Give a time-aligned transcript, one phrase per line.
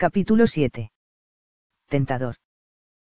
[0.00, 0.92] Capítulo 7.
[1.88, 2.36] Tentador.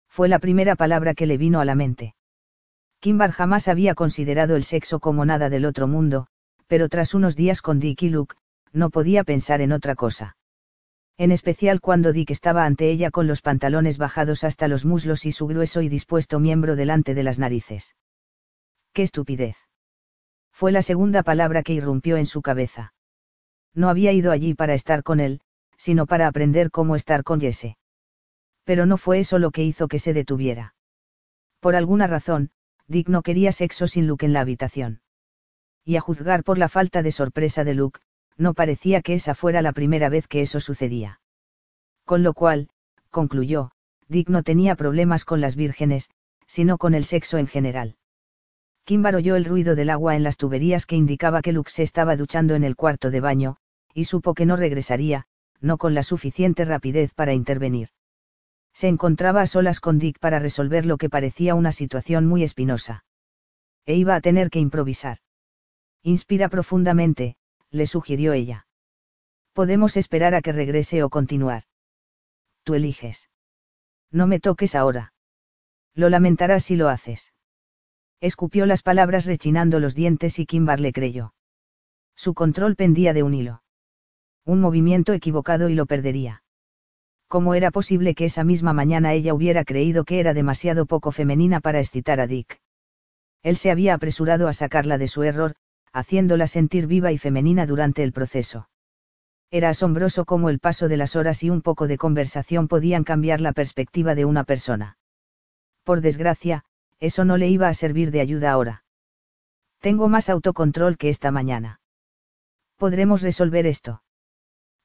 [0.08, 2.14] Fue la primera palabra que le vino a la mente.
[3.00, 6.28] Kimbar jamás había considerado el sexo como nada del otro mundo,
[6.68, 8.36] pero tras unos días con Dick y Luke,
[8.72, 10.36] no podía pensar en otra cosa.
[11.18, 15.32] En especial cuando Dick estaba ante ella con los pantalones bajados hasta los muslos y
[15.32, 17.96] su grueso y dispuesto miembro delante de las narices.
[18.92, 19.56] ¡Qué estupidez!
[20.52, 22.94] Fue la segunda palabra que irrumpió en su cabeza.
[23.74, 25.40] No había ido allí para estar con él,
[25.76, 27.76] sino para aprender cómo estar con Jesse.
[28.64, 30.74] Pero no fue eso lo que hizo que se detuviera.
[31.60, 32.50] Por alguna razón,
[32.88, 35.00] Dick no quería sexo sin Luke en la habitación.
[35.84, 38.00] Y a juzgar por la falta de sorpresa de Luke,
[38.36, 41.20] no parecía que esa fuera la primera vez que eso sucedía.
[42.04, 42.68] Con lo cual,
[43.10, 43.70] concluyó,
[44.08, 46.10] Dick no tenía problemas con las vírgenes,
[46.46, 47.96] sino con el sexo en general.
[48.84, 52.16] Kimbar oyó el ruido del agua en las tuberías que indicaba que Luke se estaba
[52.16, 53.56] duchando en el cuarto de baño,
[53.92, 55.26] y supo que no regresaría,
[55.60, 57.88] no con la suficiente rapidez para intervenir
[58.76, 63.06] se encontraba a solas con Dick para resolver lo que parecía una situación muy espinosa.
[63.86, 65.16] E iba a tener que improvisar.
[66.02, 67.36] Inspira profundamente,
[67.70, 68.66] le sugirió ella.
[69.54, 71.62] Podemos esperar a que regrese o continuar.
[72.64, 73.30] Tú eliges.
[74.10, 75.14] No me toques ahora.
[75.94, 77.32] Lo lamentarás si lo haces.
[78.20, 81.32] Escupió las palabras rechinando los dientes y Kimbar le creyó.
[82.14, 83.62] Su control pendía de un hilo.
[84.46, 86.44] Un movimiento equivocado y lo perdería.
[87.26, 91.58] ¿Cómo era posible que esa misma mañana ella hubiera creído que era demasiado poco femenina
[91.58, 92.60] para excitar a Dick?
[93.42, 95.56] Él se había apresurado a sacarla de su error,
[95.92, 98.68] haciéndola sentir viva y femenina durante el proceso.
[99.50, 103.40] Era asombroso cómo el paso de las horas y un poco de conversación podían cambiar
[103.40, 104.96] la perspectiva de una persona.
[105.82, 106.64] Por desgracia,
[107.00, 108.84] eso no le iba a servir de ayuda ahora.
[109.80, 111.80] Tengo más autocontrol que esta mañana.
[112.76, 114.02] ¿Podremos resolver esto?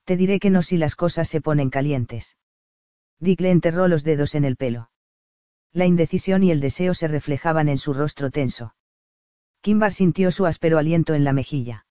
[0.04, 2.38] Te diré que no si las cosas se ponen calientes.
[3.20, 4.90] Dick le enterró los dedos en el pelo.
[5.74, 8.76] La indecisión y el deseo se reflejaban en su rostro tenso.
[9.62, 11.86] Kimbar sintió su áspero aliento en la mejilla.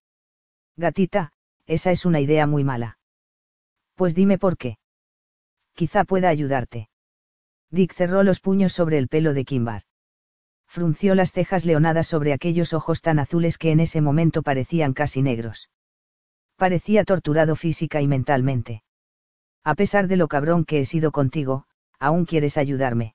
[0.77, 1.33] Gatita,
[1.67, 2.99] esa es una idea muy mala.
[3.95, 4.79] Pues dime por qué.
[5.75, 6.91] Quizá pueda ayudarte.
[7.71, 9.83] Dick cerró los puños sobre el pelo de Kimbar.
[10.67, 15.23] Frunció las cejas leonadas sobre aquellos ojos tan azules que en ese momento parecían casi
[15.23, 15.71] negros.
[16.61, 18.83] Parecía torturado física y mentalmente.
[19.65, 21.65] A pesar de lo cabrón que he sido contigo,
[21.99, 23.15] aún quieres ayudarme.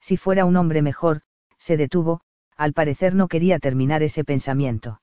[0.00, 1.20] Si fuera un hombre mejor,
[1.58, 2.22] se detuvo,
[2.56, 5.02] al parecer no quería terminar ese pensamiento.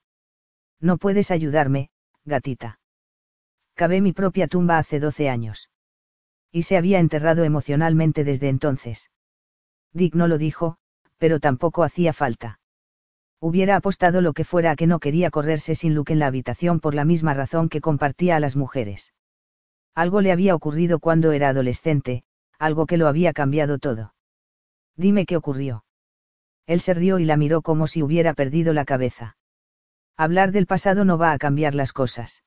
[0.80, 1.92] No puedes ayudarme,
[2.26, 2.80] gatita.
[3.76, 5.70] Cabé mi propia tumba hace doce años.
[6.52, 9.12] Y se había enterrado emocionalmente desde entonces.
[9.94, 10.78] Dick no lo dijo,
[11.20, 12.60] pero tampoco hacía falta.
[13.44, 16.80] Hubiera apostado lo que fuera a que no quería correrse sin Luke en la habitación
[16.80, 19.16] por la misma razón que compartía a las mujeres.
[19.96, 22.24] Algo le había ocurrido cuando era adolescente,
[22.60, 24.14] algo que lo había cambiado todo.
[24.96, 25.86] Dime qué ocurrió.
[26.68, 29.38] Él se rió y la miró como si hubiera perdido la cabeza.
[30.16, 32.44] Hablar del pasado no va a cambiar las cosas.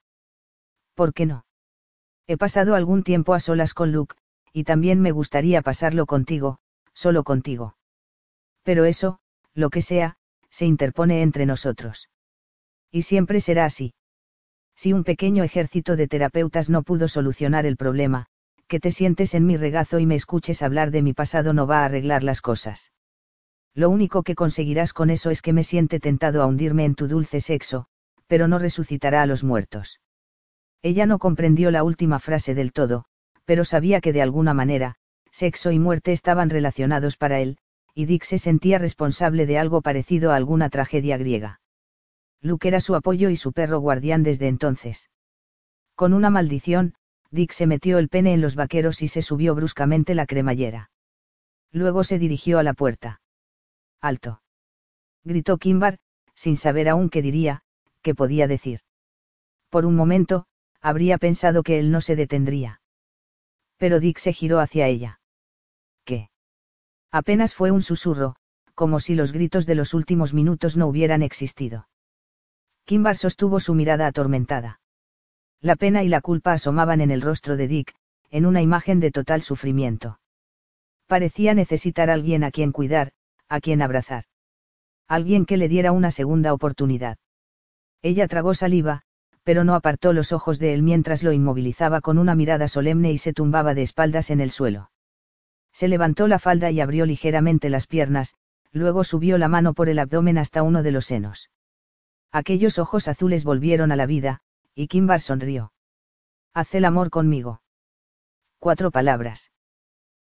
[0.95, 1.45] ¿Por qué no?
[2.29, 4.15] He pasado algún tiempo a solas con Luke,
[4.53, 6.61] y también me gustaría pasarlo contigo,
[6.93, 7.77] solo contigo.
[8.63, 9.19] Pero eso,
[9.55, 10.17] lo que sea,
[10.55, 12.09] se interpone entre nosotros.
[12.93, 13.93] Y siempre será así.
[14.77, 18.27] Si un pequeño ejército de terapeutas no pudo solucionar el problema,
[18.69, 21.81] que te sientes en mi regazo y me escuches hablar de mi pasado no va
[21.81, 22.93] a arreglar las cosas.
[23.75, 27.09] Lo único que conseguirás con eso es que me siente tentado a hundirme en tu
[27.09, 27.87] dulce sexo,
[28.29, 30.01] pero no resucitará a los muertos.
[30.83, 33.07] Ella no comprendió la última frase del todo,
[33.45, 34.95] pero sabía que de alguna manera,
[35.33, 37.59] sexo y muerte estaban relacionados para él,
[37.95, 41.61] y Dick se sentía responsable de algo parecido a alguna tragedia griega.
[42.41, 45.11] Luke era su apoyo y su perro guardián desde entonces.
[45.95, 46.95] Con una maldición,
[47.31, 50.91] Dick se metió el pene en los vaqueros y se subió bruscamente la cremallera.
[51.73, 53.21] Luego se dirigió a la puerta.
[54.01, 54.43] Alto.
[55.25, 55.99] Gritó Kimbar,
[56.35, 57.63] sin saber aún qué diría,
[58.03, 58.81] qué podía decir.
[59.71, 60.47] Por un momento,
[60.81, 62.81] habría pensado que él no se detendría.
[63.79, 65.21] Pero Dick se giró hacia ella.
[67.15, 68.35] Apenas fue un susurro,
[68.75, 71.87] como si los gritos de los últimos minutos no hubieran existido.
[72.87, 74.81] Kimbar sostuvo su mirada atormentada.
[75.61, 77.95] La pena y la culpa asomaban en el rostro de Dick,
[78.33, 80.19] en una imagen de total sufrimiento.
[81.07, 83.13] Parecía necesitar alguien a quien cuidar,
[83.49, 84.25] a quien abrazar.
[85.07, 87.17] Alguien que le diera una segunda oportunidad.
[88.03, 89.03] Ella tragó saliva,
[89.45, 93.19] pero no apartó los ojos de él mientras lo inmovilizaba con una mirada solemne y
[93.19, 94.91] se tumbaba de espaldas en el suelo.
[95.75, 98.35] Se levantó la falda y abrió ligeramente las piernas,
[98.71, 101.51] luego subió la mano por el abdomen hasta uno de los senos.
[102.31, 104.41] Aquellos ojos azules volvieron a la vida,
[104.75, 105.73] y Kimbar sonrió.
[106.53, 107.61] Haz el amor conmigo.
[108.61, 109.51] Cuatro palabras.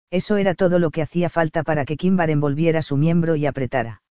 [0.10, 4.04] Eso era todo lo que hacía falta para que Kimbar envolviera su miembro y apretara.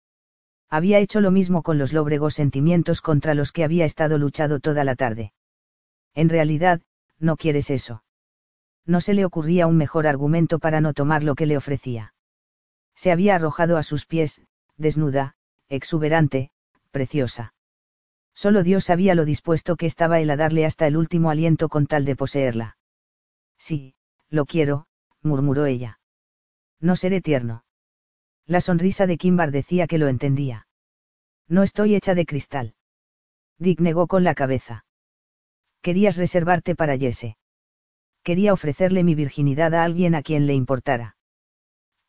[0.69, 4.83] Había hecho lo mismo con los lóbregos sentimientos contra los que había estado luchado toda
[4.83, 5.33] la tarde.
[6.15, 6.83] En realidad,
[7.21, 8.03] no quieres eso.
[8.89, 12.15] No se le ocurría un mejor argumento para no tomar lo que le ofrecía.
[12.95, 14.41] Se había arrojado a sus pies,
[14.79, 15.37] desnuda,
[15.69, 16.51] exuberante,
[16.91, 17.53] preciosa.
[18.35, 21.87] Solo Dios sabía lo dispuesto que estaba él a darle hasta el último aliento con
[21.87, 22.79] tal de poseerla.
[23.59, 23.95] Sí,
[24.31, 24.87] lo quiero,
[25.23, 26.01] murmuró ella.
[26.81, 27.65] No seré tierno.
[28.47, 30.67] La sonrisa de Kimbar decía que lo entendía.
[31.47, 32.75] No estoy hecha de cristal.
[33.59, 34.87] Dick negó con la cabeza.
[35.83, 37.37] Querías reservarte para Jesse.
[38.29, 41.17] Quería ofrecerle mi virginidad a alguien a quien le importara.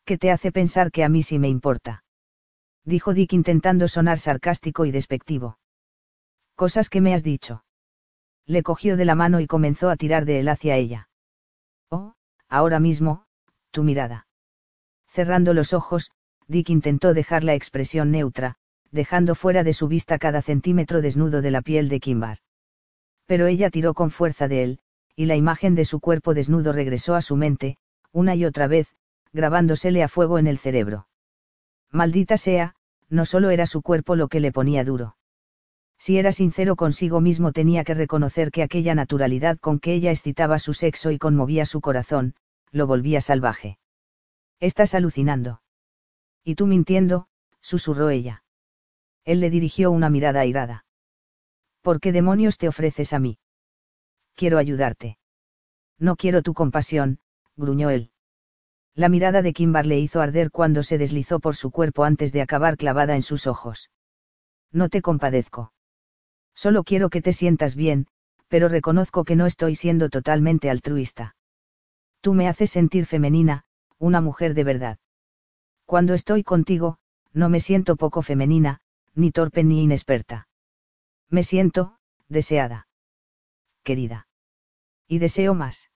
[0.04, 2.04] ¿Qué te hace pensar que a mí sí me importa?
[2.84, 5.58] Dijo Dick intentando sonar sarcástico y despectivo.
[6.56, 7.64] Cosas que me has dicho.
[8.44, 11.08] Le cogió de la mano y comenzó a tirar de él hacia ella.
[11.88, 12.12] Oh,
[12.50, 13.24] ahora mismo,
[13.70, 14.26] tu mirada.
[15.06, 16.10] Cerrando los ojos,
[16.46, 18.56] Dick intentó dejar la expresión neutra,
[18.90, 22.40] dejando fuera de su vista cada centímetro desnudo de la piel de Kimbar.
[23.24, 24.80] Pero ella tiró con fuerza de él,
[25.16, 27.76] y la imagen de su cuerpo desnudo regresó a su mente,
[28.12, 28.88] una y otra vez,
[29.32, 31.08] grabándosele a fuego en el cerebro.
[31.90, 32.74] Maldita sea,
[33.08, 35.16] no solo era su cuerpo lo que le ponía duro.
[35.98, 40.58] Si era sincero consigo mismo tenía que reconocer que aquella naturalidad con que ella excitaba
[40.58, 42.34] su sexo y conmovía su corazón,
[42.70, 43.78] lo volvía salvaje.
[44.60, 45.60] Estás alucinando.
[46.44, 47.26] Y tú mintiendo,
[47.60, 48.44] susurró ella.
[49.24, 50.86] Él le dirigió una mirada airada.
[51.82, 53.38] ¿Por qué demonios te ofreces a mí?
[54.40, 55.18] Quiero ayudarte.
[55.98, 57.18] No quiero tu compasión,
[57.56, 58.10] gruñó él.
[58.94, 62.40] La mirada de Kimbar le hizo arder cuando se deslizó por su cuerpo antes de
[62.40, 63.90] acabar clavada en sus ojos.
[64.72, 65.74] No te compadezco.
[66.54, 68.06] Solo quiero que te sientas bien,
[68.48, 71.36] pero reconozco que no estoy siendo totalmente altruista.
[72.22, 73.64] Tú me haces sentir femenina,
[73.98, 74.98] una mujer de verdad.
[75.84, 76.96] Cuando estoy contigo,
[77.34, 78.80] no me siento poco femenina,
[79.14, 80.48] ni torpe ni inexperta.
[81.28, 81.98] Me siento,
[82.30, 82.88] deseada.
[83.84, 84.28] Querida.
[85.10, 85.90] Y deseo más.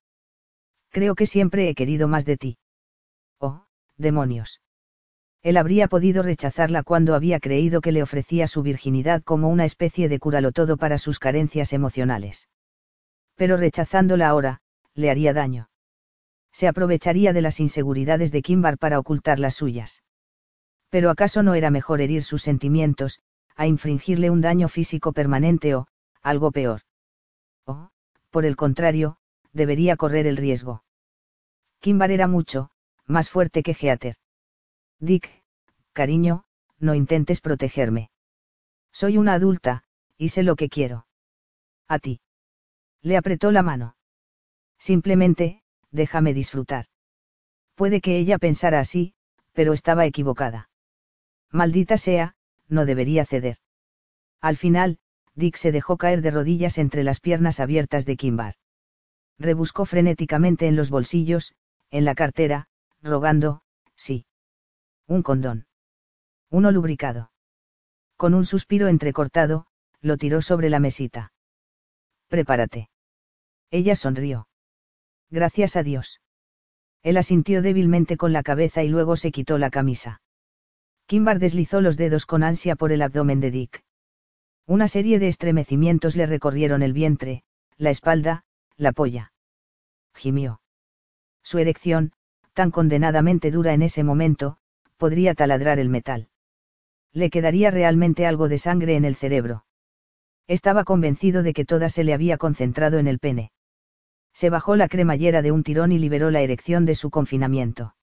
[0.91, 2.59] Creo que siempre he querido más de ti.
[3.39, 3.65] Oh,
[3.97, 4.61] demonios.
[5.43, 10.09] Él habría podido rechazarla cuando había creído que le ofrecía su virginidad como una especie
[10.09, 12.49] de curalo todo para sus carencias emocionales.
[13.37, 14.61] Pero rechazándola ahora,
[14.95, 15.69] le haría daño
[16.55, 20.05] se aprovecharía de las inseguridades de Kimbar para ocultar las suyas.
[20.89, 23.19] Pero ¿acaso no era mejor herir sus sentimientos,
[23.57, 25.89] a infringirle un daño físico permanente o,
[26.23, 26.83] algo peor?
[27.67, 27.91] O,
[28.35, 29.17] por el contrario,
[29.53, 30.83] debería correr el riesgo.
[31.79, 32.73] Kimbar era mucho,
[33.07, 34.17] más fuerte que Geater.
[34.99, 35.31] Dick,
[35.93, 36.45] cariño,
[36.81, 38.11] no intentes protegerme.
[38.91, 39.85] Soy una adulta,
[40.19, 41.07] y sé lo que quiero.
[41.87, 42.21] A ti.
[43.03, 43.95] Le apretó la mano.
[44.81, 46.87] Simplemente, déjame disfrutar.
[47.77, 49.15] Puede que ella pensara así,
[49.53, 50.71] pero estaba equivocada.
[51.53, 52.35] Maldita sea,
[52.67, 53.59] no debería ceder.
[54.41, 54.99] Al final,
[55.35, 58.55] Dick se dejó caer de rodillas entre las piernas abiertas de Kimbar.
[59.39, 61.55] Rebuscó frenéticamente en los bolsillos,
[61.91, 62.69] en la cartera,
[63.03, 63.63] rogando,
[63.97, 64.27] sí.
[65.07, 65.67] Un condón.
[66.51, 67.33] Uno lubricado.
[68.17, 69.67] Con un suspiro entrecortado,
[70.01, 71.33] lo tiró sobre la mesita.
[72.29, 72.89] Prepárate.
[73.71, 74.49] Ella sonrió.
[75.31, 76.21] Gracias a Dios.
[77.03, 80.23] Él asintió débilmente con la cabeza y luego se quitó la camisa.
[81.07, 83.85] Kimbar deslizó los dedos con ansia por el abdomen de Dick.
[84.67, 87.43] Una serie de estremecimientos le recorrieron el vientre,
[87.77, 88.45] la espalda,
[88.77, 89.33] la polla.
[90.15, 90.61] Gimió.
[91.43, 92.13] Su erección,
[92.53, 94.59] tan condenadamente dura en ese momento,
[94.97, 96.29] podría taladrar el metal.
[97.13, 99.67] Le quedaría realmente algo de sangre en el cerebro.
[100.47, 103.53] Estaba convencido de que toda se le había concentrado en el pene
[104.35, 107.95] se bajó la cremallera de un tirón y liberó la erección de su confinamiento.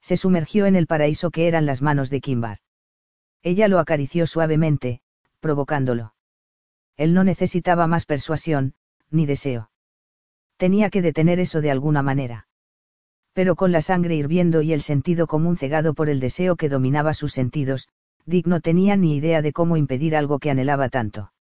[0.00, 2.58] Se sumergió en el paraíso que eran las manos de Kimbar.
[3.42, 5.00] Ella lo acarició suavemente,
[5.40, 6.14] provocándolo.
[6.96, 8.74] Él no necesitaba más persuasión,
[9.10, 9.70] ni deseo.
[10.56, 12.48] Tenía que detener eso de alguna manera.
[13.32, 17.14] Pero con la sangre hirviendo y el sentido común cegado por el deseo que dominaba
[17.14, 17.88] sus sentidos,
[18.26, 21.32] Dick no tenía ni idea de cómo impedir algo que anhelaba tanto.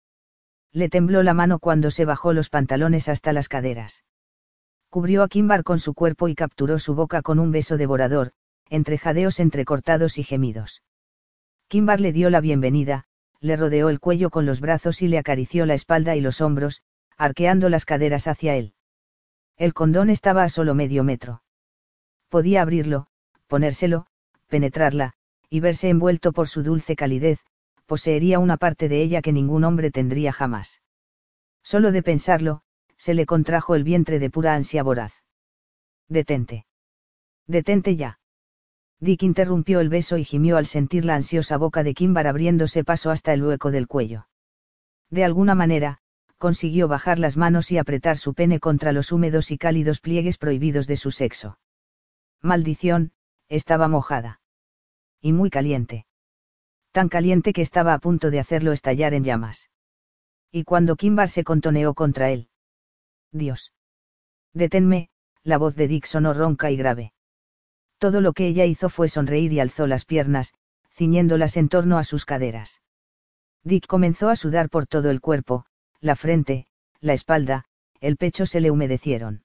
[0.72, 4.04] Le tembló la mano cuando se bajó los pantalones hasta las caderas.
[4.90, 8.32] Cubrió a Kimbar con su cuerpo y capturó su boca con un beso devorador,
[8.68, 10.82] entre jadeos entrecortados y gemidos.
[11.68, 13.06] Kimbar le dio la bienvenida,
[13.40, 16.82] le rodeó el cuello con los brazos y le acarició la espalda y los hombros,
[17.16, 18.74] arqueando las caderas hacia él.
[19.56, 21.42] El condón estaba a solo medio metro.
[22.28, 23.06] Podía abrirlo,
[23.46, 24.06] ponérselo,
[24.48, 25.14] penetrarla,
[25.48, 27.40] y verse envuelto por su dulce calidez,
[27.86, 30.82] poseería una parte de ella que ningún hombre tendría jamás.
[31.62, 32.62] Solo de pensarlo,
[32.96, 35.12] se le contrajo el vientre de pura ansia voraz.
[36.08, 36.66] Detente.
[37.46, 38.18] Detente ya.
[39.00, 43.10] Dick interrumpió el beso y gimió al sentir la ansiosa boca de Kimbar abriéndose paso
[43.10, 44.26] hasta el hueco del cuello.
[45.10, 45.98] De alguna manera,
[46.38, 50.86] consiguió bajar las manos y apretar su pene contra los húmedos y cálidos pliegues prohibidos
[50.86, 51.58] de su sexo.
[52.42, 53.12] Maldición,
[53.48, 54.40] estaba mojada.
[55.20, 56.06] Y muy caliente.
[56.92, 59.70] Tan caliente que estaba a punto de hacerlo estallar en llamas.
[60.50, 62.48] Y cuando Kimbar se contoneó contra él.
[63.30, 63.72] Dios.
[64.54, 65.10] Deténme,
[65.42, 67.12] la voz de Dick sonó ronca y grave.
[67.98, 70.54] Todo lo que ella hizo fue sonreír y alzó las piernas,
[70.90, 72.80] ciñéndolas en torno a sus caderas.
[73.62, 75.66] Dick comenzó a sudar por todo el cuerpo,
[76.00, 76.66] la frente,
[77.00, 77.64] la espalda,
[78.00, 79.44] el pecho se le humedecieron.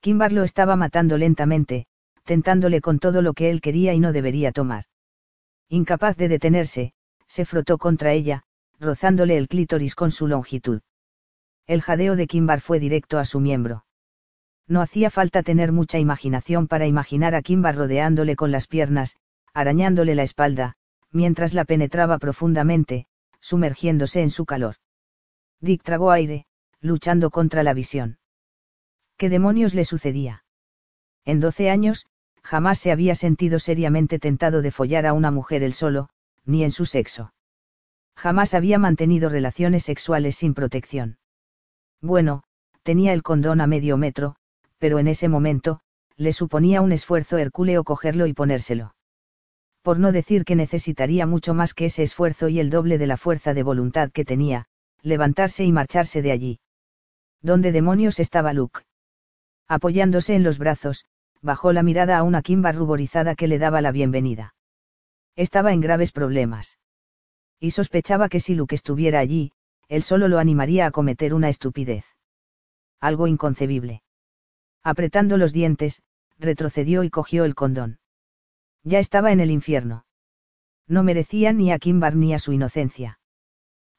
[0.00, 1.86] Kimbar lo estaba matando lentamente,
[2.24, 4.84] tentándole con todo lo que él quería y no debería tomar.
[5.68, 6.92] Incapaz de detenerse,
[7.26, 8.42] se frotó contra ella,
[8.78, 10.80] rozándole el clítoris con su longitud.
[11.66, 13.85] El jadeo de Kimbar fue directo a su miembro.
[14.68, 19.16] No hacía falta tener mucha imaginación para imaginar a Kimbar rodeándole con las piernas,
[19.54, 20.74] arañándole la espalda,
[21.12, 23.06] mientras la penetraba profundamente,
[23.40, 24.76] sumergiéndose en su calor.
[25.60, 26.46] Dick tragó aire,
[26.80, 28.18] luchando contra la visión.
[29.16, 30.44] ¿Qué demonios le sucedía?
[31.24, 32.06] En doce años,
[32.42, 36.08] jamás se había sentido seriamente tentado de follar a una mujer él solo,
[36.44, 37.32] ni en su sexo.
[38.16, 41.18] Jamás había mantenido relaciones sexuales sin protección.
[42.00, 42.42] Bueno,
[42.82, 44.36] tenía el condón a medio metro,
[44.78, 45.80] pero en ese momento,
[46.16, 48.94] le suponía un esfuerzo hercúleo cogerlo y ponérselo.
[49.82, 53.16] Por no decir que necesitaría mucho más que ese esfuerzo y el doble de la
[53.16, 54.66] fuerza de voluntad que tenía,
[55.02, 56.60] levantarse y marcharse de allí.
[57.42, 58.80] ¿Dónde demonios estaba Luke?
[59.68, 61.04] Apoyándose en los brazos,
[61.42, 64.54] bajó la mirada a una Kimba ruborizada que le daba la bienvenida.
[65.36, 66.78] Estaba en graves problemas.
[67.60, 69.52] Y sospechaba que si Luke estuviera allí,
[69.88, 72.04] él solo lo animaría a cometer una estupidez.
[73.00, 74.02] Algo inconcebible.
[74.86, 76.00] Apretando los dientes,
[76.38, 77.98] retrocedió y cogió el condón.
[78.84, 80.06] Ya estaba en el infierno.
[80.86, 83.18] No merecía ni a Kimbar ni a su inocencia.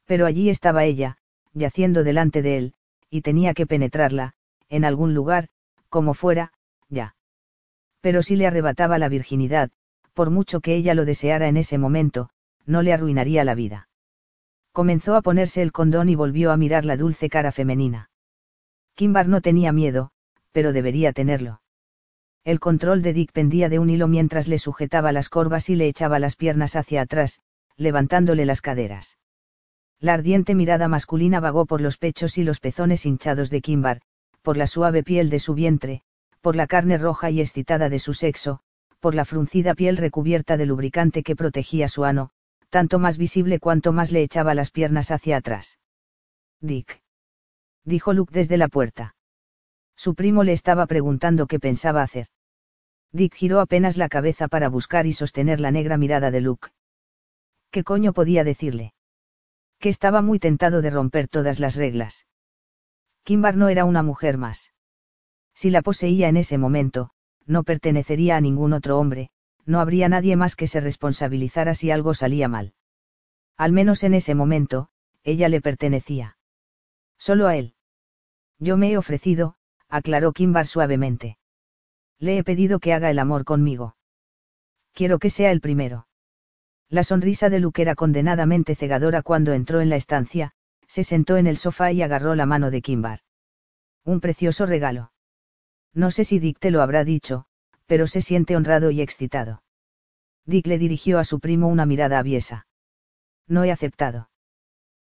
[0.06, 1.18] Pero allí estaba ella,
[1.52, 2.74] yaciendo delante de él,
[3.10, 4.32] y tenía que penetrarla,
[4.70, 5.50] en algún lugar,
[5.90, 6.54] como fuera,
[6.88, 7.16] ya.
[8.00, 9.70] Pero si le arrebataba la virginidad,
[10.14, 12.30] por mucho que ella lo deseara en ese momento,
[12.64, 13.90] no le arruinaría la vida.
[14.72, 18.08] Comenzó a ponerse el condón y volvió a mirar la dulce cara femenina.
[18.94, 20.12] Kimbar no tenía miedo,
[20.58, 21.60] pero debería tenerlo.
[22.42, 25.86] El control de Dick pendía de un hilo mientras le sujetaba las corvas y le
[25.86, 27.38] echaba las piernas hacia atrás,
[27.76, 29.18] levantándole las caderas.
[30.00, 34.00] La ardiente mirada masculina vagó por los pechos y los pezones hinchados de Kimbar,
[34.42, 36.02] por la suave piel de su vientre,
[36.40, 38.58] por la carne roja y excitada de su sexo,
[38.98, 42.30] por la fruncida piel recubierta de lubricante que protegía su ano,
[42.68, 45.78] tanto más visible cuanto más le echaba las piernas hacia atrás.
[46.60, 47.00] Dick.
[47.84, 49.14] Dijo Luke desde la puerta.
[49.98, 52.28] Su primo le estaba preguntando qué pensaba hacer.
[53.10, 56.68] Dick giró apenas la cabeza para buscar y sostener la negra mirada de Luke.
[57.72, 58.94] ¿Qué coño podía decirle?
[59.80, 62.26] Que estaba muy tentado de romper todas las reglas.
[63.24, 64.72] Kimbar no era una mujer más.
[65.52, 67.10] Si la poseía en ese momento,
[67.44, 69.30] no pertenecería a ningún otro hombre,
[69.66, 72.72] no habría nadie más que se responsabilizara si algo salía mal.
[73.56, 74.90] Al menos en ese momento,
[75.24, 76.38] ella le pertenecía.
[77.18, 77.74] Solo a él.
[78.60, 79.57] Yo me he ofrecido,
[79.88, 81.38] aclaró Kimbar suavemente.
[82.18, 83.96] Le he pedido que haga el amor conmigo.
[84.92, 86.08] Quiero que sea el primero.
[86.88, 90.52] La sonrisa de Luke era condenadamente cegadora cuando entró en la estancia,
[90.86, 93.20] se sentó en el sofá y agarró la mano de Kimbar.
[94.04, 95.12] Un precioso regalo.
[95.94, 97.44] No sé si Dick te lo habrá dicho,
[97.86, 99.62] pero se siente honrado y excitado.
[100.46, 102.66] Dick le dirigió a su primo una mirada aviesa.
[103.46, 104.30] No he aceptado.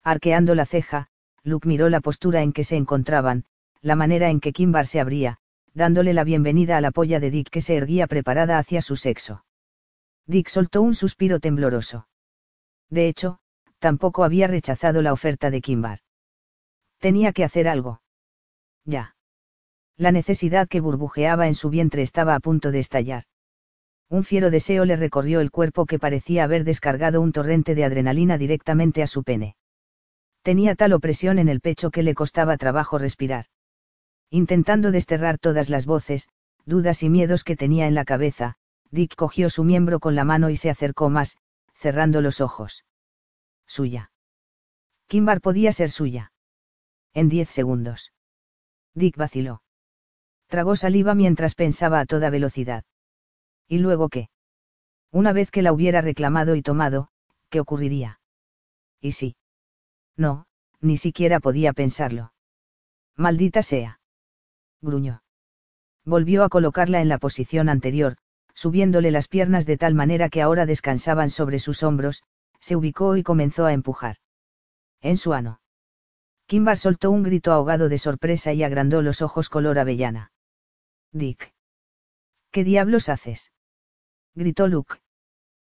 [0.03, 1.09] Arqueando la ceja,
[1.43, 3.45] Luke miró la postura en que se encontraban,
[3.83, 5.39] la manera en que Kimbar se abría,
[5.73, 9.45] dándole la bienvenida a la polla de Dick que se erguía preparada hacia su sexo.
[10.27, 12.07] Dick soltó un suspiro tembloroso.
[12.91, 13.39] De hecho,
[13.79, 16.01] tampoco había rechazado la oferta de Kimbar.
[16.99, 18.03] Tenía que hacer algo.
[18.85, 19.17] Ya.
[19.97, 23.25] La necesidad que burbujeaba en su vientre estaba a punto de estallar.
[24.09, 28.39] Un fiero deseo le recorrió el cuerpo que parecía haber descargado un torrente de adrenalina
[28.39, 29.57] directamente a su pene.
[30.43, 33.47] Tenía tal opresión en el pecho que le costaba trabajo respirar.
[34.31, 36.29] Intentando desterrar todas las voces,
[36.65, 38.55] dudas y miedos que tenía en la cabeza,
[38.93, 41.37] Dick cogió su miembro con la mano y se acercó más,
[41.75, 42.85] cerrando los ojos.
[43.67, 44.13] Suya.
[45.09, 46.33] Kimbar podía ser suya.
[47.13, 48.13] En diez segundos.
[48.95, 49.63] Dick vaciló.
[50.47, 52.85] Tragó saliva mientras pensaba a toda velocidad.
[53.67, 54.29] ¿Y luego qué?
[55.11, 57.09] Una vez que la hubiera reclamado y tomado,
[57.49, 58.21] ¿qué ocurriría?
[59.01, 59.37] ¿Y sí?
[60.17, 60.47] No,
[60.81, 62.33] ni siquiera podía pensarlo.
[63.17, 64.00] Maldita sea
[64.81, 65.23] gruñó.
[66.05, 68.17] Volvió a colocarla en la posición anterior,
[68.55, 72.23] subiéndole las piernas de tal manera que ahora descansaban sobre sus hombros,
[72.61, 74.17] se ubicó y comenzó a empujar.
[75.01, 75.61] En su ano.
[76.47, 80.33] Kimbar soltó un grito ahogado de sorpresa y agrandó los ojos color avellana.
[81.13, 81.55] Dick.
[82.51, 83.53] ¿Qué diablos haces?
[84.35, 84.97] gritó Luke.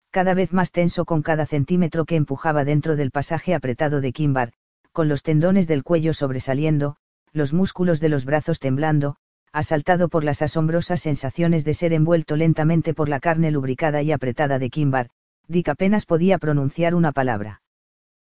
[0.10, 4.54] Cada vez más tenso con cada centímetro que empujaba dentro del pasaje apretado de Kimbar,
[4.92, 6.98] con los tendones del cuello sobresaliendo,
[7.34, 9.18] los músculos de los brazos temblando,
[9.52, 14.60] asaltado por las asombrosas sensaciones de ser envuelto lentamente por la carne lubricada y apretada
[14.60, 15.10] de Kimbar,
[15.48, 17.62] Dick apenas podía pronunciar una palabra.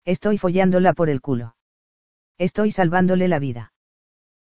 [0.05, 1.55] Estoy follándola por el culo.
[2.37, 3.73] Estoy salvándole la vida.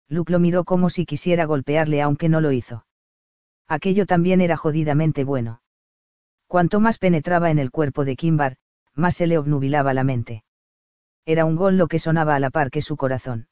[0.09, 2.87] Luke lo miró como si quisiera golpearle aunque no lo hizo.
[3.69, 5.62] Aquello también era jodidamente bueno.
[6.49, 8.57] Cuanto más penetraba en el cuerpo de Kimbar,
[8.95, 10.42] más se le obnubilaba la mente.
[11.25, 13.47] Era un gol lo que sonaba a la par que su corazón.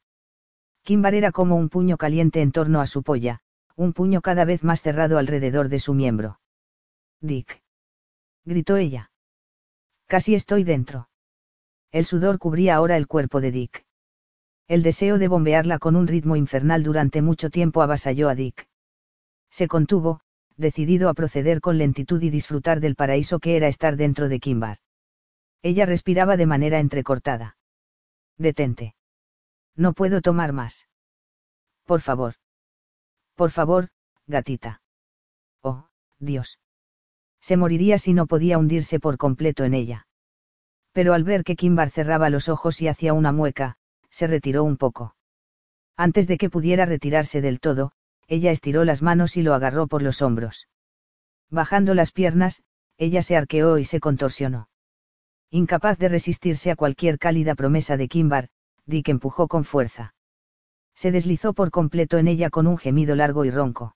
[0.83, 3.41] Kimbar era como un puño caliente en torno a su polla,
[3.75, 6.39] un puño cada vez más cerrado alrededor de su miembro.
[7.21, 7.61] Dick.
[8.45, 9.11] Gritó ella.
[10.07, 11.09] Casi estoy dentro.
[11.91, 13.85] El sudor cubría ahora el cuerpo de Dick.
[14.67, 18.67] El deseo de bombearla con un ritmo infernal durante mucho tiempo avasalló a Dick.
[19.49, 20.21] Se contuvo,
[20.57, 24.77] decidido a proceder con lentitud y disfrutar del paraíso que era estar dentro de Kimbar.
[25.63, 27.57] Ella respiraba de manera entrecortada.
[28.37, 28.93] Detente.
[29.75, 30.87] No puedo tomar más.
[31.85, 32.35] Por favor.
[33.35, 33.89] Por favor,
[34.27, 34.81] gatita.
[35.61, 35.87] Oh,
[36.19, 36.59] Dios.
[37.41, 40.07] Se moriría si no podía hundirse por completo en ella.
[40.91, 43.77] Pero al ver que Kimbar cerraba los ojos y hacía una mueca,
[44.09, 45.15] se retiró un poco.
[45.95, 47.91] Antes de que pudiera retirarse del todo,
[48.27, 50.67] ella estiró las manos y lo agarró por los hombros.
[51.49, 52.63] Bajando las piernas,
[52.97, 54.69] ella se arqueó y se contorsionó.
[55.49, 58.49] Incapaz de resistirse a cualquier cálida promesa de Kimbar,
[58.89, 60.15] Dick empujó con fuerza.
[60.95, 63.95] Se deslizó por completo en ella con un gemido largo y ronco.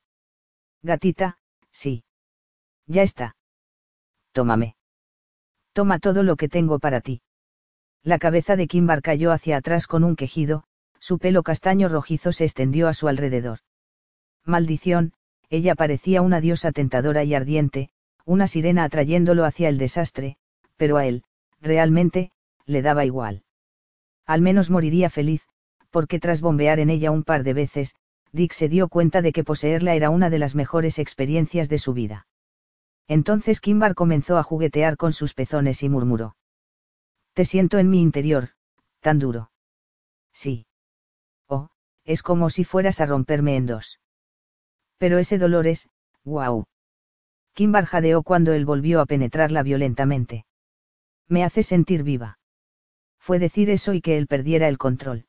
[0.84, 1.40] Gatita,
[1.72, 2.04] sí.
[2.86, 3.36] Ya está.
[4.32, 4.76] Tómame.
[5.74, 7.22] Toma todo lo que tengo para ti.
[8.04, 10.64] La cabeza de Kimbar cayó hacia atrás con un quejido,
[11.00, 13.60] su pelo castaño rojizo se extendió a su alrededor.
[14.46, 15.14] Maldición,
[15.50, 17.90] ella parecía una diosa tentadora y ardiente,
[18.26, 20.38] una sirena atrayéndolo hacia el desastre,
[20.78, 21.24] pero a él,
[21.62, 22.32] realmente,
[22.66, 23.44] le daba igual.
[24.26, 25.48] Al menos moriría feliz,
[25.90, 27.96] porque tras bombear en ella un par de veces,
[28.32, 31.94] Dick se dio cuenta de que poseerla era una de las mejores experiencias de su
[31.94, 32.26] vida.
[33.08, 36.36] Entonces Kimbar comenzó a juguetear con sus pezones y murmuró.
[37.34, 38.50] Te siento en mi interior,
[39.02, 39.52] tan duro.
[40.32, 40.66] Sí.
[41.48, 41.70] Oh,
[42.06, 44.00] es como si fueras a romperme en dos.
[44.98, 45.90] Pero ese dolor es,
[46.24, 46.66] wow.
[47.54, 50.46] Kimbar jadeó cuando él volvió a penetrarla violentamente.
[51.28, 52.40] Me hace sentir viva
[53.24, 55.24] fue decir eso y que él perdiera el control.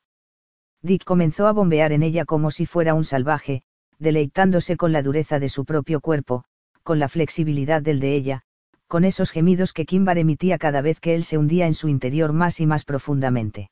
[0.81, 3.61] Dick comenzó a bombear en ella como si fuera un salvaje,
[3.99, 6.43] deleitándose con la dureza de su propio cuerpo,
[6.83, 8.41] con la flexibilidad del de ella,
[8.87, 12.33] con esos gemidos que Kimbar emitía cada vez que él se hundía en su interior
[12.33, 13.71] más y más profundamente.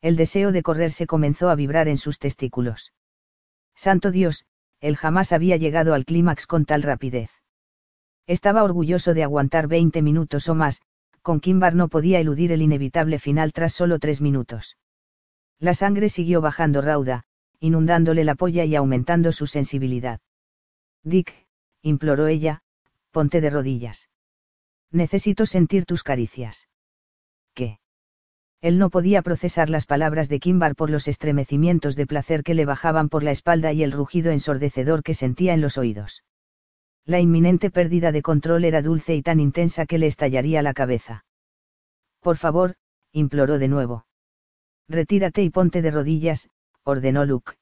[0.00, 2.94] El deseo de correrse comenzó a vibrar en sus testículos.
[3.74, 4.46] Santo Dios,
[4.80, 7.30] él jamás había llegado al clímax con tal rapidez.
[8.26, 10.80] Estaba orgulloso de aguantar 20 minutos o más,
[11.24, 14.76] con Kimbar no podía eludir el inevitable final tras solo tres minutos.
[15.58, 17.24] La sangre siguió bajando rauda,
[17.60, 20.20] inundándole la polla y aumentando su sensibilidad.
[21.02, 21.32] Dick,
[21.80, 22.60] imploró ella,
[23.10, 24.10] ponte de rodillas.
[24.90, 26.68] Necesito sentir tus caricias.
[27.54, 27.78] ¿Qué?
[28.60, 32.66] Él no podía procesar las palabras de Kimbar por los estremecimientos de placer que le
[32.66, 36.22] bajaban por la espalda y el rugido ensordecedor que sentía en los oídos.
[37.06, 41.26] La inminente pérdida de control era dulce y tan intensa que le estallaría la cabeza.
[42.20, 42.76] Por favor,
[43.12, 44.06] imploró de nuevo.
[44.88, 46.48] Retírate y ponte de rodillas,
[46.82, 47.54] ordenó Luke.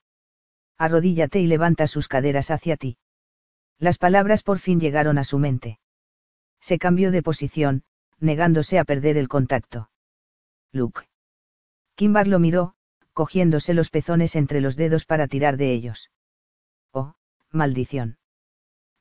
[0.78, 2.98] Arrodíllate y levanta sus caderas hacia ti.
[3.78, 5.80] Las palabras por fin llegaron a su mente.
[6.60, 7.82] Se cambió de posición,
[8.20, 9.90] negándose a perder el contacto.
[10.70, 11.02] Luke.
[11.96, 12.74] Kimbar lo miró,
[13.12, 16.10] cogiéndose los pezones entre los dedos para tirar de ellos.
[16.92, 17.14] Oh,
[17.50, 18.18] maldición.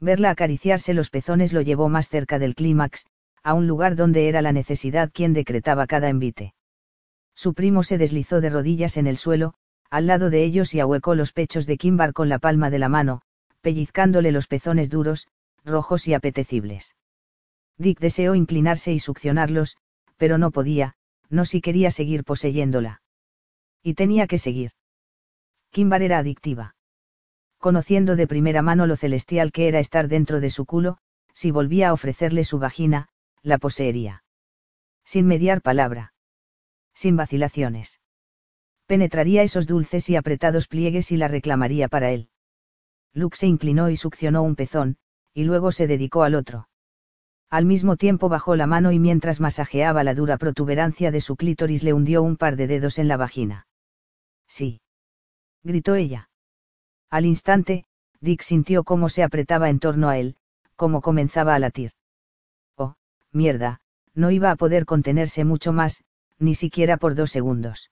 [0.02, 3.06] Verla acariciarse los pezones lo llevó más cerca del clímax,
[3.44, 6.56] a un lugar donde era la necesidad quien decretaba cada envite.
[7.36, 9.54] Su primo se deslizó de rodillas en el suelo,
[9.92, 12.90] al lado de ellos y ahuecó los pechos de Kimbar con la palma de la
[12.90, 13.22] mano,
[13.62, 15.28] pellizcándole los pezones duros,
[15.64, 16.96] rojos y apetecibles.
[17.78, 19.78] Dick deseó inclinarse y succionarlos,
[20.18, 20.96] pero no podía,
[21.30, 23.04] no si quería seguir poseyéndola.
[23.84, 24.72] Y tenía que seguir.
[25.70, 26.76] Kimbar era adictiva
[27.62, 30.98] conociendo de primera mano lo celestial que era estar dentro de su culo,
[31.34, 33.08] si volvía a ofrecerle su vagina,
[33.44, 34.24] la poseería.
[35.06, 36.14] Sin mediar palabra.
[36.94, 38.02] Sin vacilaciones.
[38.88, 42.30] Penetraría esos dulces y apretados pliegues y la reclamaría para él.
[43.14, 44.98] Luke se inclinó y succionó un pezón,
[45.34, 46.68] y luego se dedicó al otro.
[47.52, 51.84] Al mismo tiempo bajó la mano y mientras masajeaba la dura protuberancia de su clítoris
[51.84, 53.68] le hundió un par de dedos en la vagina.
[54.48, 54.82] Sí.
[55.64, 56.31] gritó ella.
[57.12, 57.84] Al instante,
[58.22, 60.38] Dick sintió cómo se apretaba en torno a él,
[60.78, 61.92] cómo comenzaba a latir.
[62.78, 62.96] Oh,
[63.34, 63.82] mierda,
[64.14, 66.04] no iba a poder contenerse mucho más,
[66.40, 67.92] ni siquiera por dos segundos.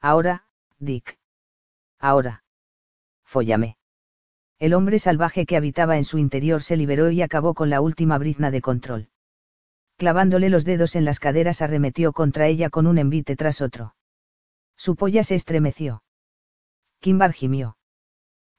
[0.00, 0.46] Ahora,
[0.78, 1.18] Dick.
[1.98, 2.42] Ahora.
[3.24, 3.76] Fóllame.
[4.58, 8.16] El hombre salvaje que habitaba en su interior se liberó y acabó con la última
[8.18, 9.10] brizna de control.
[9.96, 13.94] Clavándole los dedos en las caderas arremetió contra ella con un envite tras otro.
[14.76, 16.02] Su polla se estremeció.
[17.00, 17.76] Kimbar gimió.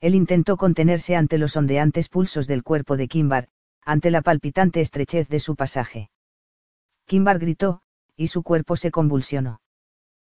[0.01, 3.47] Él intentó contenerse ante los ondeantes pulsos del cuerpo de Kimbar,
[3.83, 6.09] ante la palpitante estrechez de su pasaje.
[7.05, 7.81] Kimbar gritó,
[8.15, 9.61] y su cuerpo se convulsionó.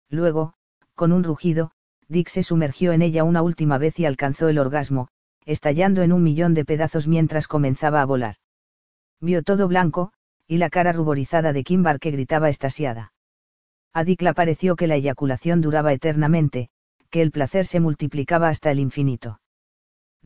[0.09, 0.53] Luego,
[0.95, 1.71] con un rugido,
[2.07, 5.09] Dick se sumergió en ella una última vez y alcanzó el orgasmo,
[5.45, 8.35] estallando en un millón de pedazos mientras comenzaba a volar.
[9.19, 10.13] Vio todo blanco,
[10.47, 13.11] y la cara ruborizada de Kimbar que gritaba estasiada.
[13.93, 16.69] A Dick le pareció que la eyaculación duraba eternamente,
[17.09, 19.41] que el placer se multiplicaba hasta el infinito.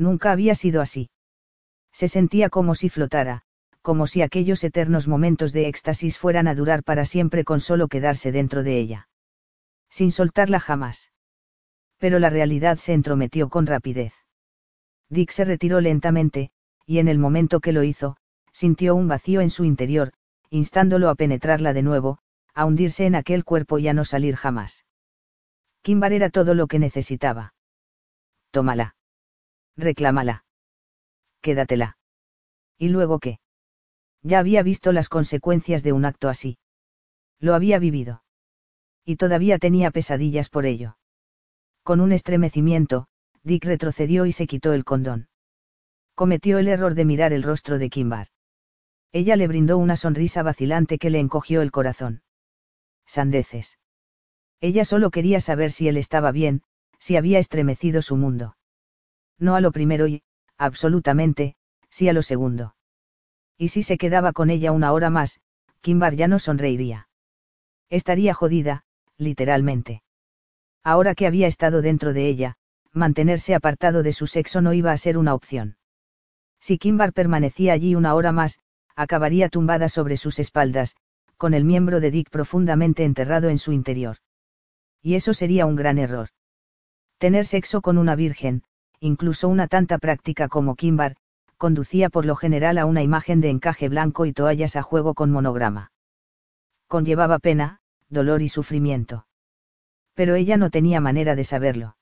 [0.01, 1.11] Nunca había sido así.
[1.91, 3.43] Se sentía como si flotara,
[3.83, 8.31] como si aquellos eternos momentos de éxtasis fueran a durar para siempre con solo quedarse
[8.31, 9.09] dentro de ella.
[9.91, 11.11] Sin soltarla jamás.
[11.99, 14.13] Pero la realidad se entrometió con rapidez.
[15.07, 16.49] Dick se retiró lentamente,
[16.87, 18.17] y en el momento que lo hizo,
[18.51, 20.13] sintió un vacío en su interior,
[20.49, 22.17] instándolo a penetrarla de nuevo,
[22.55, 24.83] a hundirse en aquel cuerpo y a no salir jamás.
[25.83, 27.53] Kimbar era todo lo que necesitaba.
[28.49, 28.95] Tómala.
[29.77, 30.43] Reclámala.
[31.41, 31.97] Quédatela.
[32.77, 33.39] ¿Y luego qué?
[34.23, 36.57] Ya había visto las consecuencias de un acto así.
[37.39, 38.23] Lo había vivido.
[39.05, 40.97] Y todavía tenía pesadillas por ello.
[41.83, 43.07] Con un estremecimiento,
[43.43, 45.29] Dick retrocedió y se quitó el condón.
[46.13, 48.27] Cometió el error de mirar el rostro de Kimbar.
[49.11, 52.21] Ella le brindó una sonrisa vacilante que le encogió el corazón.
[53.05, 53.79] Sandeces.
[54.61, 56.61] Ella solo quería saber si él estaba bien,
[56.99, 58.55] si había estremecido su mundo.
[59.41, 60.21] No a lo primero y,
[60.57, 61.55] absolutamente,
[61.89, 62.75] sí a lo segundo.
[63.57, 65.41] Y si se quedaba con ella una hora más,
[65.81, 67.09] Kimbar ya no sonreiría.
[67.89, 68.83] Estaría jodida,
[69.17, 70.03] literalmente.
[70.83, 72.55] Ahora que había estado dentro de ella,
[72.93, 75.75] mantenerse apartado de su sexo no iba a ser una opción.
[76.59, 78.59] Si Kimbar permanecía allí una hora más,
[78.95, 80.95] acabaría tumbada sobre sus espaldas,
[81.37, 84.17] con el miembro de Dick profundamente enterrado en su interior.
[85.01, 86.29] Y eso sería un gran error.
[87.17, 88.63] Tener sexo con una virgen,
[89.01, 91.17] incluso una tanta práctica como Kimbar,
[91.57, 95.29] conducía por lo general a una imagen de encaje blanco y toallas a juego con
[95.31, 95.91] monograma.
[96.87, 99.27] Conllevaba pena, dolor y sufrimiento.
[100.13, 101.97] Pero ella no tenía manera de saberlo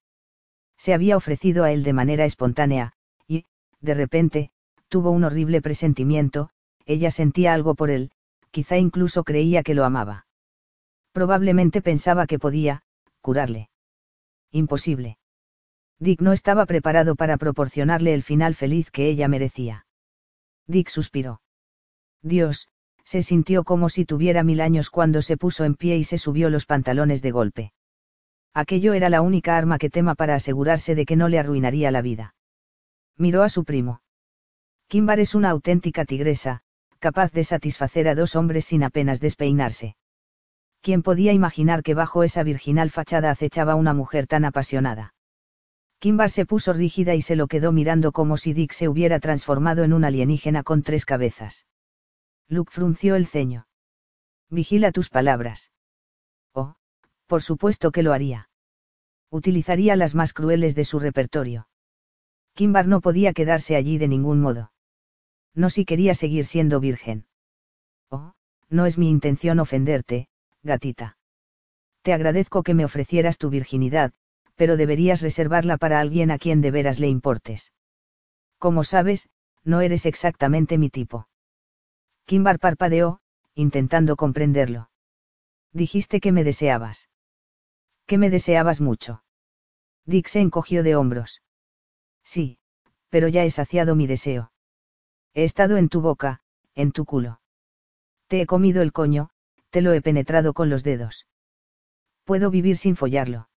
[0.80, 2.94] se había ofrecido a él de manera espontánea,
[3.28, 3.44] y,
[3.82, 4.52] de repente,
[4.88, 6.50] tuvo un horrible presentimiento,
[6.86, 8.12] ella sentía algo por él,
[8.50, 10.26] quizá incluso creía que lo amaba.
[11.12, 12.82] Probablemente pensaba que podía,
[13.20, 13.70] curarle.
[14.52, 15.18] Imposible.
[16.00, 19.86] Dick no estaba preparado para proporcionarle el final feliz que ella merecía.
[20.66, 21.42] Dick suspiró.
[22.22, 22.70] Dios,
[23.04, 26.50] se sintió como si tuviera mil años cuando se puso en pie y se subió
[26.50, 27.74] los pantalones de golpe.
[28.54, 32.02] Aquello era la única arma que tema para asegurarse de que no le arruinaría la
[32.02, 32.36] vida.
[33.18, 34.02] Miró a su primo.
[34.88, 36.62] Kimbar es una auténtica tigresa,
[37.00, 39.96] capaz de satisfacer a dos hombres sin apenas despeinarse.
[40.82, 45.14] ¿Quién podía imaginar que bajo esa virginal fachada acechaba una mujer tan apasionada?
[46.00, 49.84] Kimbar se puso rígida y se lo quedó mirando como si Dick se hubiera transformado
[49.84, 51.66] en un alienígena con tres cabezas.
[52.48, 53.68] Luke frunció el ceño.
[54.50, 55.72] Vigila tus palabras.
[56.54, 56.76] Oh,
[57.28, 58.50] por supuesto que lo haría.
[59.30, 61.68] Utilizaría las más crueles de su repertorio.
[62.56, 64.72] Kimbar no podía quedarse allí de ningún modo.
[65.54, 67.28] No si quería seguir siendo virgen.
[68.10, 68.34] Oh,
[68.70, 70.30] no es mi intención ofenderte,
[70.64, 71.18] gatita.
[72.02, 74.14] Te agradezco que me ofrecieras tu virginidad,
[74.60, 77.72] pero deberías reservarla para alguien a quien de veras le importes.
[78.58, 79.30] Como sabes,
[79.64, 81.30] no eres exactamente mi tipo.
[82.26, 83.22] Kimbar parpadeó,
[83.56, 84.90] intentando comprenderlo.
[85.72, 87.08] Dijiste que me deseabas
[88.06, 89.24] que me deseabas mucho.
[90.06, 91.42] Dick se encogió de hombros.
[92.24, 92.58] Sí,
[93.10, 94.52] pero ya he saciado mi deseo.
[95.36, 96.42] He estado en tu boca,
[96.76, 97.40] en tu culo.
[98.28, 99.30] Te he comido el coño,
[99.70, 101.28] te lo he penetrado con los dedos.
[102.26, 103.49] Puedo vivir sin follarlo.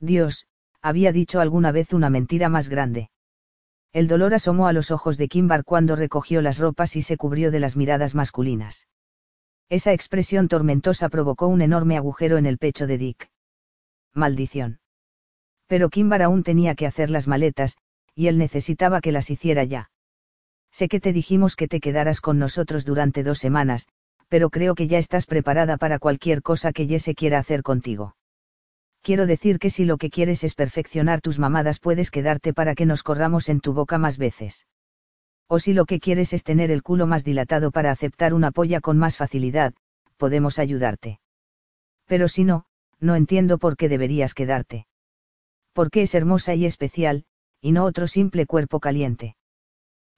[0.00, 0.46] Dios,
[0.82, 3.10] había dicho alguna vez una mentira más grande.
[3.92, 7.50] El dolor asomó a los ojos de Kimbar cuando recogió las ropas y se cubrió
[7.50, 8.86] de las miradas masculinas.
[9.68, 13.30] Esa expresión tormentosa provocó un enorme agujero en el pecho de Dick
[14.18, 14.80] maldición.
[15.66, 17.76] Pero Kimbar aún tenía que hacer las maletas,
[18.14, 19.90] y él necesitaba que las hiciera ya.
[20.72, 23.86] Sé que te dijimos que te quedaras con nosotros durante dos semanas,
[24.28, 28.16] pero creo que ya estás preparada para cualquier cosa que Jesse quiera hacer contigo.
[29.02, 32.86] Quiero decir que si lo que quieres es perfeccionar tus mamadas puedes quedarte para que
[32.86, 34.66] nos corramos en tu boca más veces.
[35.48, 38.80] O si lo que quieres es tener el culo más dilatado para aceptar una polla
[38.80, 39.74] con más facilidad,
[40.18, 41.20] podemos ayudarte.
[42.06, 42.66] Pero si no,
[43.00, 44.86] no entiendo por qué deberías quedarte.
[45.72, 47.24] Porque es hermosa y especial,
[47.60, 49.36] y no otro simple cuerpo caliente.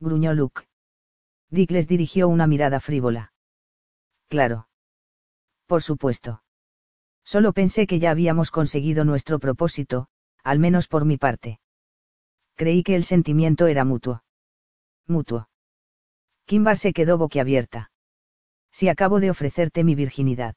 [0.00, 0.62] Gruñó Luke.
[1.50, 3.32] Dick les dirigió una mirada frívola.
[4.28, 4.68] Claro.
[5.66, 6.42] Por supuesto.
[7.32, 10.08] Solo pensé que ya habíamos conseguido nuestro propósito,
[10.42, 11.60] al menos por mi parte.
[12.56, 14.24] Creí que el sentimiento era mutuo.
[15.06, 15.48] Mutuo.
[16.44, 17.92] Kimbar se quedó boquiabierta.
[18.72, 20.56] Si acabo de ofrecerte mi virginidad.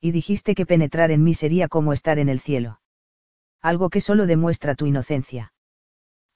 [0.00, 2.80] Y dijiste que penetrar en mí sería como estar en el cielo.
[3.60, 5.52] Algo que solo demuestra tu inocencia.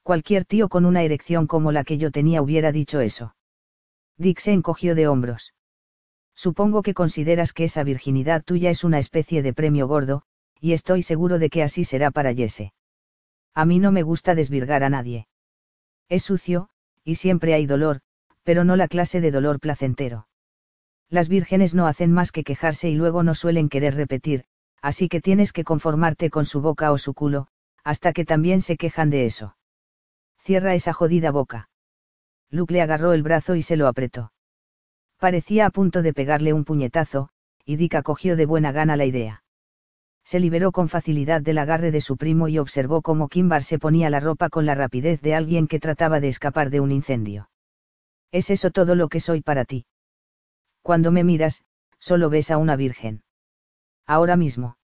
[0.03, 3.35] Cualquier tío con una erección como la que yo tenía hubiera dicho eso.
[4.17, 5.55] Dick se encogió de hombros.
[6.37, 10.21] Supongo que consideras que esa virginidad tuya es una especie de premio gordo,
[10.61, 12.73] y estoy seguro de que así será para Jesse.
[13.55, 15.27] A mí no me gusta desvirgar a nadie.
[16.09, 16.69] Es sucio,
[17.03, 18.01] y siempre hay dolor,
[18.43, 20.27] pero no la clase de dolor placentero.
[21.09, 24.45] Las vírgenes no hacen más que quejarse y luego no suelen querer repetir,
[24.79, 27.47] así que tienes que conformarte con su boca o su culo,
[27.83, 29.57] hasta que también se quejan de eso.
[30.37, 31.69] Cierra esa jodida boca.
[32.51, 34.31] Luke le agarró el brazo y se lo apretó.
[35.19, 37.29] Parecía a punto de pegarle un puñetazo,
[37.65, 39.43] y Dick acogió de buena gana la idea.
[40.23, 44.09] Se liberó con facilidad del agarre de su primo y observó cómo Kimbar se ponía
[44.09, 47.49] la ropa con la rapidez de alguien que trataba de escapar de un incendio.
[48.31, 49.85] ¿Es eso todo lo que soy para ti?
[50.81, 51.63] Cuando me miras,
[51.97, 53.23] solo ves a una virgen.
[54.05, 54.77] Ahora mismo.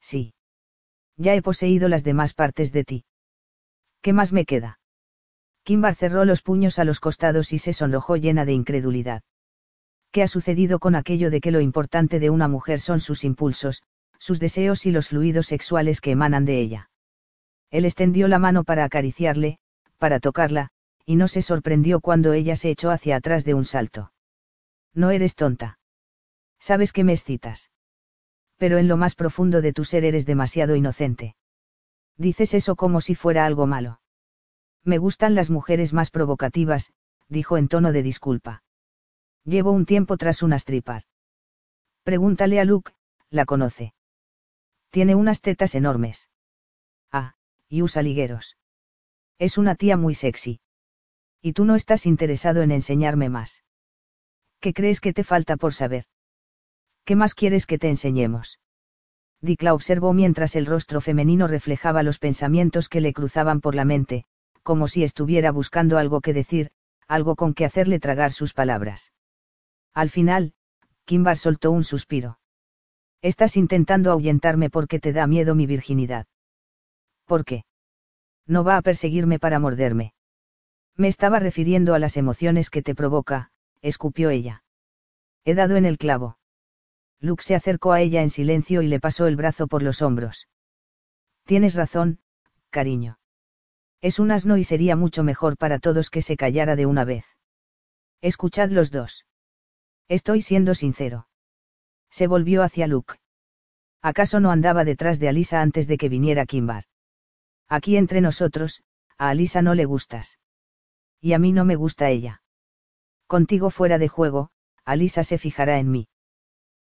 [0.00, 0.34] Sí.
[1.16, 3.04] Ya he poseído las demás partes de ti.
[4.02, 4.78] ¿Qué más me queda?
[5.64, 9.22] Kimbar cerró los puños a los costados y se sonrojó llena de incredulidad.
[10.10, 13.82] ¿Qué ha sucedido con aquello de que lo importante de una mujer son sus impulsos,
[14.18, 16.90] sus deseos y los fluidos sexuales que emanan de ella?
[17.70, 19.58] Él extendió la mano para acariciarle,
[19.98, 20.70] para tocarla,
[21.04, 24.12] y no se sorprendió cuando ella se echó hacia atrás de un salto.
[24.94, 25.78] No eres tonta.
[26.58, 27.70] Sabes que me excitas.
[28.56, 31.36] Pero en lo más profundo de tu ser eres demasiado inocente.
[32.16, 34.00] Dices eso como si fuera algo malo.
[34.84, 36.92] Me gustan las mujeres más provocativas,
[37.28, 38.62] dijo en tono de disculpa.
[39.44, 41.02] Llevo un tiempo tras una stripar.
[42.02, 42.92] Pregúntale a Luke,
[43.30, 43.94] la conoce.
[44.90, 46.30] Tiene unas tetas enormes.
[47.12, 47.34] Ah,
[47.68, 48.56] y usa ligueros.
[49.38, 50.60] Es una tía muy sexy.
[51.40, 53.64] Y tú no estás interesado en enseñarme más.
[54.60, 56.04] ¿Qué crees que te falta por saber?
[57.04, 58.58] ¿Qué más quieres que te enseñemos?
[59.40, 63.84] Dick la observó mientras el rostro femenino reflejaba los pensamientos que le cruzaban por la
[63.84, 64.24] mente,
[64.62, 66.70] como si estuviera buscando algo que decir,
[67.06, 69.12] algo con que hacerle tragar sus palabras.
[69.94, 70.52] Al final,
[71.04, 72.38] Kimbar soltó un suspiro.
[73.22, 76.26] Estás intentando ahuyentarme porque te da miedo mi virginidad.
[77.24, 77.64] ¿Por qué?
[78.46, 80.14] No va a perseguirme para morderme.
[80.96, 83.50] Me estaba refiriendo a las emociones que te provoca,
[83.82, 84.64] escupió ella.
[85.44, 86.38] He dado en el clavo.
[87.20, 90.48] Luke se acercó a ella en silencio y le pasó el brazo por los hombros.
[91.44, 92.20] Tienes razón,
[92.70, 93.18] cariño.
[94.00, 97.24] Es un asno y sería mucho mejor para todos que se callara de una vez.
[98.20, 99.24] Escuchad los dos.
[100.08, 101.28] Estoy siendo sincero.
[102.10, 103.14] Se volvió hacia Luke.
[104.00, 106.84] ¿Acaso no andaba detrás de Alisa antes de que viniera Kimbar?
[107.68, 108.82] Aquí entre nosotros,
[109.18, 110.38] a Alisa no le gustas.
[111.20, 112.42] Y a mí no me gusta ella.
[113.26, 114.50] Contigo fuera de juego,
[114.84, 116.08] Alisa se fijará en mí.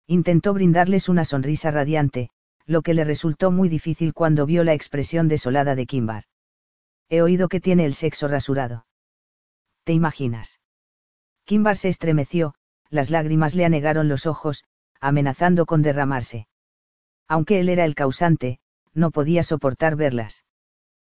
[0.05, 2.29] Intentó brindarles una sonrisa radiante,
[2.65, 6.25] lo que le resultó muy difícil cuando vio la expresión desolada de Kimbar.
[7.09, 8.85] He oído que tiene el sexo rasurado.
[9.83, 10.59] ¿Te imaginas?
[11.45, 12.55] Kimbar se estremeció,
[12.95, 14.63] las lágrimas le anegaron los ojos,
[14.99, 16.47] amenazando con derramarse.
[17.27, 18.59] Aunque él era el causante,
[18.93, 20.45] no podía soportar verlas.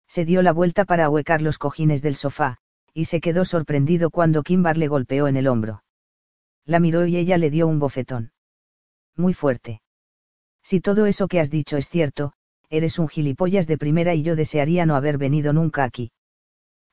[0.08, 2.58] Se dio la vuelta para ahuecar los cojines del sofá,
[2.92, 5.84] y se quedó sorprendido cuando Kimbar le golpeó en el hombro.
[6.64, 8.32] La miró y ella le dio un bofetón.
[9.14, 9.82] Muy fuerte.
[10.62, 12.32] Si todo eso que has dicho es cierto,
[12.70, 16.10] eres un gilipollas de primera y yo desearía no haber venido nunca aquí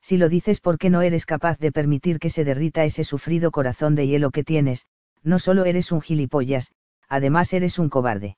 [0.04, 3.94] si lo dices porque no eres capaz de permitir que se derrita ese sufrido corazón
[3.94, 4.84] de hielo que tienes,
[5.22, 6.72] no solo eres un gilipollas,
[7.08, 8.36] además eres un cobarde.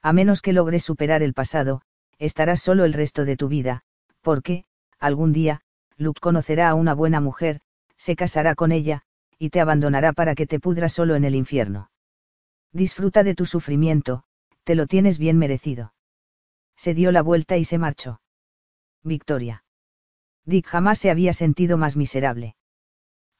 [0.00, 1.82] A menos que logres superar el pasado,
[2.18, 3.82] estarás solo el resto de tu vida,
[4.22, 4.64] porque,
[4.98, 5.60] algún día,
[5.98, 7.60] Luke conocerá a una buena mujer,
[7.98, 9.02] se casará con ella,
[9.38, 11.90] y te abandonará para que te pudras solo en el infierno.
[12.72, 14.24] Disfruta de tu sufrimiento,
[14.64, 15.92] te lo tienes bien merecido.
[16.76, 18.22] Se dio la vuelta y se marchó.
[19.02, 19.64] Victoria
[20.48, 22.56] Dick jamás se había sentido más miserable.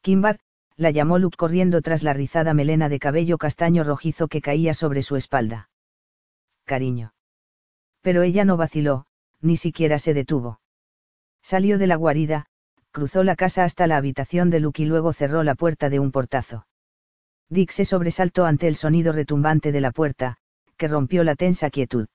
[0.03, 0.41] Kimbar,
[0.77, 5.01] la llamó Luke corriendo tras la rizada melena de cabello castaño rojizo que caía sobre
[5.01, 5.71] su espalda.
[6.67, 7.15] Cariño.
[8.03, 9.07] Pero ella no vaciló,
[9.41, 10.61] ni siquiera se detuvo.
[11.43, 12.45] Salió de la guarida,
[12.91, 16.13] cruzó la casa hasta la habitación de Luke y luego cerró la puerta de un
[16.13, 16.67] portazo.
[17.49, 20.37] Dick se sobresaltó ante el sonido retumbante de la puerta,
[20.77, 22.09] que rompió la tensa quietud.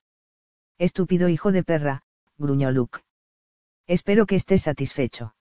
[0.77, 2.03] Estúpido hijo de perra,
[2.37, 2.99] gruñó Luke.
[3.87, 5.35] Espero que estés satisfecho.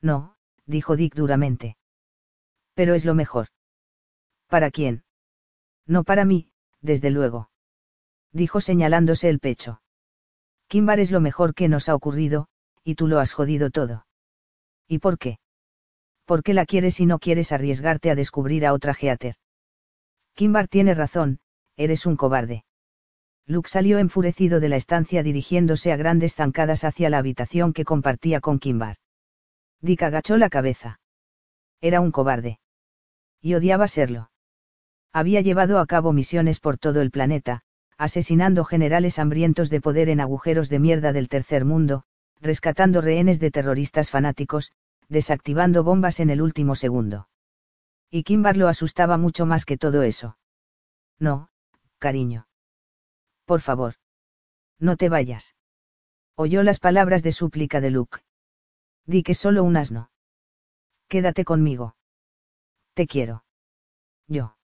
[0.00, 1.76] No, dijo Dick duramente.
[2.74, 3.48] Pero es lo mejor.
[4.46, 5.04] ¿Para quién?
[5.86, 6.50] No para mí,
[6.80, 7.50] desde luego.
[8.32, 9.82] Dijo señalándose el pecho.
[10.68, 12.48] Kimbar es lo mejor que nos ha ocurrido,
[12.84, 14.06] y tú lo has jodido todo.
[14.86, 15.38] ¿Y por qué?
[16.24, 19.36] ¿Por qué la quieres y no quieres arriesgarte a descubrir a otra Geater?
[20.34, 21.40] Kimbar tiene razón,
[21.76, 22.64] eres un cobarde.
[23.48, 28.40] Luke salió enfurecido de la estancia dirigiéndose a grandes zancadas hacia la habitación que compartía
[28.40, 28.96] con Kimbar.
[29.80, 31.00] Dick agachó la cabeza.
[31.80, 32.60] Era un cobarde.
[33.40, 34.30] Y odiaba serlo.
[35.14, 37.62] Había llevado a cabo misiones por todo el planeta,
[37.96, 42.02] asesinando generales hambrientos de poder en agujeros de mierda del tercer mundo,
[42.42, 44.72] rescatando rehenes de terroristas fanáticos,
[45.08, 47.28] desactivando bombas en el último segundo.
[48.10, 50.36] Y Kimbar lo asustaba mucho más que todo eso.
[51.18, 51.48] No,
[51.98, 52.47] cariño.
[53.48, 53.94] Por favor.
[54.78, 55.54] No te vayas.
[56.36, 58.18] Oyó las palabras de súplica de Luke.
[59.06, 60.10] Di que solo un asno.
[61.08, 61.96] Quédate conmigo.
[62.92, 63.44] Te quiero.
[64.26, 64.58] Yo.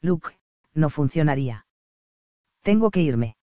[0.00, 0.36] Luke,
[0.74, 1.66] no funcionaría.
[2.62, 3.36] Tengo que irme.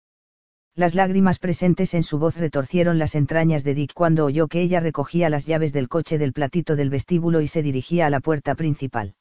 [0.76, 4.82] Las lágrimas presentes en su voz retorcieron las entrañas de Dick cuando oyó que ella
[4.82, 8.54] recogía las llaves del coche del platito del vestíbulo y se dirigía a la puerta
[8.54, 9.16] principal.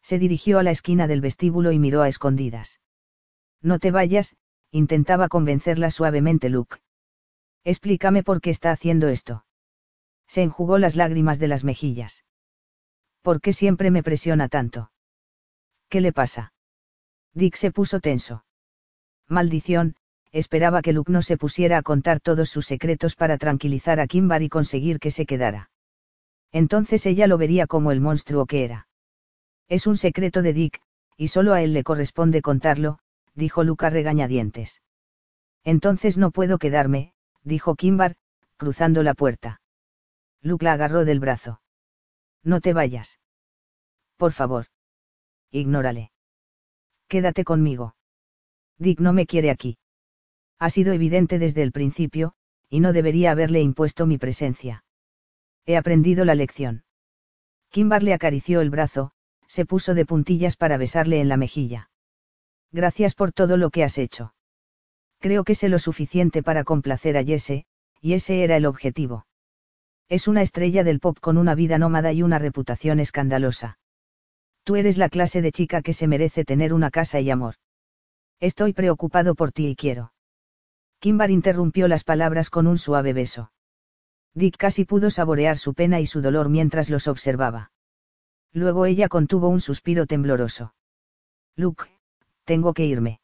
[0.00, 2.78] Se dirigió a la esquina del vestíbulo y miró a escondidas.
[3.60, 4.36] No te vayas,
[4.70, 6.78] intentaba convencerla suavemente Luke.
[7.64, 9.44] Explícame por qué está haciendo esto.
[10.26, 12.24] Se enjugó las lágrimas de las mejillas.
[13.22, 14.92] ¿Por qué siempre me presiona tanto?
[15.88, 16.52] ¿Qué le pasa?
[17.34, 18.44] Dick se puso tenso.
[19.28, 19.96] Maldición,
[20.32, 24.42] esperaba que Luke no se pusiera a contar todos sus secretos para tranquilizar a Kimbar
[24.42, 25.70] y conseguir que se quedara.
[26.52, 28.88] Entonces ella lo vería como el monstruo que era.
[29.68, 30.80] Es un secreto de Dick,
[31.16, 32.98] y solo a él le corresponde contarlo,
[33.34, 34.82] dijo Luca regañadientes.
[35.64, 37.12] Entonces no puedo quedarme,
[37.42, 38.16] dijo Kimbar,
[38.56, 39.60] cruzando la puerta.
[40.42, 41.60] Luke la agarró del brazo.
[42.42, 43.20] No te vayas.
[44.16, 44.66] Por favor.
[45.50, 46.12] Ignórale.
[47.08, 47.96] Quédate conmigo.
[48.78, 49.78] Dick no me quiere aquí.
[50.58, 52.34] Ha sido evidente desde el principio,
[52.68, 54.84] y no debería haberle impuesto mi presencia.
[55.66, 56.84] He aprendido la lección.
[57.70, 59.12] Kimbar le acarició el brazo,
[59.46, 61.89] se puso de puntillas para besarle en la mejilla.
[62.72, 64.34] Gracias por todo lo que has hecho.
[65.18, 67.64] Creo que sé lo suficiente para complacer a Jesse,
[68.00, 69.26] y ese era el objetivo.
[70.08, 73.78] Es una estrella del pop con una vida nómada y una reputación escandalosa.
[74.64, 77.54] Tú eres la clase de chica que se merece tener una casa y amor.
[78.40, 80.12] Estoy preocupado por ti y quiero.
[80.98, 83.52] Kimbar interrumpió las palabras con un suave beso.
[84.34, 87.72] Dick casi pudo saborear su pena y su dolor mientras los observaba.
[88.52, 90.74] Luego ella contuvo un suspiro tembloroso.
[91.56, 91.86] Luke,
[92.50, 93.20] tengo que irme.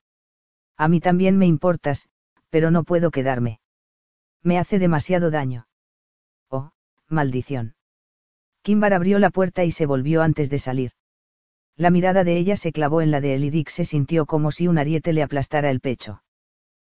[0.77, 2.09] A mí también me importas,
[2.49, 3.59] pero no puedo quedarme.
[4.45, 5.67] Me hace demasiado daño.
[6.49, 6.71] Oh,
[7.09, 7.75] maldición.
[8.63, 10.93] Kimbar abrió la puerta y se volvió antes de salir.
[11.75, 14.53] La mirada de ella se clavó en la de él y Dick se sintió como
[14.53, 16.23] si un ariete le aplastara el pecho.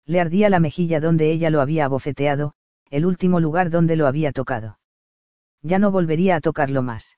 [0.06, 2.56] Le ardía la mejilla donde ella lo había abofeteado,
[2.90, 4.80] el último lugar donde lo había tocado.
[5.62, 7.18] Ya no volvería a tocarlo más.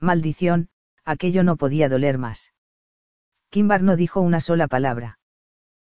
[0.00, 0.68] Maldición,
[1.04, 2.55] aquello no podía doler más.
[3.50, 5.18] Kimbar no dijo una sola palabra.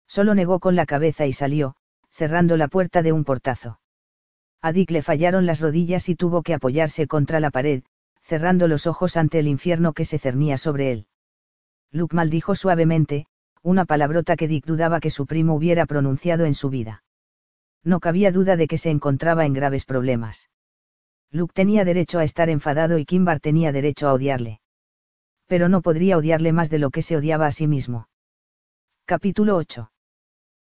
[0.06, 1.76] Solo negó con la cabeza y salió,
[2.10, 3.80] cerrando la puerta de un portazo.
[4.60, 7.82] A Dick le fallaron las rodillas y tuvo que apoyarse contra la pared,
[8.22, 11.06] cerrando los ojos ante el infierno que se cernía sobre él.
[11.90, 13.26] Luke maldijo suavemente,
[13.62, 17.04] una palabrota que Dick dudaba que su primo hubiera pronunciado en su vida.
[17.82, 20.48] No cabía duda de que se encontraba en graves problemas.
[21.30, 24.60] Luke tenía derecho a estar enfadado y Kimbar tenía derecho a odiarle
[25.54, 28.08] pero no podría odiarle más de lo que se odiaba a sí mismo.
[29.04, 29.92] Capítulo 8.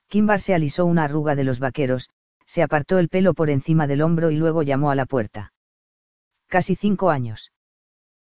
[0.10, 2.12] Kimbar se alisó una arruga de los vaqueros,
[2.46, 5.54] se apartó el pelo por encima del hombro y luego llamó a la puerta.
[6.46, 7.52] Casi cinco años.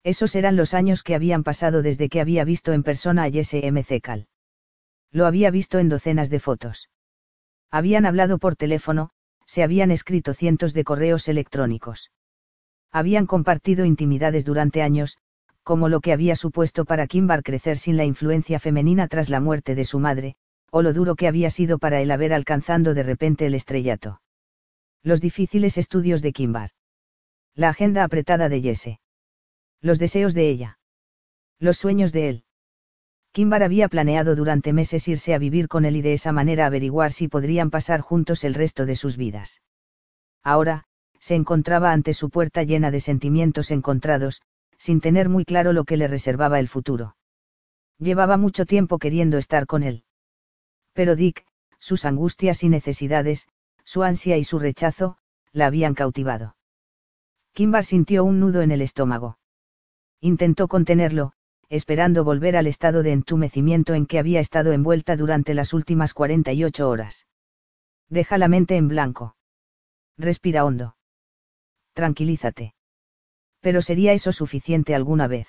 [0.05, 3.55] Esos eran los años que habían pasado desde que había visto en persona a Jesse
[3.55, 3.83] M.
[5.11, 6.89] Lo había visto en docenas de fotos.
[7.69, 9.09] Habían hablado por teléfono,
[9.45, 12.13] se habían escrito cientos de correos electrónicos.
[12.93, 15.17] Habían compartido intimidades durante años,
[15.65, 19.73] como lo que había supuesto para Kimbar crecer sin la influencia femenina tras la muerte
[19.73, 20.35] de su madre,
[20.69, 24.21] o lo duro que había sido para él haber alcanzado de repente el estrellato.
[25.01, 26.69] Los difíciles estudios de Kimbar.
[27.55, 28.99] La agenda apretada de Jesse.
[29.81, 30.77] Los deseos de ella.
[31.59, 32.43] Los sueños de él.
[33.31, 37.11] Kimbar había planeado durante meses irse a vivir con él y de esa manera averiguar
[37.11, 39.63] si podrían pasar juntos el resto de sus vidas.
[40.43, 40.83] Ahora,
[41.19, 44.43] se encontraba ante su puerta llena de sentimientos encontrados,
[44.85, 47.15] sin tener muy claro lo que le reservaba el futuro.
[47.97, 50.03] Llevaba mucho tiempo queriendo estar con él.
[50.93, 51.43] Pero Dick,
[51.79, 53.47] sus angustias y necesidades,
[53.83, 55.17] su ansia y su rechazo,
[55.53, 56.55] la habían cautivado.
[57.53, 59.39] Kimbar sintió un nudo en el estómago.
[60.21, 61.31] Intentó contenerlo,
[61.67, 66.87] esperando volver al estado de entumecimiento en que había estado envuelta durante las últimas 48
[66.87, 67.25] horas.
[68.07, 69.35] Deja la mente en blanco.
[70.15, 70.95] Respira hondo.
[71.93, 72.74] Tranquilízate.
[73.65, 75.47] Pero ¿sería eso suficiente alguna vez?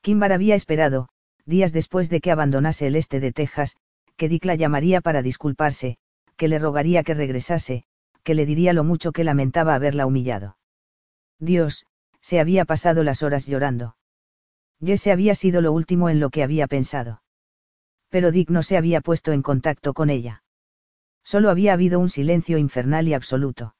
[0.00, 1.10] Kimbar había esperado,
[1.44, 3.76] días después de que abandonase el este de Texas,
[4.16, 5.98] que Dick la llamaría para disculparse,
[6.38, 7.84] que le rogaría que regresase,
[8.22, 10.56] que le diría lo mucho que lamentaba haberla humillado.
[11.38, 11.84] Dios,
[12.22, 13.96] se había pasado las horas llorando.
[14.82, 17.20] Jesse había sido lo último en lo que había pensado.
[18.08, 20.42] Pero Dick no se había puesto en contacto con ella.
[21.22, 23.74] Solo había habido un silencio infernal y absoluto.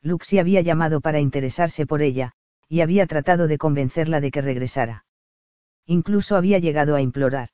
[0.00, 2.32] Luxi había llamado para interesarse por ella,
[2.68, 5.04] y había tratado de convencerla de que regresara.
[5.86, 7.50] Incluso había llegado a implorar.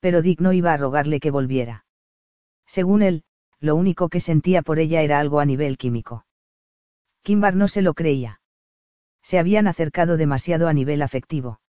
[0.00, 1.84] Pero Dick no iba a rogarle que volviera.
[2.66, 3.24] Según él,
[3.60, 6.26] lo único que sentía por ella era algo a nivel químico.
[7.22, 8.40] Kimbar no se lo creía.
[9.22, 11.60] Se habían acercado demasiado a nivel afectivo.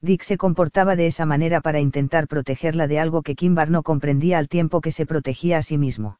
[0.00, 4.38] Dick se comportaba de esa manera para intentar protegerla de algo que Kimbar no comprendía
[4.38, 6.18] al tiempo que se protegía a sí mismo.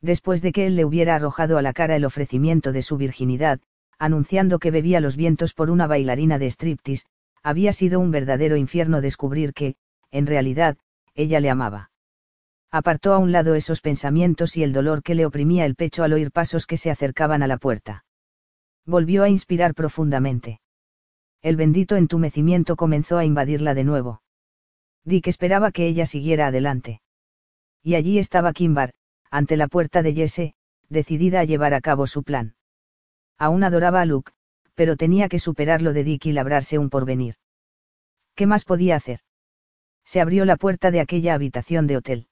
[0.00, 3.60] Después de que él le hubiera arrojado a la cara el ofrecimiento de su virginidad,
[3.98, 7.06] anunciando que bebía los vientos por una bailarina de striptease,
[7.42, 9.76] había sido un verdadero infierno descubrir que,
[10.10, 10.76] en realidad,
[11.14, 11.90] ella le amaba.
[12.70, 16.12] Apartó a un lado esos pensamientos y el dolor que le oprimía el pecho al
[16.12, 18.04] oír pasos que se acercaban a la puerta.
[18.86, 20.60] Volvió a inspirar profundamente
[21.42, 24.22] el bendito entumecimiento comenzó a invadirla de nuevo.
[25.04, 27.02] Dick esperaba que ella siguiera adelante.
[27.82, 28.92] Y allí estaba Kimbar,
[29.28, 30.54] ante la puerta de Jesse,
[30.88, 32.54] decidida a llevar a cabo su plan.
[33.42, 34.30] Aún adoraba a Luke,
[34.76, 37.34] pero tenía que superarlo de Dick y labrarse un porvenir.
[38.36, 39.18] ¿Qué más podía hacer?
[40.04, 42.28] Se abrió la puerta de aquella habitación de hotel.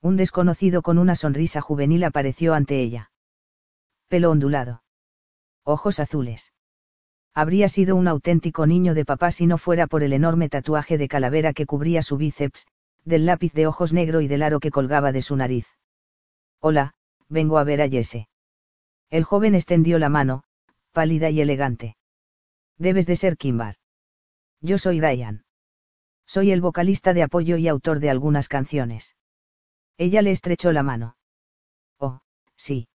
[0.00, 3.10] Un desconocido con una sonrisa juvenil apareció ante ella.
[4.08, 4.82] Pelo ondulado.
[5.64, 6.54] Ojos azules
[7.34, 11.08] habría sido un auténtico niño de papá si no fuera por el enorme tatuaje de
[11.08, 12.66] calavera que cubría su bíceps,
[13.04, 15.66] del lápiz de ojos negro y del aro que colgaba de su nariz.
[16.58, 16.94] Hola,
[17.28, 18.28] vengo a ver a Jesse.
[19.12, 20.42] El joven extendió la mano,
[20.92, 21.98] pálida y elegante.
[22.78, 23.74] Debes de ser Kimbar.
[24.62, 25.44] Yo soy Ryan.
[26.26, 29.14] Soy el vocalista de apoyo y autor de algunas canciones.
[29.98, 31.18] Ella le estrechó la mano.
[31.98, 32.20] Oh,
[32.56, 32.88] sí.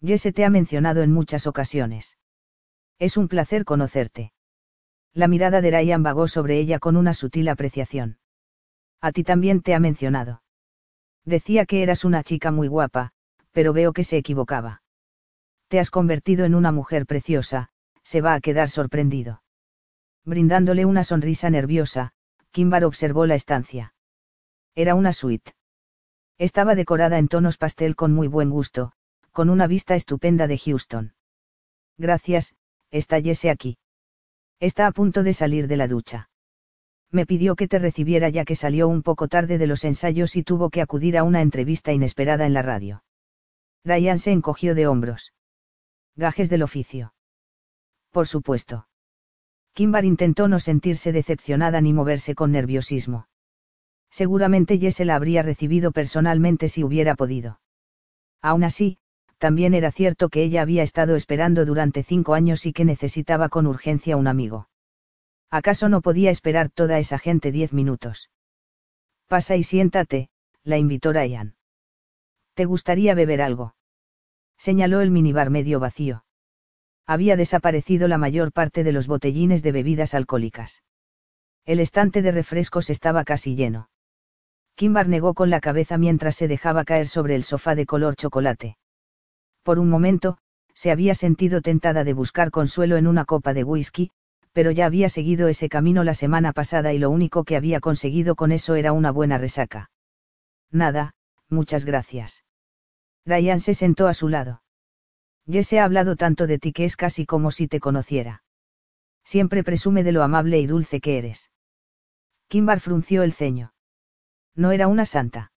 [0.00, 2.18] Jesse te ha mencionado en muchas ocasiones.
[3.00, 4.32] Es un placer conocerte.
[5.12, 8.20] La mirada de Ryan vagó sobre ella con una sutil apreciación.
[9.00, 10.44] A ti también te ha mencionado.
[11.24, 13.10] Decía que eras una chica muy guapa,
[13.50, 14.81] pero veo que se equivocaba.
[15.72, 17.70] Te has convertido en una mujer preciosa,
[18.02, 19.42] se va a quedar sorprendido.
[20.22, 22.12] Brindándole una sonrisa nerviosa,
[22.50, 23.94] Kimbar observó la estancia.
[24.74, 25.54] Era una suite.
[26.36, 28.92] Estaba decorada en tonos pastel con muy buen gusto,
[29.30, 31.14] con una vista estupenda de Houston.
[31.96, 32.54] Gracias,
[32.90, 33.78] está Jesse aquí.
[34.60, 36.28] Está a punto de salir de la ducha.
[37.10, 40.42] Me pidió que te recibiera ya que salió un poco tarde de los ensayos y
[40.42, 43.04] tuvo que acudir a una entrevista inesperada en la radio.
[43.84, 45.32] Ryan se encogió de hombros.
[46.16, 47.14] Gajes del oficio.
[48.10, 48.86] Por supuesto.
[49.72, 53.28] Kimbar intentó no sentirse decepcionada ni moverse con nerviosismo.
[54.10, 57.60] Seguramente Jesse la habría recibido personalmente si hubiera podido.
[58.42, 58.98] Aún así,
[59.38, 63.66] también era cierto que ella había estado esperando durante cinco años y que necesitaba con
[63.66, 64.68] urgencia un amigo.
[65.50, 68.30] ¿Acaso no podía esperar toda esa gente diez minutos?
[69.26, 70.28] Pasa y siéntate,
[70.62, 71.56] la invitó Ryan.
[72.54, 73.74] ¿Te gustaría beber algo?
[74.58, 76.24] Señaló el minibar medio vacío.
[77.06, 80.82] Había desaparecido la mayor parte de los botellines de bebidas alcohólicas.
[81.64, 83.90] El estante de refrescos estaba casi lleno.
[84.76, 88.76] Kimbar negó con la cabeza mientras se dejaba caer sobre el sofá de color chocolate
[89.62, 90.38] por un momento,
[90.74, 94.10] se había sentido tentada de buscar consuelo en una copa de whisky,
[94.52, 98.34] pero ya había seguido ese camino la semana pasada y lo único que había conseguido
[98.34, 99.90] con eso era una buena resaca.
[100.70, 101.14] Nada,
[101.48, 102.44] muchas gracias.
[103.24, 104.62] Ryan se sentó a su lado.
[105.46, 108.42] se ha hablado tanto de ti que es casi como si te conociera.
[109.24, 111.50] Siempre presume de lo amable y dulce que eres.
[112.48, 113.72] Kimbar frunció el ceño.
[114.54, 115.52] No era una santa.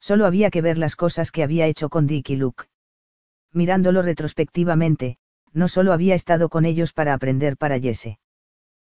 [0.00, 2.64] Solo había que ver las cosas que había hecho con Dick y Luke.
[3.52, 5.18] Mirándolo retrospectivamente,
[5.52, 8.18] no solo había estado con ellos para aprender para Jesse.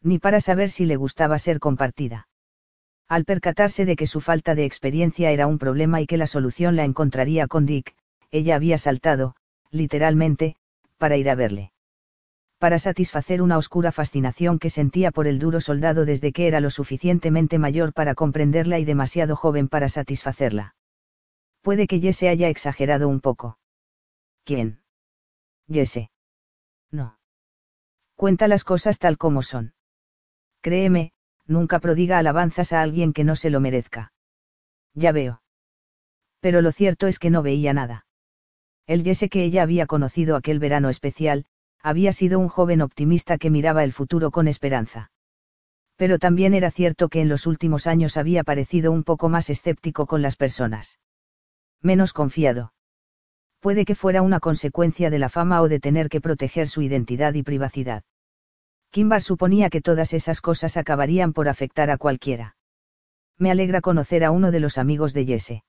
[0.02, 2.28] Ni para saber si le gustaba ser compartida.
[3.12, 6.76] Al percatarse de que su falta de experiencia era un problema y que la solución
[6.76, 7.94] la encontraría con Dick,
[8.30, 9.36] ella había saltado,
[9.70, 10.56] literalmente,
[10.96, 11.72] para ir a verle.
[12.56, 16.70] Para satisfacer una oscura fascinación que sentía por el duro soldado desde que era lo
[16.70, 20.74] suficientemente mayor para comprenderla y demasiado joven para satisfacerla.
[21.60, 23.58] Puede que Jesse haya exagerado un poco.
[24.44, 24.80] ¿Quién?
[25.70, 26.08] Jesse.
[26.90, 27.18] No.
[28.16, 29.74] Cuenta las cosas tal como son.
[30.62, 31.12] Créeme,
[31.52, 34.12] nunca prodiga alabanzas a alguien que no se lo merezca.
[34.94, 35.42] Ya veo.
[36.40, 38.06] Pero lo cierto es que no veía nada.
[38.86, 41.44] El Jesse que ella había conocido aquel verano especial,
[41.80, 45.10] había sido un joven optimista que miraba el futuro con esperanza.
[45.96, 50.06] Pero también era cierto que en los últimos años había parecido un poco más escéptico
[50.06, 50.98] con las personas.
[51.80, 52.72] Menos confiado.
[53.60, 57.34] Puede que fuera una consecuencia de la fama o de tener que proteger su identidad
[57.34, 58.02] y privacidad.
[58.92, 62.56] Kimbar suponía que todas esas cosas acabarían por afectar a cualquiera.
[63.38, 65.62] Me alegra conocer a uno de los amigos de Jesse.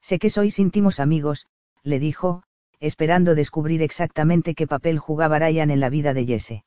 [0.00, 1.46] Sé que sois íntimos amigos,
[1.82, 2.44] le dijo,
[2.80, 6.64] esperando descubrir exactamente qué papel jugaba Ryan en la vida de Jesse.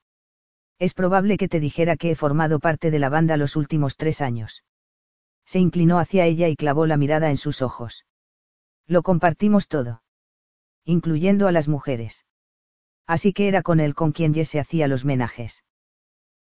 [0.77, 4.21] Es probable que te dijera que he formado parte de la banda los últimos tres
[4.21, 4.63] años.
[5.45, 8.05] Se inclinó hacia ella y clavó la mirada en sus ojos.
[8.86, 10.03] Lo compartimos todo.
[10.86, 12.23] Incluyendo a las mujeres.
[13.07, 15.63] Así que era con él con quien Jesse hacía los menajes.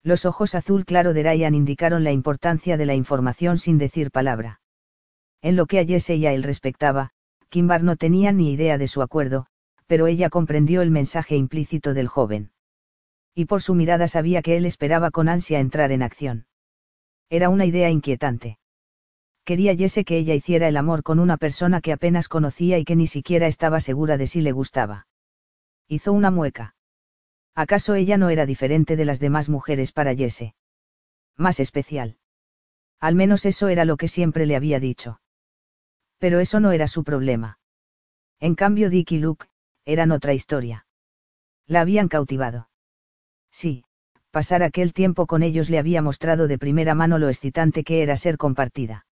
[0.03, 4.61] Los ojos azul claro de Ryan indicaron la importancia de la información sin decir palabra.
[5.43, 7.11] En lo que a Jesse y a él respectaba,
[7.49, 9.47] Kimbar no tenía ni idea de su acuerdo,
[9.87, 12.51] pero ella comprendió el mensaje implícito del joven.
[13.35, 16.47] Y por su mirada sabía que él esperaba con ansia entrar en acción.
[17.31, 18.59] Era una idea inquietante.
[19.45, 22.97] Quería Jesse que ella hiciera el amor con una persona que apenas conocía y que
[22.97, 25.07] ni siquiera estaba segura de si le gustaba.
[25.89, 26.75] Hizo una mueca.
[27.59, 30.55] ¿Acaso ella no era diferente de las demás mujeres para Jesse?
[31.37, 32.17] Más especial.
[33.01, 35.21] Al menos eso era lo que siempre le había dicho.
[36.19, 37.59] Pero eso no era su problema.
[38.39, 39.47] En cambio Dick y Luke,
[39.85, 40.87] eran otra historia.
[41.67, 42.71] La habían cautivado.
[43.51, 43.83] Sí,
[44.31, 48.15] pasar aquel tiempo con ellos le había mostrado de primera mano lo excitante que era
[48.15, 49.05] ser compartida.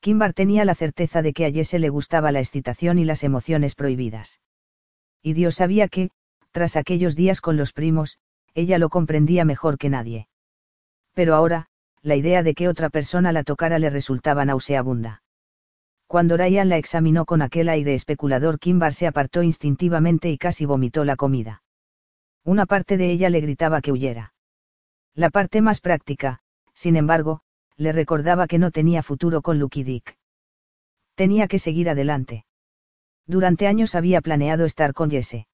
[0.00, 3.74] Kimbar tenía la certeza de que a Jesse le gustaba la excitación y las emociones
[3.74, 4.40] prohibidas.
[5.22, 6.08] Y Dios sabía que,
[6.50, 8.18] tras aquellos días con los primos,
[8.54, 10.28] ella lo comprendía mejor que nadie.
[11.14, 11.66] Pero ahora,
[12.02, 15.22] la idea de que otra persona la tocara le resultaba nauseabunda.
[16.06, 21.04] Cuando Ryan la examinó con aquel aire especulador, Kimbar se apartó instintivamente y casi vomitó
[21.04, 21.62] la comida.
[22.44, 24.32] Una parte de ella le gritaba que huyera.
[25.14, 26.40] La parte más práctica,
[26.72, 27.42] sin embargo,
[27.76, 30.16] le recordaba que no tenía futuro con Lucky Dick.
[31.14, 32.46] Tenía que seguir adelante.
[33.26, 35.46] Durante años había planeado estar con Jesse.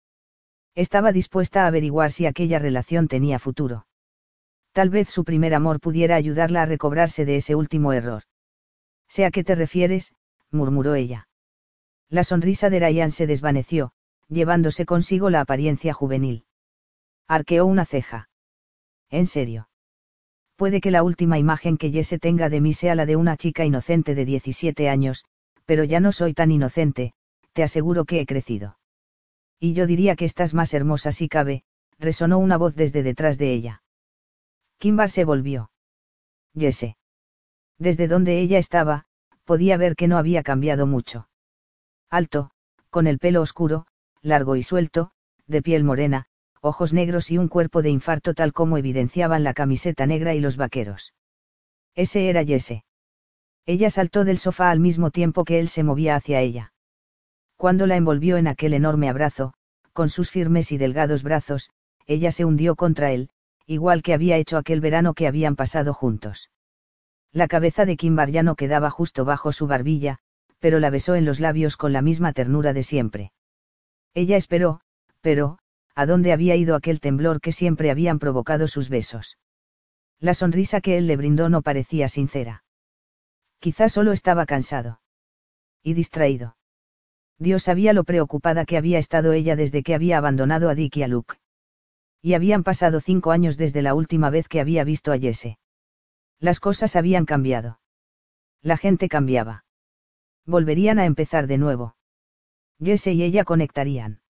[0.74, 3.86] Estaba dispuesta a averiguar si aquella relación tenía futuro.
[4.72, 8.24] Tal vez su primer amor pudiera ayudarla a recobrarse de ese último error.
[9.08, 10.14] Sé a qué te refieres,
[10.50, 11.28] murmuró ella.
[12.08, 13.92] La sonrisa de Ryan se desvaneció,
[14.28, 16.44] llevándose consigo la apariencia juvenil.
[17.28, 18.28] Arqueó una ceja.
[19.10, 19.68] ¿En serio?
[20.56, 23.64] Puede que la última imagen que Jesse tenga de mí sea la de una chica
[23.64, 25.24] inocente de 17 años,
[25.66, 27.12] pero ya no soy tan inocente,
[27.52, 28.76] te aseguro que he crecido.
[29.58, 31.64] Y yo diría que estás más hermosa si cabe,
[31.98, 33.82] resonó una voz desde detrás de ella.
[34.78, 35.70] Kimbar se volvió.
[36.58, 36.96] Jesse.
[37.78, 39.06] Desde donde ella estaba,
[39.44, 41.28] podía ver que no había cambiado mucho.
[42.10, 42.50] Alto,
[42.90, 43.86] con el pelo oscuro,
[44.22, 45.10] largo y suelto,
[45.46, 46.26] de piel morena,
[46.60, 50.56] ojos negros y un cuerpo de infarto tal como evidenciaban la camiseta negra y los
[50.56, 51.14] vaqueros.
[51.94, 52.84] Ese era Jesse.
[53.66, 56.73] Ella saltó del sofá al mismo tiempo que él se movía hacia ella.
[57.56, 59.54] Cuando la envolvió en aquel enorme abrazo,
[59.92, 61.70] con sus firmes y delgados brazos,
[62.06, 63.30] ella se hundió contra él,
[63.66, 66.50] igual que había hecho aquel verano que habían pasado juntos.
[67.32, 70.18] La cabeza de Kimbar ya no quedaba justo bajo su barbilla,
[70.58, 73.32] pero la besó en los labios con la misma ternura de siempre.
[74.14, 74.80] Ella esperó,
[75.20, 75.58] pero,
[75.94, 79.38] ¿a dónde había ido aquel temblor que siempre habían provocado sus besos?
[80.20, 82.64] La sonrisa que él le brindó no parecía sincera.
[83.58, 85.00] Quizá solo estaba cansado.
[85.82, 86.56] Y distraído.
[87.38, 91.02] Dios sabía lo preocupada que había estado ella desde que había abandonado a Dick y
[91.02, 91.36] a Luke.
[92.22, 95.58] Y habían pasado cinco años desde la última vez que había visto a Jesse.
[96.38, 97.80] Las cosas habían cambiado.
[98.62, 99.64] La gente cambiaba.
[100.46, 101.96] Volverían a empezar de nuevo.
[102.82, 104.20] Jesse y ella conectarían.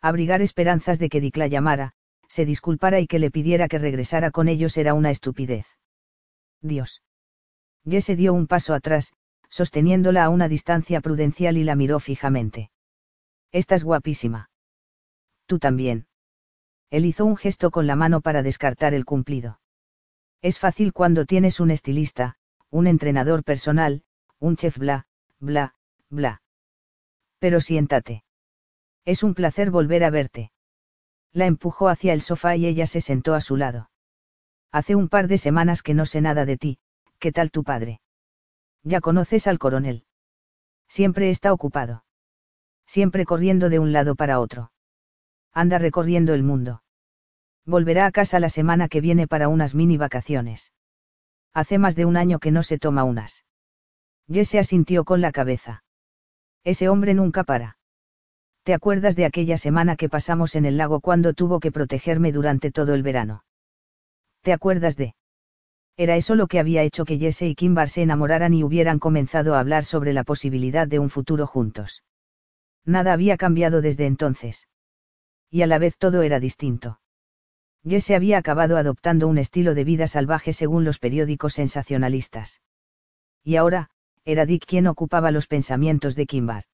[0.00, 1.92] Abrigar esperanzas de que Dick la llamara,
[2.28, 5.66] se disculpara y que le pidiera que regresara con ellos era una estupidez.
[6.60, 7.02] Dios.
[7.84, 9.12] Jesse dio un paso atrás,
[9.52, 12.70] sosteniéndola a una distancia prudencial y la miró fijamente.
[13.52, 14.50] Estás guapísima.
[15.44, 16.06] Tú también.
[16.88, 19.60] Él hizo un gesto con la mano para descartar el cumplido.
[20.40, 22.36] Es fácil cuando tienes un estilista,
[22.70, 24.04] un entrenador personal,
[24.38, 25.06] un chef bla,
[25.38, 25.74] bla,
[26.08, 26.42] bla.
[27.38, 28.24] Pero siéntate.
[29.04, 30.50] Es un placer volver a verte.
[31.32, 33.90] La empujó hacia el sofá y ella se sentó a su lado.
[34.70, 36.78] Hace un par de semanas que no sé nada de ti,
[37.18, 38.01] ¿qué tal tu padre?
[38.84, 40.04] Ya conoces al coronel.
[40.88, 42.04] Siempre está ocupado.
[42.86, 44.72] Siempre corriendo de un lado para otro.
[45.52, 46.82] Anda recorriendo el mundo.
[47.64, 50.72] Volverá a casa la semana que viene para unas mini vacaciones.
[51.54, 53.44] Hace más de un año que no se toma unas.
[54.28, 55.84] Jesse asintió con la cabeza.
[56.64, 57.78] Ese hombre nunca para.
[58.62, 62.70] ¿Te acuerdas de aquella semana que pasamos en el lago cuando tuvo que protegerme durante
[62.70, 63.44] todo el verano?
[64.42, 65.14] ¿Te acuerdas de?
[65.96, 69.54] Era eso lo que había hecho que Jesse y Kimbar se enamoraran y hubieran comenzado
[69.54, 72.02] a hablar sobre la posibilidad de un futuro juntos.
[72.84, 74.68] Nada había cambiado desde entonces.
[75.50, 77.00] Y a la vez todo era distinto.
[77.86, 82.60] Jesse había acabado adoptando un estilo de vida salvaje según los periódicos sensacionalistas.
[83.44, 83.90] Y ahora,
[84.24, 86.64] era Dick quien ocupaba los pensamientos de Kimbar.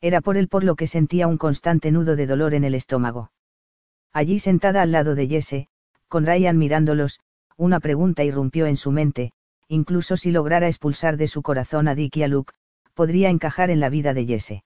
[0.00, 3.30] Era por él por lo que sentía un constante nudo de dolor en el estómago.
[4.12, 5.68] Allí sentada al lado de Jesse,
[6.08, 7.20] con Ryan mirándolos,
[7.56, 9.32] una pregunta irrumpió en su mente,
[9.68, 12.52] incluso si lograra expulsar de su corazón a Dick y a Luke,
[12.94, 14.62] podría encajar en la vida de Jesse.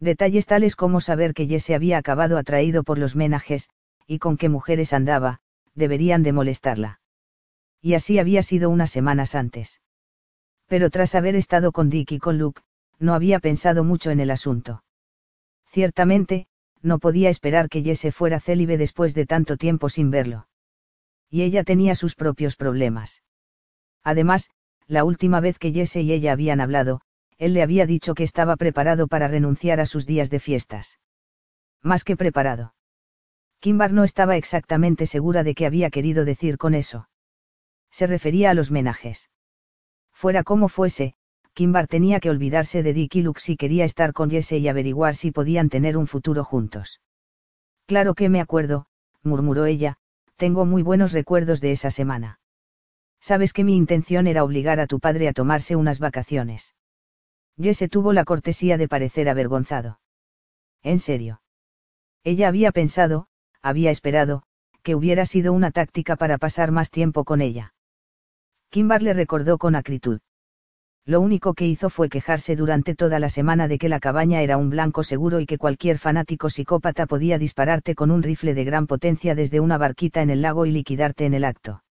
[0.00, 3.68] Detalles tales como saber que Jesse había acabado atraído por los menajes,
[4.06, 5.40] y con qué mujeres andaba,
[5.74, 7.00] deberían de molestarla.
[7.80, 9.80] Y así había sido unas semanas antes.
[10.66, 12.62] Pero tras haber estado con Dick y con Luke,
[12.98, 14.82] no había pensado mucho en el asunto.
[15.66, 16.46] Ciertamente,
[16.82, 20.47] no podía esperar que Jesse fuera célibe después de tanto tiempo sin verlo.
[21.30, 23.22] Y ella tenía sus propios problemas.
[24.02, 24.50] Además,
[24.86, 27.02] la última vez que Jesse y ella habían hablado,
[27.36, 30.98] él le había dicho que estaba preparado para renunciar a sus días de fiestas.
[31.82, 32.74] Más que preparado.
[33.60, 37.08] Kimbar no estaba exactamente segura de qué había querido decir con eso.
[37.90, 39.30] Se refería a los menajes.
[40.12, 41.14] Fuera como fuese,
[41.54, 45.14] Kimbar tenía que olvidarse de Dick y Luke si quería estar con Jesse y averiguar
[45.14, 47.00] si podían tener un futuro juntos.
[47.86, 48.86] Claro que me acuerdo,
[49.22, 49.98] murmuró ella,
[50.38, 52.40] tengo muy buenos recuerdos de esa semana.
[53.20, 56.74] Sabes que mi intención era obligar a tu padre a tomarse unas vacaciones.
[57.60, 60.00] Jesse tuvo la cortesía de parecer avergonzado.
[60.82, 61.42] En serio.
[62.22, 63.26] Ella había pensado,
[63.60, 64.44] había esperado,
[64.82, 67.74] que hubiera sido una táctica para pasar más tiempo con ella.
[68.70, 70.20] Kimbar le recordó con acritud
[71.08, 74.58] lo único que hizo fue quejarse durante toda la semana de que la cabaña era
[74.58, 78.86] un blanco seguro y que cualquier fanático psicópata podía dispararte con un rifle de gran
[78.86, 81.82] potencia desde una barquita en el lago y liquidarte en el acto.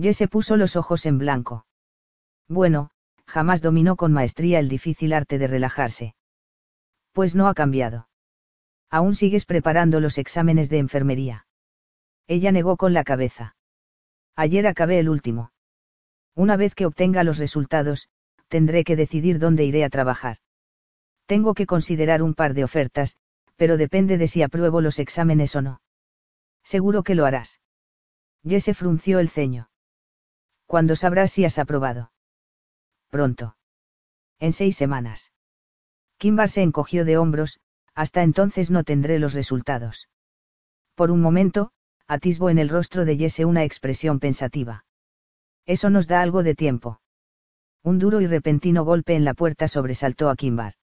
[0.00, 1.66] Jesse puso los ojos en blanco.
[2.46, 2.90] Bueno,
[3.26, 6.14] jamás dominó con maestría el difícil arte de relajarse.
[7.10, 8.08] Pues no ha cambiado.
[8.88, 11.48] Aún sigues preparando los exámenes de enfermería.
[12.28, 13.56] Ella negó con la cabeza.
[14.36, 15.50] Ayer acabé el último.
[16.36, 18.08] Una vez que obtenga los resultados,
[18.48, 20.38] tendré que decidir dónde iré a trabajar.
[21.26, 23.16] Tengo que considerar un par de ofertas,
[23.56, 25.82] pero depende de si apruebo los exámenes o no.
[26.62, 27.60] Seguro que lo harás.
[28.46, 29.70] Jesse frunció el ceño.
[30.66, 32.12] ¿Cuándo sabrás si has aprobado?
[33.08, 33.56] Pronto.
[34.38, 35.32] En seis semanas.
[36.18, 37.60] Kimbar se encogió de hombros,
[37.94, 40.08] hasta entonces no tendré los resultados.
[40.94, 41.72] Por un momento,
[42.06, 44.84] atisbo en el rostro de Jesse una expresión pensativa.
[45.66, 47.00] Eso nos da algo de tiempo.
[47.84, 50.74] Un duro y repentino golpe en la puerta sobresaltó a Kimbar.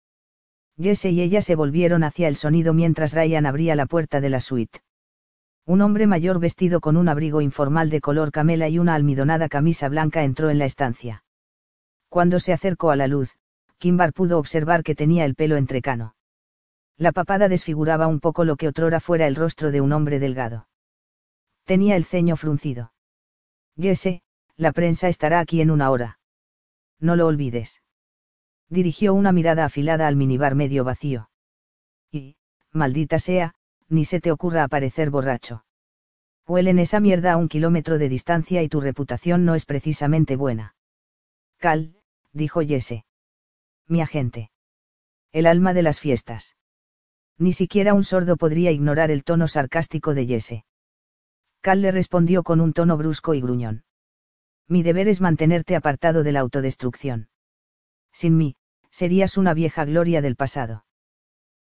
[0.77, 4.39] Jesse y ella se volvieron hacia el sonido mientras Ryan abría la puerta de la
[4.39, 4.81] suite.
[5.65, 9.89] Un hombre mayor vestido con un abrigo informal de color camela y una almidonada camisa
[9.89, 11.23] blanca entró en la estancia.
[12.09, 13.35] Cuando se acercó a la luz,
[13.77, 16.15] Kimbar pudo observar que tenía el pelo entrecano.
[16.97, 20.67] La papada desfiguraba un poco lo que otrora fuera el rostro de un hombre delgado.
[21.65, 22.93] Tenía el ceño fruncido.
[23.77, 24.21] Jesse,
[24.55, 26.19] la prensa estará aquí en una hora
[27.05, 27.81] no lo olvides.
[28.69, 31.29] Dirigió una mirada afilada al minibar medio vacío.
[32.11, 32.35] Y,
[32.71, 33.53] maldita sea,
[33.87, 35.63] ni se te ocurra aparecer borracho.
[36.47, 40.75] Huelen esa mierda a un kilómetro de distancia y tu reputación no es precisamente buena.
[41.57, 41.95] Cal,
[42.33, 43.05] dijo Jesse.
[43.87, 44.51] Mi agente.
[45.31, 46.55] El alma de las fiestas.
[47.37, 50.65] Ni siquiera un sordo podría ignorar el tono sarcástico de Jesse.
[51.61, 53.85] Cal le respondió con un tono brusco y gruñón
[54.67, 57.29] mi deber es mantenerte apartado de la autodestrucción.
[58.11, 58.55] Sin mí,
[58.89, 60.85] serías una vieja gloria del pasado.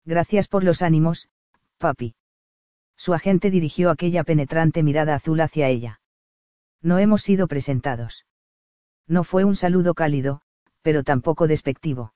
[0.05, 1.29] Gracias por los ánimos,
[1.79, 2.15] papi.
[2.97, 6.01] Su agente dirigió aquella penetrante mirada azul hacia ella.
[6.83, 8.27] No hemos sido presentados.
[9.07, 10.43] No fue un saludo cálido,
[10.83, 12.15] pero tampoco despectivo.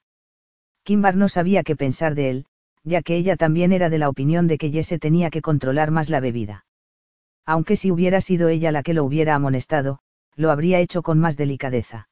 [0.82, 2.47] Kimbar no sabía qué pensar de él,
[2.84, 6.09] ya que ella también era de la opinión de que Jesse tenía que controlar más
[6.09, 6.66] la bebida.
[7.45, 10.01] Aunque si hubiera sido ella la que lo hubiera amonestado,
[10.37, 12.09] lo habría hecho con más delicadeza.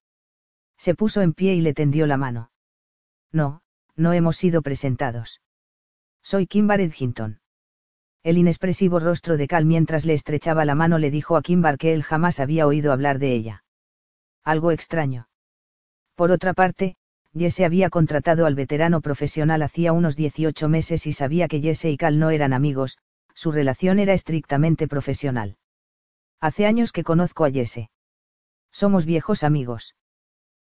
[0.76, 2.50] Se puso en pie y le tendió la mano.
[3.32, 3.62] No,
[3.96, 5.40] no hemos sido presentados.
[6.22, 7.40] Soy Kimbar Edginton.
[8.22, 11.92] El inexpresivo rostro de Cal mientras le estrechaba la mano le dijo a Kimbar que
[11.92, 13.64] él jamás había oído hablar de ella.
[14.42, 15.28] Algo extraño.
[16.14, 16.96] Por otra parte,
[17.36, 21.96] Jesse había contratado al veterano profesional hacía unos 18 meses y sabía que Jesse y
[21.96, 22.98] Cal no eran amigos,
[23.34, 25.56] su relación era estrictamente profesional.
[26.40, 27.90] Hace años que conozco a Jesse.
[28.74, 29.94] Somos viejos amigos.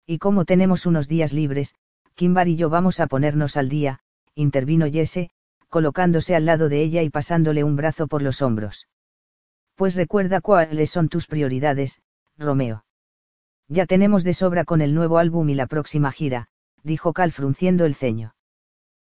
[0.05, 1.73] Y como tenemos unos días libres,
[2.15, 4.01] Kimbar y yo vamos a ponernos al día,
[4.35, 5.29] intervino Jesse,
[5.69, 8.89] colocándose al lado de ella y pasándole un brazo por los hombros.
[9.75, 12.01] Pues recuerda cuáles son tus prioridades,
[12.37, 12.83] Romeo.
[13.69, 16.49] Ya tenemos de sobra con el nuevo álbum y la próxima gira,
[16.83, 18.35] dijo Cal frunciendo el ceño.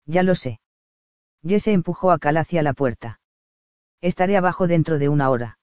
[0.05, 0.59] Ya lo sé.
[1.47, 3.21] Jesse empujó a Cal hacia la puerta.
[4.01, 5.59] Estaré abajo dentro de una hora.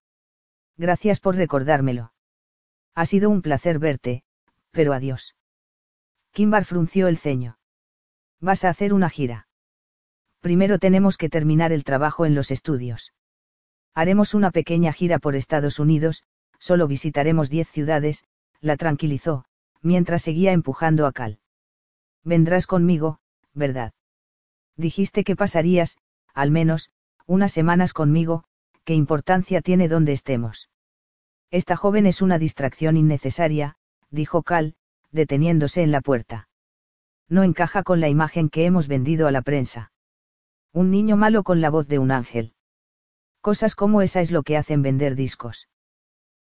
[0.78, 2.14] Gracias por recordármelo.
[2.98, 4.22] Ha sido un placer verte,
[4.70, 5.36] pero adiós.
[6.32, 7.58] Kimbar frunció el ceño.
[8.40, 9.48] Vas a hacer una gira
[10.40, 13.12] primero tenemos que terminar el trabajo en los estudios.
[13.94, 16.24] Haremos una pequeña gira por Estados Unidos,
[16.58, 18.24] solo visitaremos diez ciudades,
[18.60, 19.44] la tranquilizó,
[19.82, 21.40] mientras seguía empujando a Cal.
[22.24, 23.20] Vendrás conmigo,
[23.54, 23.92] ¿verdad?
[24.76, 25.98] Dijiste que pasarías,
[26.34, 26.90] al menos,
[27.26, 28.44] unas semanas conmigo,
[28.84, 30.70] ¿qué importancia tiene donde estemos?
[31.50, 33.76] Esta joven es una distracción innecesaria,
[34.10, 34.74] dijo Cal,
[35.12, 36.48] deteniéndose en la puerta.
[37.28, 39.90] No encaja con la imagen que hemos vendido a la prensa.
[40.72, 42.52] Un niño malo con la voz de un ángel.
[43.40, 45.68] Cosas como esa es lo que hacen vender discos.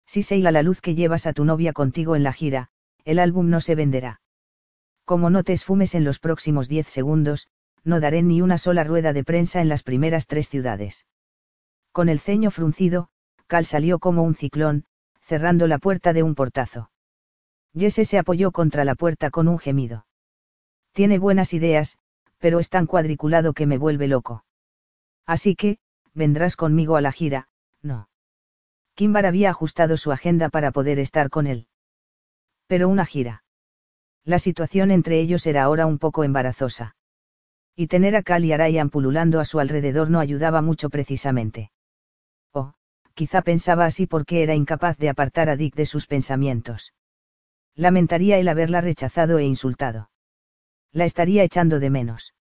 [0.07, 2.69] Si se hila la luz que llevas a tu novia contigo en la gira,
[3.05, 4.23] el álbum no se venderá.
[5.05, 7.49] Como no te esfumes en los próximos 10 segundos,
[7.83, 11.05] no daré ni una sola rueda de prensa en las primeras tres ciudades.
[11.93, 13.09] Con el ceño fruncido,
[13.47, 14.87] Cal salió como un ciclón,
[15.25, 16.91] cerrando la puerta de un portazo.
[17.77, 20.07] Jesse se apoyó contra la puerta con un gemido.
[20.93, 21.99] Tiene buenas ideas,
[22.39, 24.45] pero es tan cuadriculado que me vuelve loco.
[25.27, 25.79] Así que,
[26.12, 27.49] vendrás conmigo a la gira,
[27.83, 28.09] no.
[28.95, 31.66] Kimbar había ajustado su agenda para poder estar con él.
[32.66, 33.43] Pero una gira.
[34.25, 36.97] La situación entre ellos era ahora un poco embarazosa.
[37.75, 41.72] Y tener a Cal y a Ryan pululando a su alrededor no ayudaba mucho precisamente.
[43.15, 46.93] Quizá pensaba así porque era incapaz de apartar a Dick de sus pensamientos.
[47.75, 50.11] Lamentaría el haberla rechazado e insultado
[50.95, 52.35] la estaría echando de menos.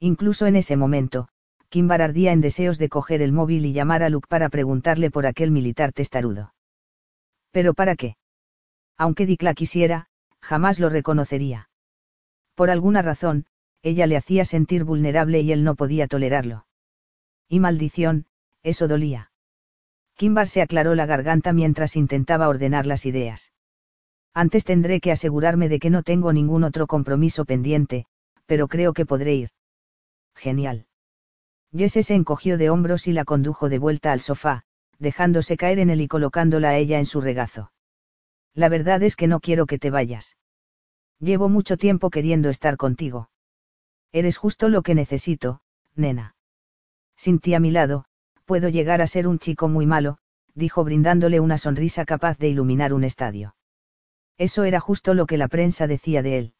[0.00, 1.28] Incluso en ese momento,
[1.70, 5.26] Kimbar ardía en deseos de coger el móvil y llamar a Luke para preguntarle por
[5.26, 6.54] aquel militar testarudo.
[7.52, 8.16] ¿Pero para qué?
[8.96, 10.08] Aunque Dick la quisiera,
[10.40, 11.70] jamás lo reconocería.
[12.54, 13.46] Por alguna razón,
[13.82, 16.66] ella le hacía sentir vulnerable y él no podía tolerarlo.
[17.48, 18.26] Y maldición,
[18.64, 19.30] eso dolía.
[20.18, 23.52] Kimbar se aclaró la garganta mientras intentaba ordenar las ideas.
[24.34, 28.04] Antes tendré que asegurarme de que no tengo ningún otro compromiso pendiente,
[28.44, 29.50] pero creo que podré ir.
[30.34, 30.86] Genial.
[31.72, 34.64] Jesse se encogió de hombros y la condujo de vuelta al sofá,
[34.98, 37.70] dejándose caer en él y colocándola a ella en su regazo.
[38.54, 40.36] La verdad es que no quiero que te vayas.
[41.20, 43.30] Llevo mucho tiempo queriendo estar contigo.
[44.10, 45.60] Eres justo lo que necesito,
[45.94, 46.34] nena.
[47.16, 48.06] Sin ti a mi lado,
[48.48, 50.16] puedo llegar a ser un chico muy malo,
[50.54, 53.54] dijo brindándole una sonrisa capaz de iluminar un estadio.
[54.38, 56.54] Eso era justo lo que la prensa decía de él.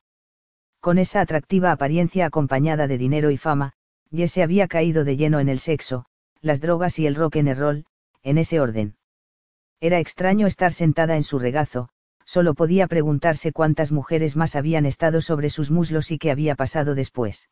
[0.81, 3.73] Con esa atractiva apariencia acompañada de dinero y fama,
[4.13, 6.05] Jesse había caído de lleno en el sexo,
[6.43, 7.87] las drogas y el rock el roll,
[8.23, 8.97] en ese orden.
[9.81, 11.89] Era extraño estar sentada en su regazo,
[12.27, 16.95] solo podía preguntarse cuántas mujeres más habían estado sobre sus muslos y qué había pasado
[16.95, 17.49] después.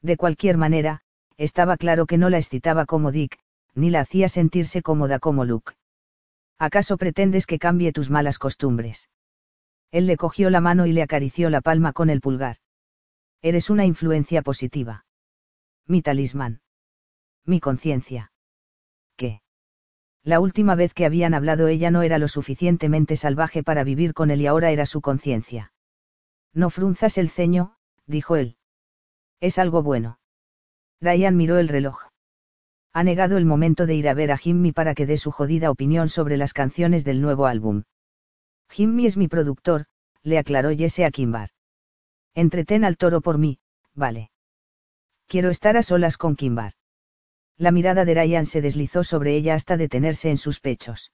[0.00, 1.00] De cualquier manera,
[1.36, 3.38] estaba claro que no la excitaba como Dick,
[3.78, 5.74] ni la hacía sentirse cómoda como Luke.
[6.58, 9.08] ¿Acaso pretendes que cambie tus malas costumbres?
[9.90, 12.56] Él le cogió la mano y le acarició la palma con el pulgar.
[13.40, 15.06] Eres una influencia positiva.
[15.86, 16.60] Mi talismán.
[17.46, 18.32] Mi conciencia.
[19.16, 19.40] ¿Qué?
[20.24, 24.30] La última vez que habían hablado ella no era lo suficientemente salvaje para vivir con
[24.30, 25.72] él y ahora era su conciencia.
[26.52, 27.76] No frunzas el ceño,
[28.06, 28.56] dijo él.
[29.40, 30.18] Es algo bueno.
[31.00, 32.08] Ryan miró el reloj.
[32.92, 35.70] Ha negado el momento de ir a ver a Jimmy para que dé su jodida
[35.70, 37.84] opinión sobre las canciones del nuevo álbum.
[38.70, 39.86] Jimmy es mi productor,
[40.22, 41.50] le aclaró Jesse a Kimbar.
[42.34, 43.58] Entretén al toro por mí,
[43.94, 44.30] vale.
[45.26, 46.72] Quiero estar a solas con Kimbar.
[47.56, 51.12] La mirada de Ryan se deslizó sobre ella hasta detenerse en sus pechos.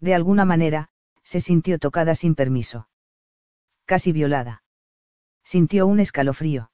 [0.00, 0.90] De alguna manera,
[1.22, 2.88] se sintió tocada sin permiso.
[3.86, 4.62] Casi violada.
[5.42, 6.70] Sintió un escalofrío.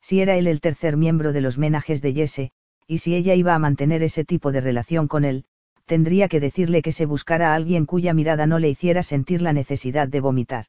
[0.00, 2.52] Si era él el tercer miembro de los menajes de Jesse,
[2.86, 5.44] y si ella iba a mantener ese tipo de relación con él,
[5.86, 9.52] tendría que decirle que se buscara a alguien cuya mirada no le hiciera sentir la
[9.52, 10.66] necesidad de vomitar.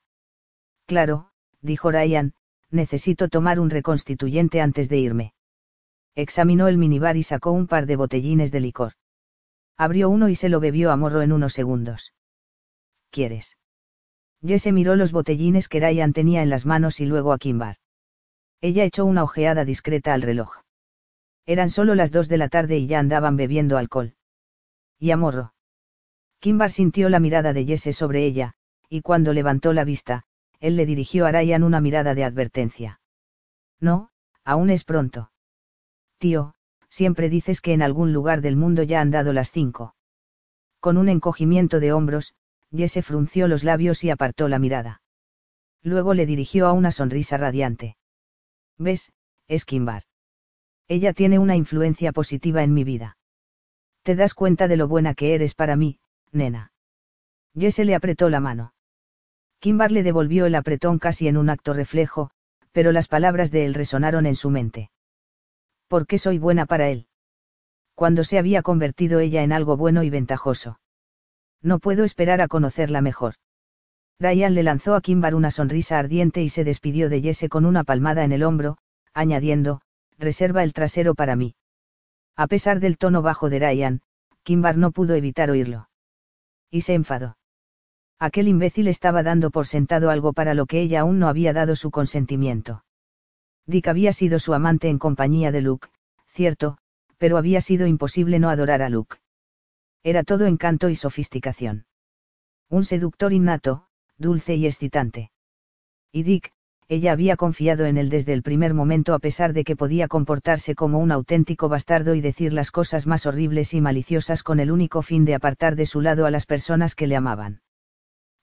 [0.85, 1.29] Claro,
[1.61, 2.33] dijo Ryan,
[2.71, 5.33] necesito tomar un reconstituyente antes de irme.
[6.15, 8.93] Examinó el minibar y sacó un par de botellines de licor.
[9.77, 12.13] Abrió uno y se lo bebió a morro en unos segundos.
[13.09, 13.57] ¿Quieres?
[14.45, 17.77] Jesse miró los botellines que Ryan tenía en las manos y luego a Kimbar.
[18.61, 20.57] Ella echó una ojeada discreta al reloj.
[21.45, 24.15] Eran solo las dos de la tarde y ya andaban bebiendo alcohol.
[24.97, 25.53] Y a morro.
[26.39, 28.53] Kimbar sintió la mirada de Jesse sobre ella,
[28.89, 30.23] y cuando levantó la vista,
[30.59, 33.01] él le dirigió a Ryan una mirada de advertencia.
[33.79, 34.09] No,
[34.45, 35.31] aún es pronto.
[36.17, 36.53] Tío,
[36.89, 39.95] siempre dices que en algún lugar del mundo ya han dado las cinco.
[40.79, 42.33] Con un encogimiento de hombros,
[42.71, 45.01] Jesse frunció los labios y apartó la mirada.
[45.81, 47.97] Luego le dirigió a una sonrisa radiante.
[48.77, 49.11] ¿Ves,
[49.47, 50.03] Esquimbar?
[50.87, 53.17] Ella tiene una influencia positiva en mi vida.
[54.03, 55.99] ¿Te das cuenta de lo buena que eres para mí,
[56.31, 56.71] nena?
[57.57, 58.73] Jesse le apretó la mano.
[59.59, 62.31] Kimbar le devolvió el apretón casi en un acto reflejo,
[62.73, 64.91] pero las palabras de él resonaron en su mente.
[65.87, 67.07] ¿Por qué soy buena para él?
[67.95, 70.79] Cuando se había convertido ella en algo bueno y ventajoso.
[71.61, 73.35] No puedo esperar a conocerla mejor.
[74.19, 77.83] Ryan le lanzó a Kimbar una sonrisa ardiente y se despidió de Jesse con una
[77.83, 78.77] palmada en el hombro,
[79.13, 79.81] añadiendo,
[80.17, 81.55] reserva el trasero para mí.
[82.35, 84.01] A pesar del tono bajo de Ryan,
[84.43, 85.89] Kimbar no pudo evitar oírlo.
[86.71, 87.37] Y se enfadó.
[88.19, 91.75] Aquel imbécil estaba dando por sentado algo para lo que ella aún no había dado
[91.75, 92.85] su consentimiento.
[93.65, 95.89] Dick había sido su amante en compañía de Luke,
[96.27, 96.77] cierto,
[97.17, 99.17] pero había sido imposible no adorar a Luke.
[100.03, 101.85] Era todo encanto y sofisticación.
[102.69, 103.87] Un seductor innato,
[104.17, 105.31] dulce y excitante.
[106.11, 106.52] Y Dick,
[106.87, 110.75] ella había confiado en él desde el primer momento a pesar de que podía comportarse
[110.75, 115.01] como un auténtico bastardo y decir las cosas más horribles y maliciosas con el único
[115.01, 117.61] fin de apartar de su lado a las personas que le amaban.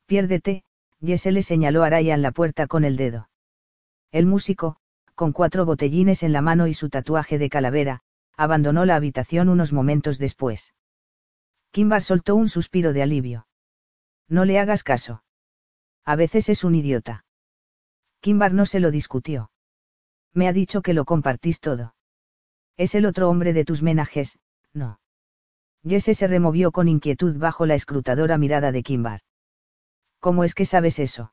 [0.06, 0.64] Piérdete,
[1.04, 3.28] Jesse le señaló a Ryan la puerta con el dedo.
[4.12, 4.76] El músico,
[5.14, 8.00] con cuatro botellines en la mano y su tatuaje de calavera,
[8.36, 10.74] abandonó la habitación unos momentos después.
[11.72, 13.46] Kimbar soltó un suspiro de alivio.
[14.28, 15.22] No le hagas caso.
[16.04, 17.24] A veces es un idiota.
[18.20, 19.50] Kimbar no se lo discutió.
[20.34, 21.94] Me ha dicho que lo compartís todo.
[22.76, 24.38] Es el otro hombre de tus menajes,
[24.72, 25.00] no.
[25.86, 29.20] Jesse se removió con inquietud bajo la escrutadora mirada de Kimbar.
[30.18, 31.32] ¿Cómo es que sabes eso?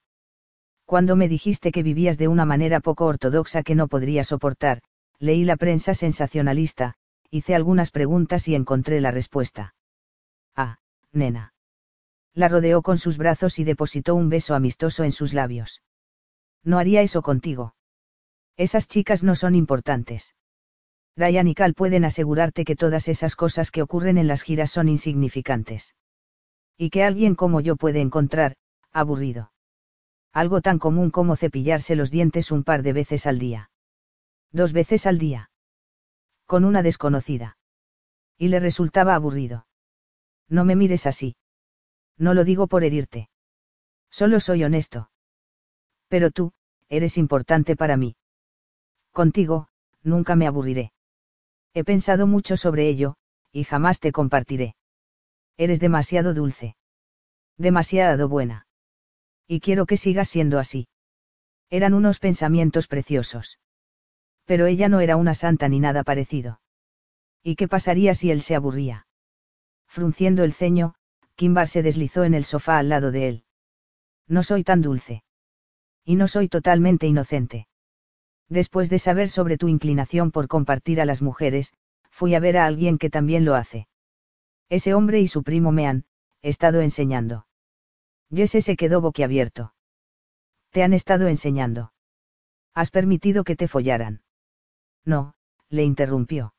[0.85, 4.81] Cuando me dijiste que vivías de una manera poco ortodoxa que no podría soportar,
[5.19, 6.93] leí la prensa sensacionalista,
[7.29, 9.75] hice algunas preguntas y encontré la respuesta.
[10.55, 10.79] Ah,
[11.11, 11.53] nena.
[12.33, 15.81] La rodeó con sus brazos y depositó un beso amistoso en sus labios.
[16.68, 17.74] No haría eso contigo.
[18.57, 20.36] Esas chicas no son importantes.
[21.15, 24.89] Ryan y Cal pueden asegurarte que todas esas cosas que ocurren en las giras son
[24.89, 25.95] insignificantes.
[26.78, 28.55] Y que alguien como yo puede encontrar,
[28.91, 29.51] aburrido
[30.38, 33.72] algo tan común como cepillarse los dientes un par de veces al día.
[34.51, 35.49] Dos veces al día.
[36.45, 37.57] Con una desconocida.
[38.38, 39.65] Y le resultaba aburrido.
[40.47, 41.38] No me mires así.
[42.20, 43.32] No lo digo por herirte.
[44.11, 45.09] Solo soy honesto.
[46.07, 46.53] Pero tú,
[46.89, 48.15] eres importante para mí.
[49.11, 49.67] Contigo,
[50.03, 50.91] nunca me aburriré.
[51.73, 53.15] He pensado mucho sobre ello,
[53.51, 54.75] y jamás te compartiré.
[55.57, 56.75] Eres demasiado dulce.
[57.57, 58.67] Demasiado buena.
[59.47, 60.88] Y quiero que siga siendo así.
[61.69, 63.59] Eran unos pensamientos preciosos.
[64.45, 66.61] Pero ella no era una santa ni nada parecido.
[67.43, 69.07] ¿Y qué pasaría si él se aburría?
[69.88, 70.95] Frunciendo el ceño,
[71.35, 73.43] Kimbar se deslizó en el sofá al lado de él.
[74.27, 75.23] No soy tan dulce.
[76.08, 77.68] Y no soy totalmente inocente.
[78.47, 81.74] Después de saber sobre tu inclinación por compartir a las mujeres,
[82.10, 83.89] fui a ver a alguien que también lo hace.
[84.70, 86.05] Ese hombre y su primo me han,
[86.41, 87.45] estado enseñando.
[88.34, 89.74] Jesse se quedó boquiabierto.
[90.72, 91.91] Te han estado enseñando.
[92.74, 94.22] Has permitido que te follaran.
[95.03, 95.34] No,
[95.68, 96.53] le interrumpió.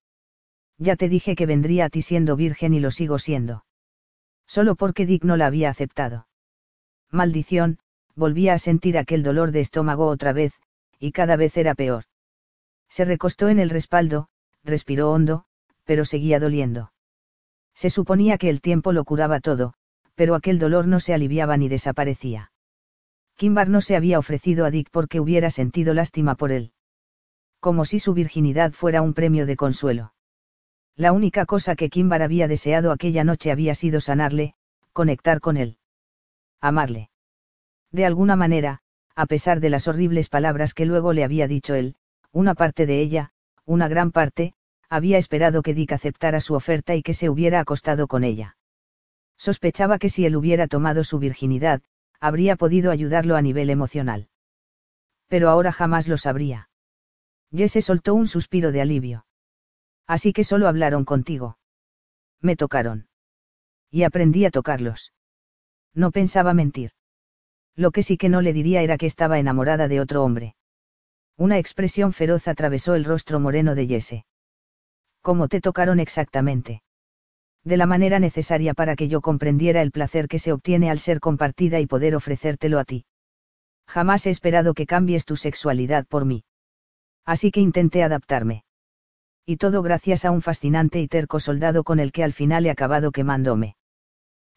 [0.76, 3.64] Ya te dije que vendría a ti siendo virgen y lo sigo siendo.
[4.46, 6.28] Solo porque Dick no la había aceptado.
[7.10, 7.78] Maldición,
[8.18, 10.52] volvía a sentir aquel dolor de estómago otra vez,
[10.98, 12.04] y cada vez era peor.
[12.88, 14.28] Se recostó en el respaldo,
[14.64, 15.44] respiró hondo,
[15.84, 16.92] pero seguía doliendo.
[17.74, 19.74] Se suponía que el tiempo lo curaba todo,
[20.16, 22.50] pero aquel dolor no se aliviaba ni desaparecía.
[23.36, 26.72] Kimbar no se había ofrecido a Dick porque hubiera sentido lástima por él.
[27.60, 30.12] Como si su virginidad fuera un premio de consuelo.
[30.96, 34.54] La única cosa que Kimbar había deseado aquella noche había sido sanarle,
[34.92, 35.78] conectar con él.
[36.60, 37.10] Amarle.
[37.92, 38.80] De alguna manera,
[39.14, 41.96] a pesar de las horribles palabras que luego le había dicho él,
[42.32, 43.32] una parte de ella,
[43.64, 44.54] una gran parte,
[44.88, 48.56] había esperado que Dick aceptara su oferta y que se hubiera acostado con ella.
[49.36, 51.82] Sospechaba que si él hubiera tomado su virginidad,
[52.20, 54.28] habría podido ayudarlo a nivel emocional.
[55.28, 56.70] Pero ahora jamás lo sabría.
[57.52, 59.26] Jesse soltó un suspiro de alivio.
[60.06, 61.58] Así que solo hablaron contigo.
[62.40, 63.08] Me tocaron.
[63.90, 65.12] Y aprendí a tocarlos.
[65.94, 66.92] No pensaba mentir.
[67.78, 70.56] Lo que sí que no le diría era que estaba enamorada de otro hombre.
[71.36, 74.24] Una expresión feroz atravesó el rostro moreno de Jesse.
[75.22, 76.82] ¿Cómo te tocaron exactamente?
[77.62, 81.20] De la manera necesaria para que yo comprendiera el placer que se obtiene al ser
[81.20, 83.04] compartida y poder ofrecértelo a ti.
[83.86, 86.42] Jamás he esperado que cambies tu sexualidad por mí.
[87.24, 88.64] Así que intenté adaptarme.
[89.46, 92.70] Y todo gracias a un fascinante y terco soldado con el que al final he
[92.70, 93.76] acabado quemándome.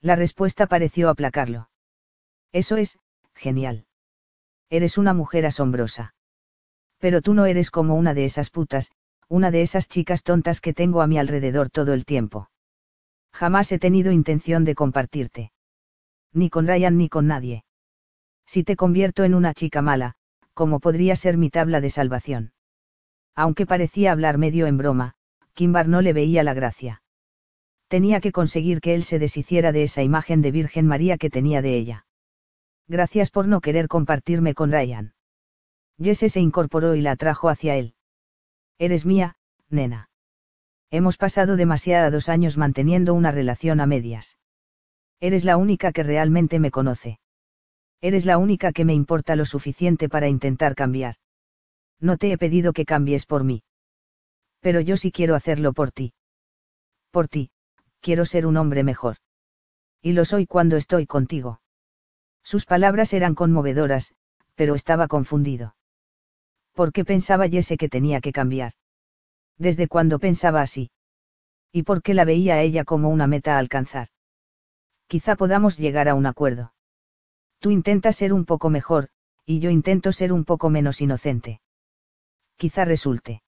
[0.01, 1.69] La respuesta pareció aplacarlo.
[2.51, 2.97] Eso es,
[3.36, 3.86] genial.
[4.70, 6.14] Eres una mujer asombrosa.
[6.98, 8.92] Pero tú no eres como una de esas putas,
[9.28, 12.50] una de esas chicas tontas que tengo a mi alrededor todo el tiempo.
[13.34, 15.52] Jamás he tenido intención de compartirte.
[16.34, 17.64] Ni con Ryan ni con nadie.
[18.46, 20.16] Si te convierto en una chica mala,
[20.54, 22.54] ¿cómo podría ser mi tabla de salvación?
[23.36, 25.14] Aunque parecía hablar medio en broma,
[25.54, 27.02] Kimbar no le veía la gracia.
[27.88, 31.62] Tenía que conseguir que él se deshiciera de esa imagen de Virgen María que tenía
[31.62, 32.06] de ella.
[32.88, 35.14] Gracias por no querer compartirme con Ryan.
[36.00, 37.96] Jesse se incorporó y la atrajo hacia él.
[38.78, 39.36] Eres mía,
[39.70, 40.10] nena.
[40.90, 44.38] Hemos pasado demasiados años manteniendo una relación a medias.
[45.20, 47.20] Eres la única que realmente me conoce.
[48.02, 51.16] Eres la única que me importa lo suficiente para intentar cambiar.
[52.00, 53.64] No te he pedido que cambies por mí.
[54.60, 56.14] Pero yo sí quiero hacerlo por ti.
[57.12, 57.52] Por ti,
[58.00, 59.18] quiero ser un hombre mejor.
[60.02, 61.61] Y lo soy cuando estoy contigo.
[62.44, 64.14] Sus palabras eran conmovedoras,
[64.56, 65.76] pero estaba confundido.
[66.74, 68.74] ¿Por qué pensaba Jesse que tenía que cambiar?
[69.58, 70.92] ¿Desde cuándo pensaba así?
[71.72, 74.08] ¿Y por qué la veía a ella como una meta a alcanzar?
[75.08, 76.74] Quizá podamos llegar a un acuerdo.
[77.60, 79.10] Tú intentas ser un poco mejor,
[79.46, 81.62] y yo intento ser un poco menos inocente.
[82.58, 83.44] Quizá resulte.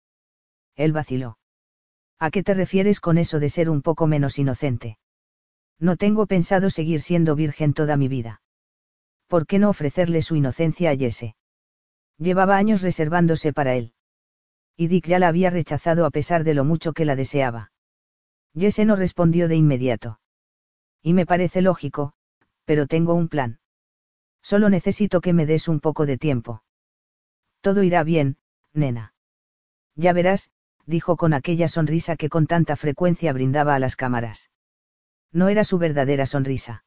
[0.76, 1.38] Él vaciló.
[2.20, 4.98] ¿A qué te refieres con eso de ser un poco menos inocente?
[5.80, 8.43] No tengo pensado seguir siendo virgen toda mi vida.
[9.34, 11.34] ¿Por qué no ofrecerle su inocencia a Jesse?
[12.20, 13.96] Llevaba años reservándose para él.
[14.78, 17.72] Y Dick ya la había rechazado a pesar de lo mucho que la deseaba.
[18.56, 20.20] Jesse no respondió de inmediato.
[21.02, 22.14] Y me parece lógico,
[22.66, 23.60] pero tengo un plan.
[24.44, 26.64] Solo necesito que me des un poco de tiempo.
[27.62, 28.38] Todo irá bien,
[28.72, 29.16] nena.
[29.96, 30.52] Ya verás,
[30.86, 34.52] dijo con aquella sonrisa que con tanta frecuencia brindaba a las cámaras.
[35.32, 36.86] No era su verdadera sonrisa.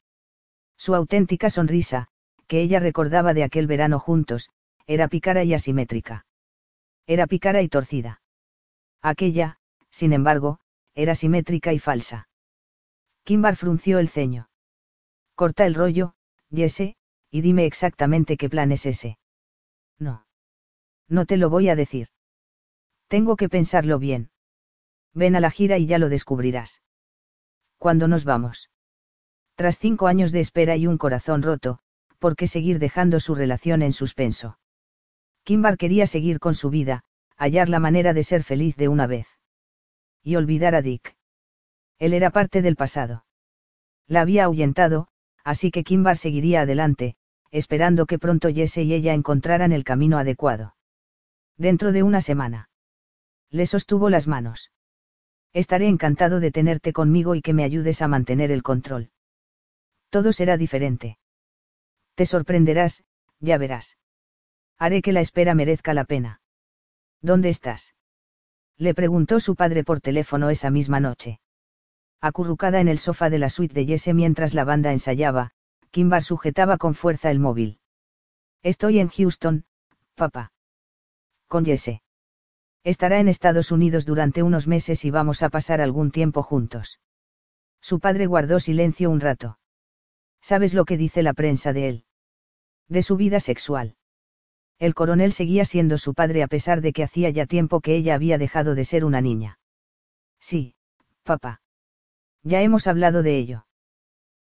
[0.77, 2.09] Su auténtica sonrisa,
[2.47, 4.51] que ella recordaba de aquel verano juntos,
[4.87, 6.27] era pícara y asimétrica.
[7.07, 8.21] Era pícara y torcida.
[9.03, 9.59] Aquella,
[9.91, 10.59] sin embargo,
[10.95, 12.29] era simétrica y falsa.
[13.25, 14.49] Kimbar frunció el ceño.
[15.35, 16.15] Corta el rollo,
[16.55, 16.97] Jesse,
[17.31, 19.19] y dime exactamente qué plan es ese.
[19.99, 20.27] No.
[21.09, 22.09] No te lo voy a decir.
[23.09, 24.31] Tengo que pensarlo bien.
[25.13, 26.83] Ven a la gira y ya lo descubrirás.
[27.79, 28.71] ¿Cuándo nos vamos?
[29.55, 31.81] Tras cinco años de espera y un corazón roto,
[32.19, 34.59] ¿por qué seguir dejando su relación en suspenso?
[35.45, 37.05] Kimbar quería seguir con su vida,
[37.37, 39.29] hallar la manera de ser feliz de una vez.
[40.23, 41.17] Y olvidar a Dick.
[41.99, 43.25] Él era parte del pasado.
[44.07, 45.09] La había ahuyentado,
[45.45, 47.17] así que Kimbar seguiría adelante,
[47.51, 50.75] esperando que pronto Jesse y ella encontraran el camino adecuado.
[51.57, 52.69] Dentro de una semana.
[53.51, 54.73] Le sostuvo las manos.
[55.53, 59.11] Estaré encantado de tenerte conmigo y que me ayudes a mantener el control.
[60.11, 61.19] Todo será diferente.
[62.17, 63.05] Te sorprenderás,
[63.41, 63.99] ya verás.
[64.79, 66.41] Haré que la espera merezca la pena.
[67.21, 67.95] ¿Dónde estás?
[68.79, 71.41] Le preguntó su padre por teléfono esa misma noche.
[72.23, 75.53] Acurrucada en el sofá de la suite de Jesse mientras la banda ensayaba,
[75.91, 77.81] Kimbar sujetaba con fuerza el móvil.
[78.63, 79.67] Estoy en Houston,
[80.15, 80.53] papá.
[81.49, 82.01] Con Jesse.
[82.83, 86.99] Estará en Estados Unidos durante unos meses y vamos a pasar algún tiempo juntos.
[87.83, 89.59] Su padre guardó silencio un rato.
[90.41, 92.06] ¿Sabes lo que dice la prensa de él?
[92.89, 93.97] De su vida sexual.
[94.79, 98.15] El coronel seguía siendo su padre a pesar de que hacía ya tiempo que ella
[98.15, 99.59] había dejado de ser una niña.
[100.39, 100.75] Sí,
[101.23, 101.63] papá.
[102.43, 103.67] Ya hemos hablado de ello.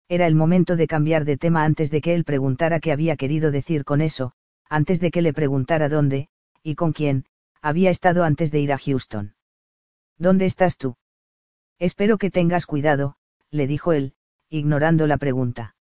[0.08, 3.50] Era el momento de cambiar de tema antes de que él preguntara qué había querido
[3.50, 4.32] decir con eso,
[4.68, 6.28] antes de que le preguntara dónde,
[6.62, 7.24] y con quién,
[7.60, 9.34] había estado antes de ir a Houston.
[10.18, 10.96] ¿Dónde estás tú?
[11.78, 13.16] Espero que tengas cuidado,
[13.50, 14.14] le dijo él,
[14.48, 15.74] ignorando la pregunta.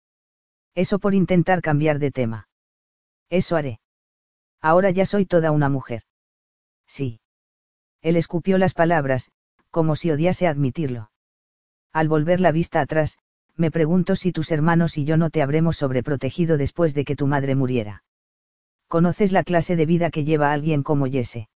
[0.74, 2.48] Eso por intentar cambiar de tema.
[3.30, 3.80] Eso haré.
[4.62, 6.04] Ahora ya soy toda una mujer.
[6.88, 7.22] Sí.
[8.02, 9.32] Él escupió las palabras,
[9.72, 11.12] como si odiase admitirlo.
[11.92, 13.18] Al volver la vista atrás,
[13.56, 17.26] me pregunto si tus hermanos y yo no te habremos sobreprotegido después de que tu
[17.28, 18.04] madre muriera.
[18.88, 21.48] ¿Conoces la clase de vida que lleva alguien como Jesse?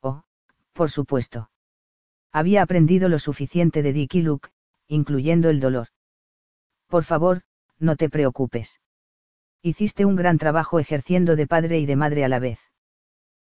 [0.00, 0.22] Oh,
[0.72, 1.50] por supuesto.
[2.32, 4.50] Había aprendido lo suficiente de Dick y Luke,
[4.88, 5.88] incluyendo el dolor.
[6.86, 7.42] Por favor,
[7.78, 8.80] no te preocupes.
[9.66, 12.60] Hiciste un gran trabajo ejerciendo de padre y de madre a la vez.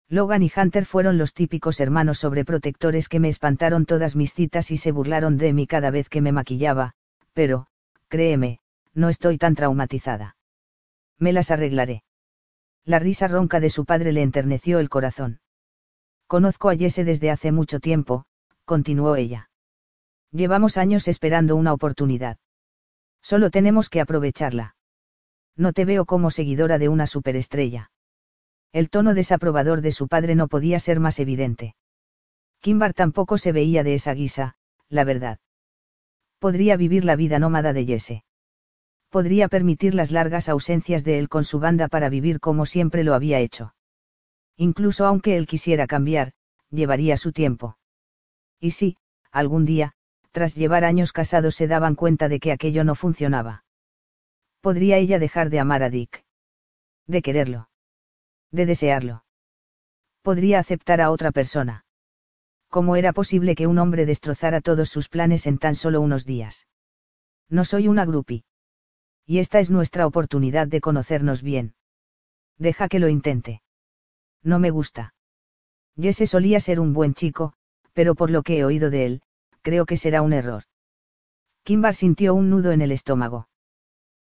[0.09, 4.76] Logan y Hunter fueron los típicos hermanos sobreprotectores que me espantaron todas mis citas y
[4.76, 6.91] se burlaron de mí cada vez que me maquillaba,
[7.32, 7.67] pero,
[8.09, 8.59] créeme,
[8.93, 10.36] no estoy tan traumatizada.
[11.20, 12.03] Me las arreglaré.
[12.84, 15.39] La risa ronca de su padre le enterneció el corazón.
[16.28, 18.26] Conozco a Jesse desde hace mucho tiempo,
[18.65, 19.51] continuó ella.
[20.34, 22.39] Llevamos años esperando una oportunidad.
[23.22, 24.76] Solo tenemos que aprovecharla.
[25.60, 27.91] No te veo como seguidora de una superestrella.
[28.74, 31.76] El tono desaprobador de su padre no podía ser más evidente.
[32.62, 34.55] Kimbar tampoco se veía de esa guisa,
[34.89, 35.38] la verdad
[36.39, 38.24] podría vivir la vida nómada de Jesse.
[39.10, 43.14] Podría permitir las largas ausencias de él con su banda para vivir como siempre lo
[43.14, 43.76] había hecho.
[44.55, 46.34] Incluso aunque él quisiera cambiar,
[46.70, 47.78] llevaría su tiempo.
[48.60, 48.97] Y si,
[49.32, 49.93] algún día,
[50.32, 53.64] tras llevar años casados se daban cuenta de que aquello no funcionaba.
[54.62, 56.26] Podría ella dejar de amar a Dick.
[57.07, 57.70] De quererlo.
[58.51, 59.24] De desearlo.
[60.22, 61.86] Podría aceptar a otra persona.
[62.70, 66.68] ¿Cómo era posible que un hombre destrozara todos sus planes en tan solo unos días?
[67.49, 68.43] No soy una grupi.
[69.26, 71.74] Y esta es nuestra oportunidad de conocernos bien.
[72.57, 73.62] Deja que lo intente.
[74.43, 75.14] No me gusta.
[75.99, 77.53] Jesse solía ser un buen chico,
[77.93, 79.22] pero por lo que he oído de él,
[79.62, 80.64] creo que será un error.
[81.64, 83.47] Kimbar sintió un nudo en el estómago.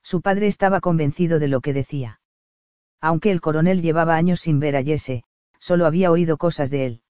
[0.03, 2.19] Su padre estaba convencido de lo que decía.
[2.99, 5.23] Aunque el coronel llevaba años sin ver a Jesse,
[5.59, 7.01] solo había oído cosas de él.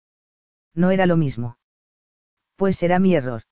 [0.75, 1.59] No era lo mismo.
[2.57, 3.43] Pues será mi error.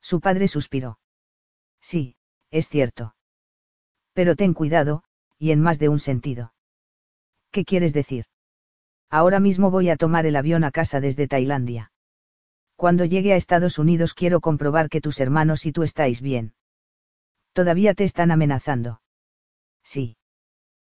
[0.00, 0.98] Su padre suspiró.
[1.80, 2.16] Sí,
[2.50, 3.14] es cierto.
[4.12, 5.04] Pero ten cuidado,
[5.38, 6.54] y en más de un sentido.
[7.50, 8.26] ¿Qué quieres decir?
[9.10, 11.92] Ahora mismo voy a tomar el avión a casa desde Tailandia.
[12.76, 16.54] Cuando llegue a Estados Unidos quiero comprobar que tus hermanos y tú estáis bien.
[17.54, 19.00] Todavía te están amenazando.
[19.84, 20.16] Sí.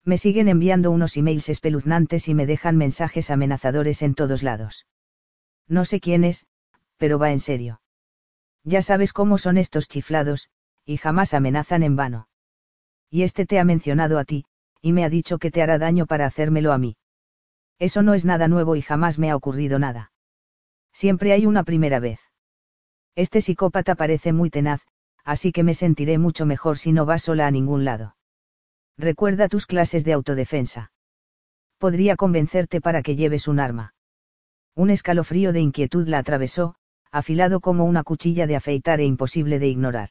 [0.04, 4.86] Me siguen enviando unos emails espeluznantes y me dejan mensajes amenazadores en todos lados.
[5.68, 6.46] No sé quién es,
[6.98, 7.82] pero va en serio.
[8.66, 10.50] Ya sabes cómo son estos chiflados,
[10.86, 12.28] y jamás amenazan en vano.
[13.10, 14.46] Y este te ha mencionado a ti,
[14.82, 16.98] y me ha dicho que te hará daño para hacérmelo a mí.
[17.80, 20.12] Eso no es nada nuevo y jamás me ha ocurrido nada.
[20.92, 22.20] Siempre hay una primera vez.
[23.16, 24.82] Este psicópata parece muy tenaz,
[25.30, 28.16] así que me sentiré mucho mejor si no vas sola a ningún lado.
[28.98, 30.92] Recuerda tus clases de autodefensa.
[31.78, 33.94] Podría convencerte para que lleves un arma.
[34.76, 36.78] Un escalofrío de inquietud la atravesó,
[37.12, 40.10] afilado como una cuchilla de afeitar e imposible de ignorar.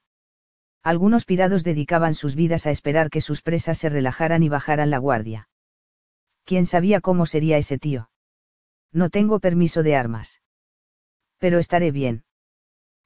[0.84, 4.98] Algunos pirados dedicaban sus vidas a esperar que sus presas se relajaran y bajaran la
[4.98, 5.48] guardia.
[6.44, 8.08] ¿Quién sabía cómo sería ese tío?
[8.92, 10.42] No tengo permiso de armas.
[11.38, 12.22] Pero estaré bien.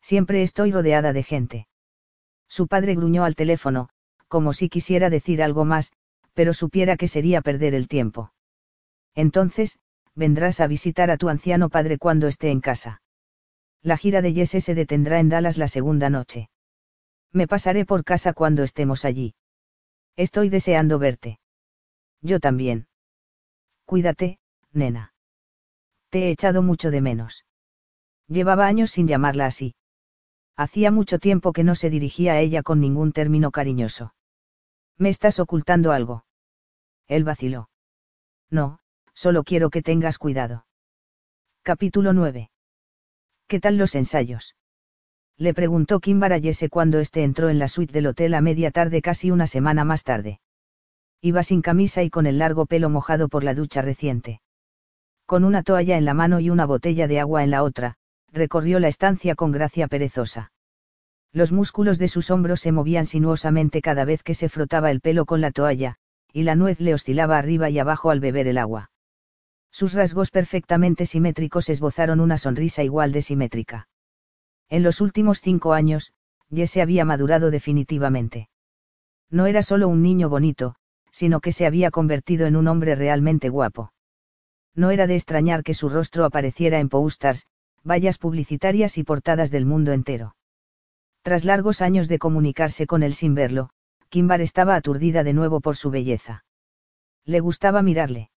[0.02, 1.68] Siempre estoy rodeada de gente.
[2.52, 3.88] Su padre gruñó al teléfono,
[4.28, 5.90] como si quisiera decir algo más,
[6.34, 8.34] pero supiera que sería perder el tiempo.
[9.14, 9.78] Entonces,
[10.14, 13.00] vendrás a visitar a tu anciano padre cuando esté en casa.
[13.80, 16.50] La gira de Jesse se detendrá en Dallas la segunda noche.
[17.32, 19.34] Me pasaré por casa cuando estemos allí.
[20.16, 21.40] Estoy deseando verte.
[22.20, 22.86] Yo también.
[23.86, 24.40] Cuídate,
[24.72, 25.14] nena.
[26.10, 27.46] Te he echado mucho de menos.
[28.28, 29.74] Llevaba años sin llamarla así.
[30.56, 34.14] Hacía mucho tiempo que no se dirigía a ella con ningún término cariñoso.
[34.98, 36.24] ¿Me estás ocultando algo?
[37.08, 37.70] Él vaciló.
[38.50, 38.78] No,
[39.14, 40.66] solo quiero que tengas cuidado.
[41.62, 42.50] Capítulo 9.
[43.46, 44.56] ¿Qué tal los ensayos?
[45.38, 48.70] Le preguntó Kimbar a Jesse cuando éste entró en la suite del hotel a media
[48.70, 50.40] tarde casi una semana más tarde.
[51.20, 54.40] Iba sin camisa y con el largo pelo mojado por la ducha reciente.
[55.24, 57.96] Con una toalla en la mano y una botella de agua en la otra,
[58.32, 60.52] recorrió la estancia con gracia perezosa.
[61.32, 65.24] Los músculos de sus hombros se movían sinuosamente cada vez que se frotaba el pelo
[65.24, 65.96] con la toalla,
[66.32, 68.90] y la nuez le oscilaba arriba y abajo al beber el agua.
[69.70, 73.88] Sus rasgos perfectamente simétricos esbozaron una sonrisa igual de simétrica.
[74.68, 76.12] En los últimos cinco años,
[76.50, 78.50] Jesse había madurado definitivamente.
[79.30, 80.74] No era solo un niño bonito,
[81.10, 83.92] sino que se había convertido en un hombre realmente guapo.
[84.74, 87.46] No era de extrañar que su rostro apareciera en posters,
[87.84, 90.36] vallas publicitarias y portadas del mundo entero.
[91.22, 93.70] Tras largos años de comunicarse con él sin verlo,
[94.08, 96.44] Kimbar estaba aturdida de nuevo por su belleza.
[97.24, 98.30] Le gustaba mirarle.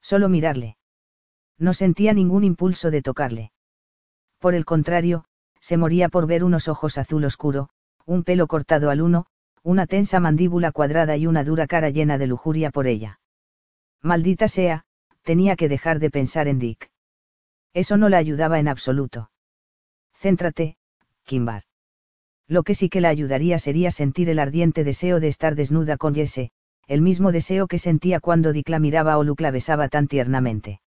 [0.00, 0.76] Solo mirarle.
[1.58, 3.52] No sentía ningún impulso de tocarle.
[4.38, 5.24] Por el contrario,
[5.60, 7.70] se moría por ver unos ojos azul oscuro,
[8.04, 9.26] un pelo cortado al uno,
[9.62, 13.20] una tensa mandíbula cuadrada y una dura cara llena de lujuria por ella.
[14.02, 14.84] Maldita sea,
[15.22, 16.91] tenía que dejar de pensar en Dick.
[17.74, 19.30] Eso no la ayudaba en absoluto.
[20.14, 20.76] Céntrate,
[21.24, 21.62] Kimbar.
[22.48, 26.14] Lo que sí que la ayudaría sería sentir el ardiente deseo de estar desnuda con
[26.14, 26.50] Jesse,
[26.86, 30.80] el mismo deseo que sentía cuando Dick la miraba o Luke besaba tan tiernamente.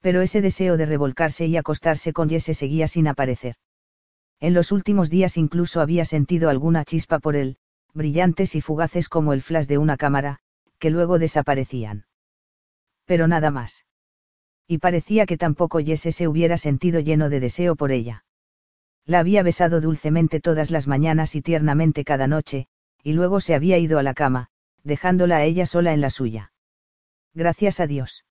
[0.00, 3.56] Pero ese deseo de revolcarse y acostarse con Jesse seguía sin aparecer.
[4.38, 7.56] En los últimos días incluso había sentido alguna chispa por él,
[7.94, 10.38] brillantes y fugaces como el flash de una cámara,
[10.78, 12.06] que luego desaparecían.
[13.06, 13.86] Pero nada más.
[14.68, 18.24] Y parecía que tampoco Jesse se hubiera sentido lleno de deseo por ella.
[19.04, 22.66] La había besado dulcemente todas las mañanas y tiernamente cada noche,
[23.04, 24.48] y luego se había ido a la cama,
[24.82, 26.52] dejándola a ella sola en la suya.
[27.34, 28.24] Gracias a Dios.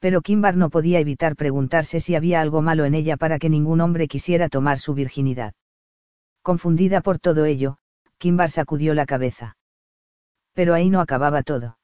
[0.00, 3.80] Pero Kimbar no podía evitar preguntarse si había algo malo en ella para que ningún
[3.80, 5.54] hombre quisiera tomar su virginidad.
[6.42, 7.78] Confundida por todo ello,
[8.18, 9.56] Kimbar sacudió la cabeza.
[10.52, 11.78] Pero ahí no acababa todo.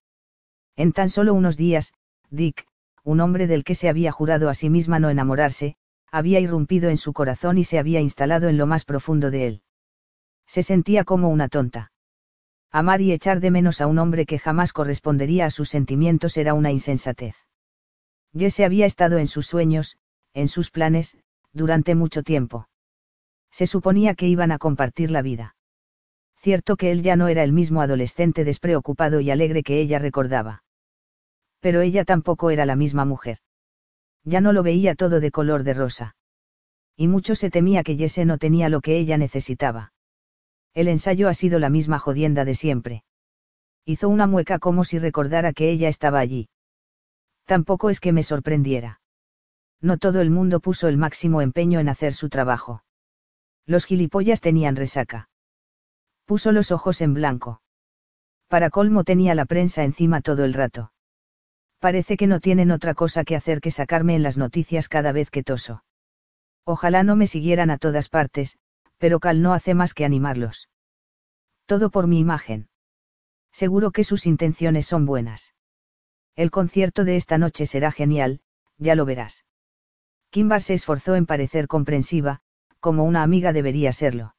[0.77, 1.93] En tan solo unos días,
[2.31, 2.67] Dick,
[3.11, 5.75] un hombre del que se había jurado a sí misma no enamorarse,
[6.13, 9.63] había irrumpido en su corazón y se había instalado en lo más profundo de él.
[10.47, 11.93] Se sentía como una tonta.
[12.71, 16.55] Amar y echar de menos a un hombre que jamás correspondería a sus sentimientos era
[16.55, 17.35] una insensatez.
[18.33, 19.97] Jesse había estado en sus sueños,
[20.35, 21.17] en sus planes,
[21.53, 22.69] durante mucho tiempo.
[23.51, 25.57] Se suponía que iban a compartir la vida.
[26.37, 30.63] Cierto que él ya no era el mismo adolescente despreocupado y alegre que ella recordaba.
[31.61, 33.39] Pero ella tampoco era la misma mujer
[34.25, 36.17] ya no lo veía todo de color de rosa.
[36.97, 39.93] Y mucho se temía que Jesse no tenía lo que ella necesitaba.
[40.75, 43.05] El ensayo ha sido la misma jodienda de siempre.
[43.85, 46.49] Hizo una mueca como si recordara que ella estaba allí.
[47.47, 49.01] Tampoco es que me sorprendiera.
[49.81, 52.85] No todo el mundo puso el máximo empeño en hacer su trabajo.
[53.67, 55.31] Los gilipollas tenían resaca.
[56.27, 57.63] Puso los ojos en blanco.
[58.47, 60.93] Para colmo tenía la prensa encima todo el rato.
[61.81, 65.31] Parece que no tienen otra cosa que hacer que sacarme en las noticias cada vez
[65.31, 65.83] que toso.
[66.65, 68.59] Ojalá no me siguieran a todas partes,
[68.99, 70.69] pero Cal no hace más que animarlos.
[71.65, 72.69] Todo por mi imagen.
[73.51, 75.55] Seguro que sus intenciones son buenas.
[76.37, 78.43] El concierto de esta noche será genial,
[78.77, 79.47] ya lo verás.
[80.29, 82.43] Kimbar se esforzó en parecer comprensiva,
[82.79, 84.35] como una amiga debería serlo.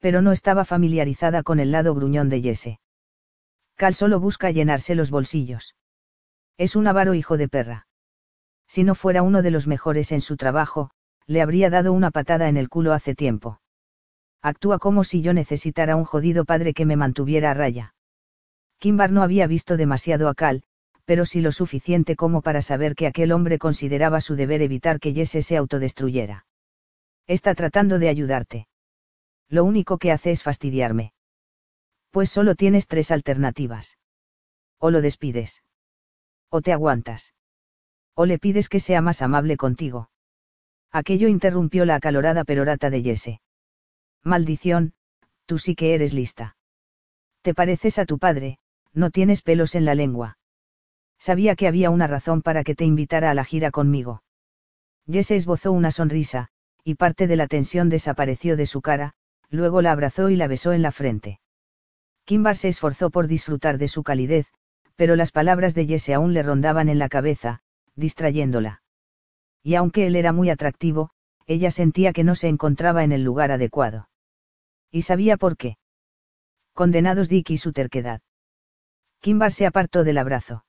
[0.00, 2.80] Pero no estaba familiarizada con el lado gruñón de Jesse.
[3.76, 5.76] Cal solo busca llenarse los bolsillos.
[6.58, 7.86] Es un avaro hijo de perra.
[8.66, 10.90] Si no fuera uno de los mejores en su trabajo,
[11.26, 13.60] le habría dado una patada en el culo hace tiempo.
[14.42, 17.94] Actúa como si yo necesitara un jodido padre que me mantuviera a raya.
[18.78, 20.64] Kimbar no había visto demasiado a Cal,
[21.04, 25.14] pero sí lo suficiente como para saber que aquel hombre consideraba su deber evitar que
[25.14, 26.44] Jesse se autodestruyera.
[27.28, 28.68] Está tratando de ayudarte.
[29.48, 31.12] Lo único que hace es fastidiarme.
[32.10, 33.96] Pues solo tienes tres alternativas.
[34.78, 35.62] O lo despides
[36.50, 37.34] o te aguantas.
[38.14, 40.10] O le pides que sea más amable contigo.
[40.90, 43.40] Aquello interrumpió la acalorada perorata de Jesse.
[44.24, 44.94] Maldición,
[45.46, 46.56] tú sí que eres lista.
[47.42, 48.58] Te pareces a tu padre,
[48.92, 50.38] no tienes pelos en la lengua.
[51.18, 54.22] Sabía que había una razón para que te invitara a la gira conmigo.
[55.10, 56.48] Jesse esbozó una sonrisa,
[56.84, 59.14] y parte de la tensión desapareció de su cara,
[59.50, 61.40] luego la abrazó y la besó en la frente.
[62.24, 64.46] Kimbar se esforzó por disfrutar de su calidez,
[64.98, 67.60] pero las palabras de Jesse aún le rondaban en la cabeza,
[67.94, 68.82] distrayéndola.
[69.62, 71.10] Y aunque él era muy atractivo,
[71.46, 74.08] ella sentía que no se encontraba en el lugar adecuado.
[74.90, 75.78] Y sabía por qué.
[76.72, 78.22] Condenados Dick y su terquedad.
[79.20, 80.64] Kimbar se apartó del abrazo.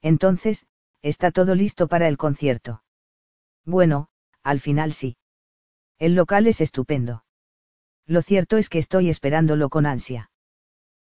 [0.00, 0.64] Entonces,
[1.02, 2.82] está todo listo para el concierto.
[3.66, 4.08] Bueno,
[4.42, 5.18] al final sí.
[5.98, 7.26] El local es estupendo.
[8.06, 10.30] Lo cierto es que estoy esperándolo con ansia.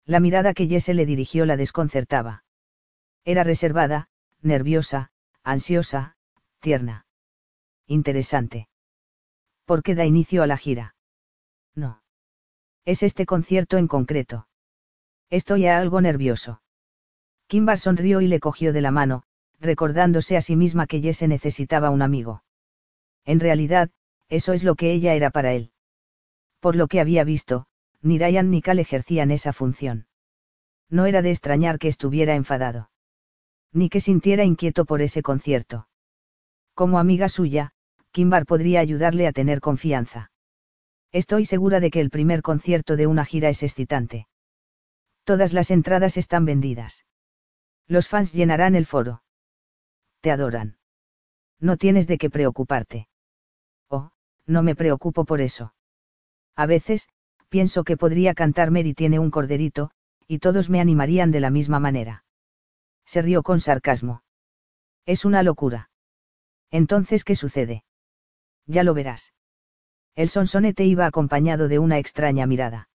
[0.06, 2.44] La mirada que Jesse le dirigió la desconcertaba.
[3.24, 4.08] Era reservada,
[4.40, 5.10] nerviosa,
[5.42, 6.16] ansiosa,
[6.60, 7.06] tierna.
[7.88, 8.68] Interesante.
[9.64, 10.94] ¿Por qué da inicio a la gira?
[11.74, 12.02] No.
[12.84, 14.46] Es este concierto en concreto.
[15.28, 16.62] Estoy algo nervioso.
[17.48, 19.24] Kimbar sonrió y le cogió de la mano,
[19.58, 22.44] recordándose a sí misma que Jesse necesitaba un amigo.
[23.24, 23.90] En realidad,
[24.28, 25.72] eso es lo que ella era para él.
[26.60, 27.66] Por lo que había visto,
[28.02, 30.06] ni Ryan ni Cal ejercían esa función.
[30.88, 32.90] No era de extrañar que estuviera enfadado.
[33.72, 35.88] Ni que sintiera inquieto por ese concierto.
[36.74, 37.72] Como amiga suya,
[38.12, 40.30] Kimbar podría ayudarle a tener confianza.
[41.12, 44.28] Estoy segura de que el primer concierto de una gira es excitante.
[45.24, 47.04] Todas las entradas están vendidas.
[47.86, 49.22] Los fans llenarán el foro.
[50.20, 50.78] Te adoran.
[51.58, 53.08] No tienes de qué preocuparte.
[53.88, 54.10] Oh,
[54.46, 55.74] no me preocupo por eso.
[56.54, 57.08] A veces,
[57.48, 59.90] pienso que podría cantar Mary tiene un corderito,
[60.26, 62.24] y todos me animarían de la misma manera.
[63.04, 64.22] Se rió con sarcasmo.
[65.04, 65.90] Es una locura.
[66.70, 67.84] Entonces, ¿qué sucede?
[68.66, 69.32] Ya lo verás.
[70.16, 72.88] El sonsonete iba acompañado de una extraña mirada.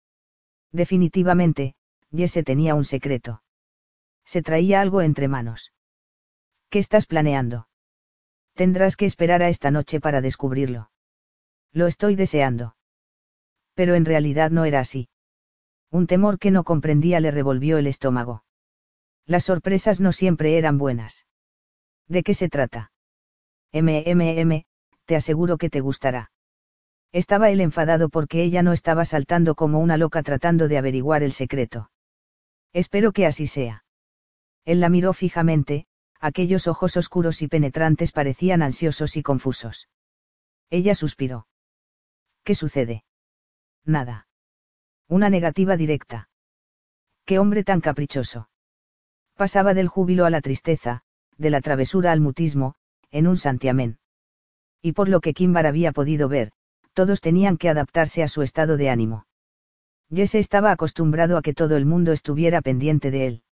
[0.72, 1.74] Definitivamente,
[2.10, 3.42] Jesse tenía un secreto.
[4.24, 5.72] Se traía algo entre manos.
[6.70, 7.68] ¿Qué estás planeando?
[8.54, 10.90] Tendrás que esperar a esta noche para descubrirlo.
[11.72, 12.77] Lo estoy deseando.
[13.78, 15.08] Pero en realidad no era así.
[15.92, 18.42] Un temor que no comprendía le revolvió el estómago.
[19.24, 21.26] Las sorpresas no siempre eran buenas.
[22.08, 22.90] ¿De qué se trata?
[23.72, 24.64] MMM,
[25.04, 26.32] te aseguro que te gustará.
[27.12, 31.30] Estaba él enfadado porque ella no estaba saltando como una loca tratando de averiguar el
[31.30, 31.92] secreto.
[32.72, 33.84] Espero que así sea.
[34.64, 35.86] Él la miró fijamente,
[36.18, 39.88] aquellos ojos oscuros y penetrantes parecían ansiosos y confusos.
[40.68, 41.46] Ella suspiró.
[42.42, 43.04] ¿Qué sucede?
[43.88, 44.26] Nada.
[45.08, 46.28] Una negativa directa.
[47.24, 48.50] Qué hombre tan caprichoso.
[49.34, 51.00] Pasaba del júbilo a la tristeza,
[51.38, 52.74] de la travesura al mutismo,
[53.10, 53.98] en un santiamén.
[54.82, 56.52] Y por lo que Kimbar había podido ver,
[56.92, 59.26] todos tenían que adaptarse a su estado de ánimo.
[60.14, 63.42] Jesse estaba acostumbrado a que todo el mundo estuviera pendiente de él.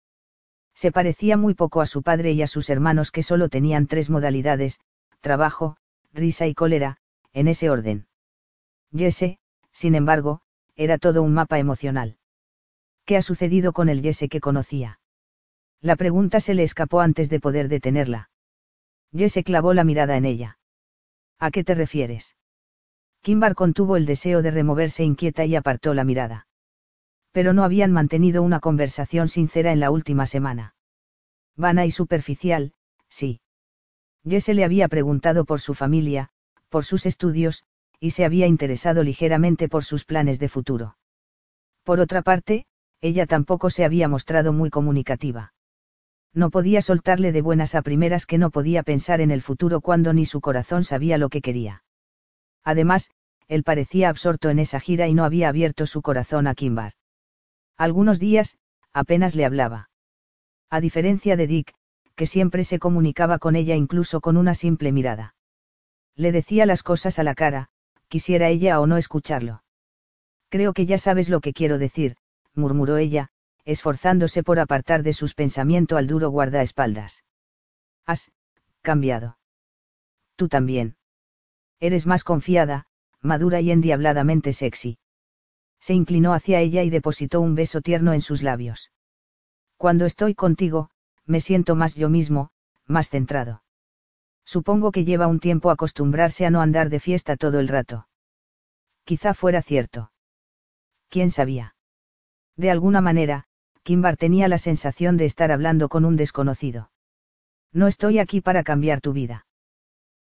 [0.74, 4.10] Se parecía muy poco a su padre y a sus hermanos que solo tenían tres
[4.10, 4.80] modalidades,
[5.22, 5.78] trabajo,
[6.12, 6.98] risa y cólera,
[7.32, 8.06] en ese orden.
[8.94, 9.38] Jesse,
[9.76, 10.40] sin embargo,
[10.74, 12.16] era todo un mapa emocional.
[13.04, 15.00] ¿Qué ha sucedido con el Jesse que conocía?
[15.82, 18.30] La pregunta se le escapó antes de poder detenerla.
[19.14, 20.58] Jesse clavó la mirada en ella.
[21.38, 22.36] ¿A qué te refieres?
[23.20, 26.46] Kimbar contuvo el deseo de removerse inquieta y apartó la mirada.
[27.32, 30.74] Pero no habían mantenido una conversación sincera en la última semana.
[31.54, 32.72] Vana y superficial,
[33.08, 33.42] sí.
[34.26, 36.30] Jesse le había preguntado por su familia,
[36.70, 37.64] por sus estudios,
[38.00, 40.96] y se había interesado ligeramente por sus planes de futuro.
[41.84, 42.66] Por otra parte,
[43.00, 45.54] ella tampoco se había mostrado muy comunicativa.
[46.34, 50.12] No podía soltarle de buenas a primeras que no podía pensar en el futuro cuando
[50.12, 51.84] ni su corazón sabía lo que quería.
[52.62, 53.10] Además,
[53.48, 56.92] él parecía absorto en esa gira y no había abierto su corazón a Kimbar.
[57.76, 58.58] Algunos días,
[58.92, 59.88] apenas le hablaba.
[60.68, 61.74] A diferencia de Dick,
[62.16, 65.34] que siempre se comunicaba con ella incluso con una simple mirada.
[66.16, 67.68] Le decía las cosas a la cara,
[68.08, 69.62] quisiera ella o no escucharlo.
[70.48, 72.16] Creo que ya sabes lo que quiero decir,
[72.54, 73.30] murmuró ella,
[73.64, 77.24] esforzándose por apartar de sus pensamientos al duro guardaespaldas.
[78.06, 78.30] Has,
[78.82, 79.38] cambiado.
[80.36, 80.96] Tú también.
[81.80, 82.86] Eres más confiada,
[83.20, 84.98] madura y endiabladamente sexy.
[85.80, 88.92] Se inclinó hacia ella y depositó un beso tierno en sus labios.
[89.76, 90.90] Cuando estoy contigo,
[91.26, 92.50] me siento más yo mismo,
[92.86, 93.62] más centrado.
[94.46, 98.08] Supongo que lleva un tiempo acostumbrarse a no andar de fiesta todo el rato.
[99.04, 100.12] Quizá fuera cierto.
[101.08, 101.74] ¿Quién sabía?
[102.56, 103.44] De alguna manera,
[103.82, 106.90] Kimbar tenía la sensación de estar hablando con un desconocido.
[107.72, 109.46] No estoy aquí para cambiar tu vida.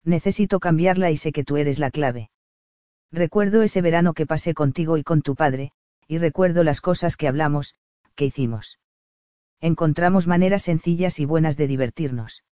[0.06, 2.32] Necesito cambiarla y sé que tú eres la clave.
[3.12, 5.72] Recuerdo ese verano que pasé contigo y con tu padre,
[6.08, 7.76] y recuerdo las cosas que hablamos,
[8.16, 8.80] que hicimos.
[9.62, 12.44] Encontramos maneras sencillas y buenas de divertirnos.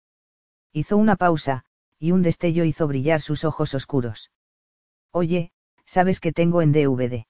[0.73, 1.65] Hizo una pausa,
[1.99, 4.31] y un destello hizo brillar sus ojos oscuros.
[5.13, 5.53] Oye,
[5.85, 7.27] ¿sabes que tengo en DVD?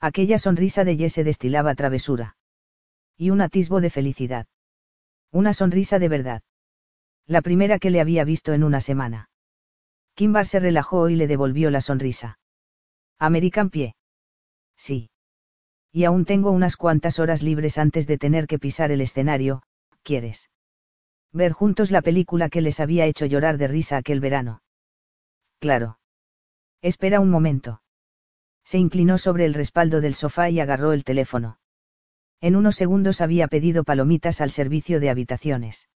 [0.00, 2.36] Aquella sonrisa de Jesse destilaba travesura.
[3.16, 4.46] Y un atisbo de felicidad.
[5.30, 6.42] Una sonrisa de verdad.
[7.26, 9.30] La primera que le había visto en una semana.
[10.14, 12.38] Kimbar se relajó y le devolvió la sonrisa.
[13.18, 13.96] American Pie.
[14.76, 15.10] Sí.
[15.92, 19.62] Y aún tengo unas cuantas horas libres antes de tener que pisar el escenario,
[20.02, 20.50] ¿quieres?
[21.32, 24.62] Ver juntos la película que les había hecho llorar de risa aquel verano.
[25.58, 25.98] Claro.
[26.82, 27.82] Espera un momento.
[28.64, 31.58] Se inclinó sobre el respaldo del sofá y agarró el teléfono.
[32.40, 35.88] En unos segundos había pedido palomitas al servicio de habitaciones.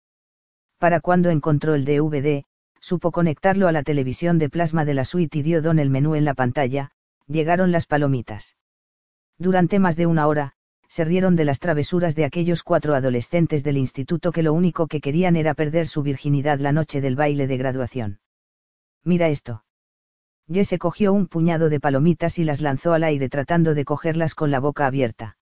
[0.79, 2.45] Para cuando encontró el DVD,
[2.81, 6.15] supo conectarlo a la televisión de plasma de la suite y dio don el menú
[6.15, 6.93] en la pantalla,
[7.27, 8.57] llegaron las palomitas.
[9.39, 10.53] Durante más de una hora,
[10.89, 15.01] se rieron de las travesuras de aquellos cuatro adolescentes del instituto que lo único que
[15.01, 18.21] querían era perder su virginidad la noche del baile de graduación.
[19.05, 19.65] Mira esto.
[20.49, 24.51] Jesse cogió un puñado de palomitas y las lanzó al aire tratando de cogerlas con
[24.51, 25.37] la boca abierta.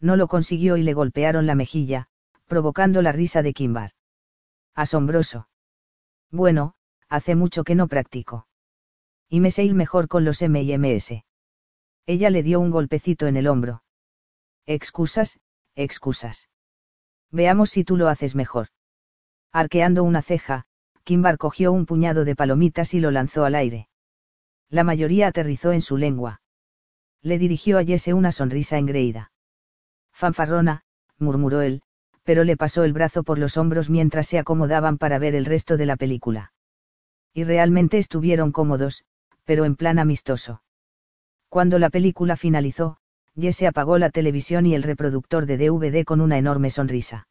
[0.00, 2.08] No lo consiguió y le golpearon la mejilla,
[2.46, 3.92] provocando la risa de Kimbar.
[4.74, 5.48] Asombroso.
[6.30, 6.74] Bueno,
[7.08, 8.46] hace mucho que no practico.
[9.28, 11.24] Y me sé ir mejor con los M&Ms.
[12.06, 13.82] Ella le dio un golpecito en el hombro.
[14.70, 15.40] Excusas,
[15.76, 16.50] excusas.
[17.30, 18.68] Veamos si tú lo haces mejor.
[19.50, 20.66] Arqueando una ceja,
[21.04, 23.88] Kimbar cogió un puñado de palomitas y lo lanzó al aire.
[24.68, 26.42] La mayoría aterrizó en su lengua.
[27.22, 29.32] Le dirigió a Jesse una sonrisa engreída.
[30.12, 30.82] Fanfarrona,
[31.16, 31.80] murmuró él,
[32.22, 35.78] pero le pasó el brazo por los hombros mientras se acomodaban para ver el resto
[35.78, 36.52] de la película.
[37.32, 39.06] Y realmente estuvieron cómodos,
[39.44, 40.62] pero en plan amistoso.
[41.48, 42.98] Cuando la película finalizó,
[43.38, 47.28] Jesse apagó la televisión y el reproductor de DVD con una enorme sonrisa.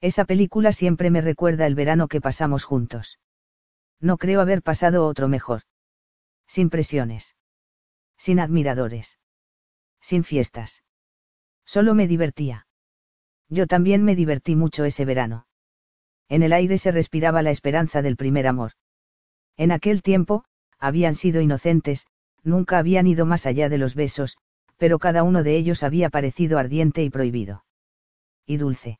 [0.00, 3.18] Esa película siempre me recuerda el verano que pasamos juntos.
[4.00, 5.62] No creo haber pasado otro mejor.
[6.46, 7.36] Sin presiones.
[8.16, 9.18] Sin admiradores.
[10.00, 10.82] Sin fiestas.
[11.64, 12.66] Solo me divertía.
[13.48, 15.46] Yo también me divertí mucho ese verano.
[16.28, 18.72] En el aire se respiraba la esperanza del primer amor.
[19.56, 20.44] En aquel tiempo,
[20.78, 22.06] habían sido inocentes,
[22.42, 24.38] nunca habían ido más allá de los besos,
[24.80, 27.66] pero cada uno de ellos había parecido ardiente y prohibido.
[28.46, 28.98] Y dulce.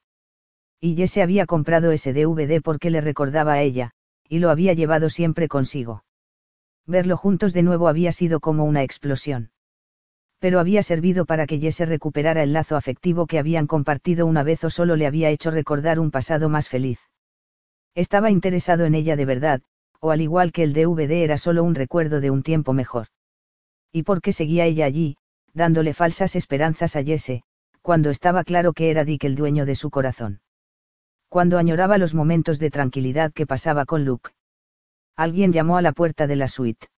[0.79, 3.93] Y Jesse había comprado ese DVD porque le recordaba a ella,
[4.29, 6.05] y lo había llevado siempre consigo.
[6.87, 9.53] Verlo juntos de nuevo había sido como una explosión
[10.41, 14.65] pero había servido para que Jesse recuperara el lazo afectivo que habían compartido una vez
[14.65, 16.99] o solo le había hecho recordar un pasado más feliz.
[17.95, 19.61] Estaba interesado en ella de verdad,
[20.01, 23.09] o al igual que el DVD era solo un recuerdo de un tiempo mejor.
[23.93, 25.19] ¿Y por qué seguía ella allí,
[25.55, 27.43] dándole falsas esperanzas a Jesse,
[27.83, 30.41] cuando estaba claro que era Dick el dueño de su corazón?
[31.29, 34.31] Cuando añoraba los momentos de tranquilidad que pasaba con Luke.
[35.17, 36.89] Alguien llamó a la puerta de la suite.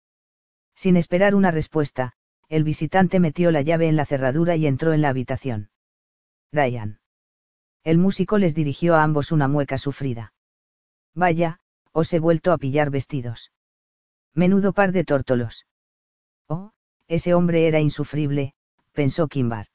[0.74, 2.12] Sin esperar una respuesta,
[2.48, 5.70] el visitante metió la llave en la cerradura y entró en la habitación.
[6.52, 7.00] Ryan.
[7.84, 10.32] El músico les dirigió a ambos una mueca sufrida.
[11.14, 11.60] Vaya,
[11.92, 13.52] os he vuelto a pillar vestidos.
[14.34, 15.66] Menudo par de tórtolos.
[16.48, 16.72] Oh,
[17.08, 18.54] ese hombre era insufrible,
[18.92, 19.66] pensó Kimbar.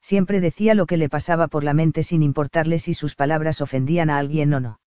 [0.00, 4.10] Siempre decía lo que le pasaba por la mente sin importarle si sus palabras ofendían
[4.10, 4.80] a alguien o no.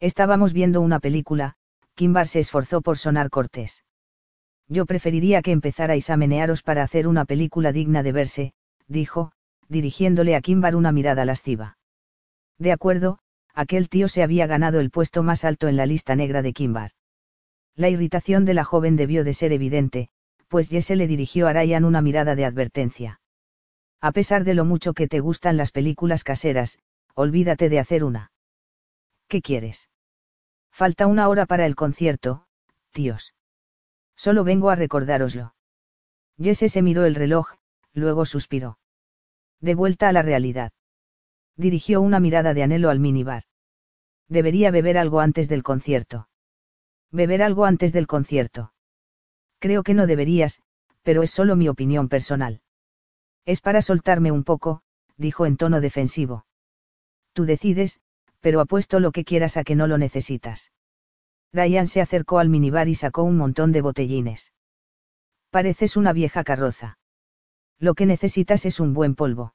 [0.00, 1.56] Estábamos viendo una película,
[1.94, 3.84] Kimbar se esforzó por sonar cortés.
[4.66, 8.52] Yo preferiría que empezarais a menearos para hacer una película digna de verse,
[8.86, 9.32] dijo,
[9.68, 11.76] dirigiéndole a Kimbar una mirada lasciva.
[12.58, 13.18] De acuerdo,
[13.54, 16.92] aquel tío se había ganado el puesto más alto en la lista negra de Kimbar.
[17.74, 20.08] La irritación de la joven debió de ser evidente,
[20.50, 23.20] pues Jesse le dirigió a Ryan una mirada de advertencia.
[24.00, 26.80] A pesar de lo mucho que te gustan las películas caseras,
[27.14, 28.32] olvídate de hacer una.
[29.28, 29.88] ¿Qué quieres?
[30.72, 32.46] Falta una hora para el concierto,
[32.90, 33.32] tíos.
[34.16, 35.54] Solo vengo a recordároslo.
[36.36, 37.54] Jesse se miró el reloj,
[37.92, 38.80] luego suspiró.
[39.60, 40.72] De vuelta a la realidad.
[41.56, 43.44] Dirigió una mirada de anhelo al minibar.
[44.28, 46.28] Debería beber algo antes del concierto.
[47.12, 48.72] Beber algo antes del concierto.
[49.60, 50.62] Creo que no deberías,
[51.02, 52.62] pero es solo mi opinión personal.
[53.44, 54.82] Es para soltarme un poco,
[55.16, 56.46] dijo en tono defensivo.
[57.34, 58.00] Tú decides,
[58.40, 60.72] pero apuesto lo que quieras a que no lo necesitas.
[61.52, 64.52] Ryan se acercó al minibar y sacó un montón de botellines.
[65.50, 66.98] Pareces una vieja carroza.
[67.78, 69.54] Lo que necesitas es un buen polvo.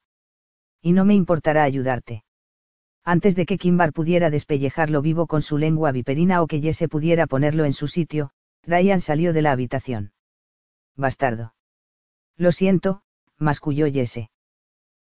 [0.81, 2.25] Y no me importará ayudarte.
[3.03, 7.27] Antes de que Kimbar pudiera despellejarlo vivo con su lengua viperina o que Jesse pudiera
[7.27, 8.31] ponerlo en su sitio,
[8.65, 10.13] Ryan salió de la habitación.
[10.95, 11.53] Bastardo.
[12.37, 13.03] Lo siento,
[13.37, 14.29] masculló Jesse.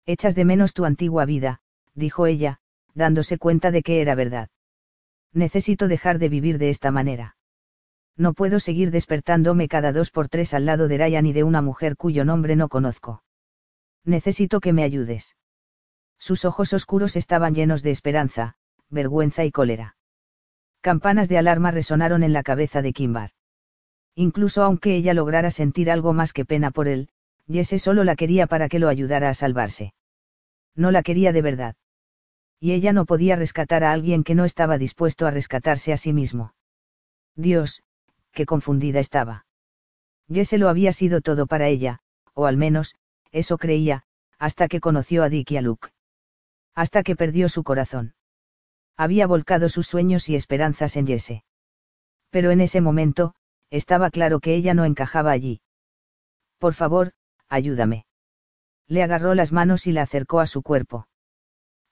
[0.05, 1.61] Echas de menos tu antigua vida,
[1.93, 2.59] dijo ella,
[2.93, 4.49] dándose cuenta de que era verdad
[5.33, 7.35] necesito dejar de vivir de esta manera.
[8.15, 11.61] No puedo seguir despertándome cada dos por tres al lado de Ryan y de una
[11.61, 13.23] mujer cuyo nombre no conozco.
[14.03, 15.35] Necesito que me ayudes.
[16.17, 18.55] Sus ojos oscuros estaban llenos de esperanza,
[18.89, 19.95] vergüenza y cólera.
[20.81, 23.31] Campanas de alarma resonaron en la cabeza de Kimbar.
[24.27, 27.09] Incluso aunque ella lograra sentir algo más que pena por él,
[27.47, 29.93] Jesse solo la quería para que lo ayudara a salvarse.
[30.75, 31.75] No la quería de verdad
[32.59, 36.11] y ella no podía rescatar a alguien que no estaba dispuesto a rescatarse a sí
[36.11, 36.53] mismo.
[37.35, 37.83] Dios,
[38.31, 39.45] qué confundida estaba.
[40.31, 41.99] Jesse lo había sido todo para ella,
[42.33, 42.95] o al menos,
[43.31, 44.03] eso creía,
[44.37, 45.89] hasta que conoció a Dick y a Luke.
[46.75, 48.13] Hasta que perdió su corazón.
[48.97, 51.43] Había volcado sus sueños y esperanzas en Jesse.
[52.29, 53.35] Pero en ese momento,
[53.71, 55.61] estaba claro que ella no encajaba allí.
[56.57, 57.13] Por favor,
[57.47, 58.05] ayúdame.
[58.87, 61.07] Le agarró las manos y la acercó a su cuerpo.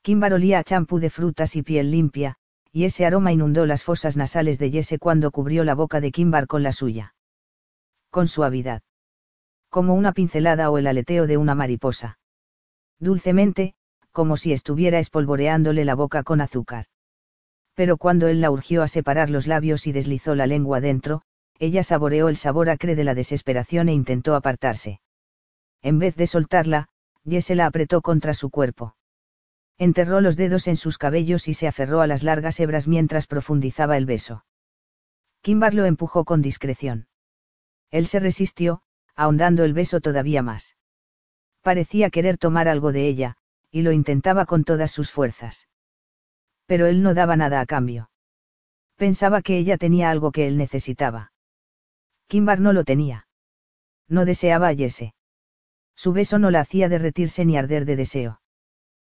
[0.02, 2.38] Kimbar olía a champú de frutas y piel limpia,
[2.72, 6.48] y ese aroma inundó las fosas nasales de Jesse cuando cubrió la boca de Kimbar
[6.48, 7.14] con la suya.
[8.10, 8.82] Con suavidad.
[9.70, 12.20] Como una pincelada o el aleteo de una mariposa.
[13.00, 13.76] Dulcemente,
[14.12, 16.86] como si estuviera espolvoreándole la boca con azúcar.
[17.76, 21.22] Pero cuando él la urgió a separar los labios y deslizó la lengua dentro,
[21.60, 25.02] ella saboreó el sabor acre de la desesperación e intentó apartarse.
[25.82, 26.90] En vez de soltarla,
[27.26, 28.96] Jesse la apretó contra su cuerpo
[29.80, 33.96] Enterró los dedos en sus cabellos y se aferró a las largas hebras mientras profundizaba
[33.98, 34.44] el beso.
[35.42, 37.08] Kimbar lo empujó con discreción.
[37.92, 38.82] Él se resistió,
[39.16, 40.76] ahondando el beso todavía más.
[41.62, 43.38] Parecía querer tomar algo de ella,
[43.70, 45.68] y lo intentaba con todas sus fuerzas.
[46.66, 48.10] Pero él no daba nada a cambio.
[48.96, 51.32] Pensaba que ella tenía algo que él necesitaba.
[52.28, 53.28] Kimbar no lo tenía.
[54.08, 55.14] No deseaba a Jesse.
[55.96, 58.42] Su beso no la hacía derretirse ni arder de deseo.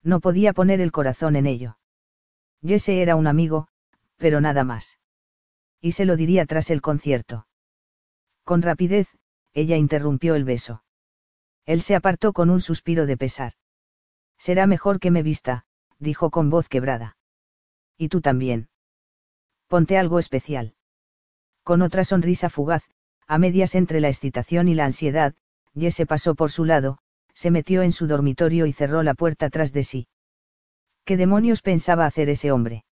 [0.02, 1.78] No podía poner el corazón en ello.
[2.62, 3.68] Jesse era un amigo,
[4.16, 4.98] pero nada más.
[5.80, 7.46] Y se lo diría tras el concierto.
[8.44, 9.08] Con rapidez,
[9.52, 10.82] ella interrumpió el beso.
[11.64, 13.52] Él se apartó con un suspiro de pesar.
[14.38, 15.66] Será mejor que me vista,
[15.98, 17.16] dijo con voz quebrada.
[17.96, 18.68] Y tú también.
[19.66, 20.74] Ponte algo especial.
[21.62, 22.88] Con otra sonrisa fugaz,
[23.28, 25.34] a medias entre la excitación y la ansiedad,
[25.78, 26.98] Jesse pasó por su lado,
[27.34, 30.08] se metió en su dormitorio y cerró la puerta tras de sí.
[31.04, 32.84] ¿Qué demonios pensaba hacer ese hombre?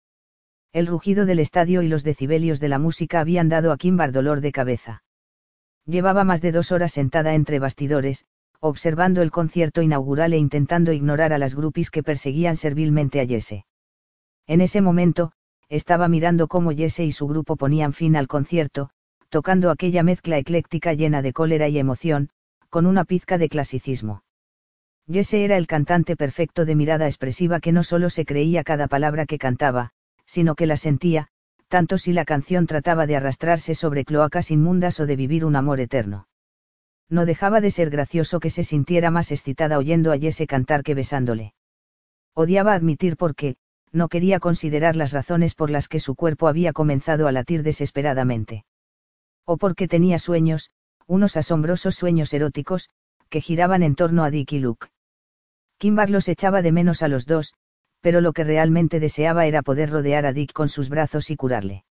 [0.73, 4.41] El rugido del estadio y los decibelios de la música habían dado a Kimbar dolor
[4.41, 5.05] de cabeza.
[5.87, 8.25] Llevaba más de dos horas sentada entre bastidores,
[8.59, 13.65] observando el concierto inaugural e intentando ignorar a las grupis que perseguían servilmente a Jesse.
[14.47, 15.33] En ese momento,
[15.69, 18.91] estaba mirando cómo Jesse y su grupo ponían fin al concierto,
[19.35, 22.29] tocando aquella mezcla ecléctica llena de cólera y emoción,
[22.71, 24.23] con una pizca de clasicismo.
[25.11, 29.27] Jesse era el cantante perfecto de mirada expresiva que no solo se creía cada palabra
[29.27, 29.91] que cantaba,
[30.25, 31.27] sino que la sentía,
[31.67, 35.81] tanto si la canción trataba de arrastrarse sobre cloacas inmundas o de vivir un amor
[35.81, 36.29] eterno.
[37.11, 40.95] No dejaba de ser gracioso que se sintiera más excitada oyendo a Jesse cantar que
[40.95, 41.55] besándole.
[42.35, 43.57] Odiaba admitir por qué,
[43.91, 48.65] no quería considerar las razones por las que su cuerpo había comenzado a latir desesperadamente.
[49.45, 50.71] O porque tenía sueños,
[51.07, 52.91] unos asombrosos sueños eróticos,
[53.29, 54.89] que giraban en torno a Dick y Luke.
[55.79, 57.55] Kimbar los echaba de menos a los dos,
[58.01, 61.85] pero lo que realmente deseaba era poder rodear a Dick con sus brazos y curarle.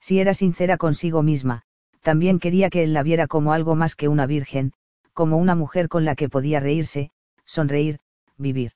[0.00, 1.62] Si era sincera consigo misma,
[2.02, 4.72] también quería que él la viera como algo más que una virgen,
[5.12, 7.10] como una mujer con la que podía reírse,
[7.44, 7.98] sonreír,
[8.36, 8.72] vivir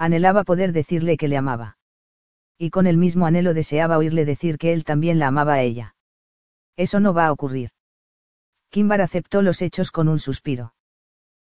[0.00, 1.76] anhelaba poder decirle que le amaba.
[2.56, 5.94] Y con el mismo anhelo deseaba oírle decir que él también la amaba a ella.
[6.80, 7.72] Eso no va a ocurrir.
[8.70, 10.72] Kimbar aceptó los hechos con un suspiro.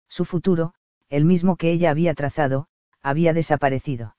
[0.06, 0.74] Su futuro,
[1.08, 2.66] el mismo que ella había trazado,
[3.00, 4.14] había desaparecido.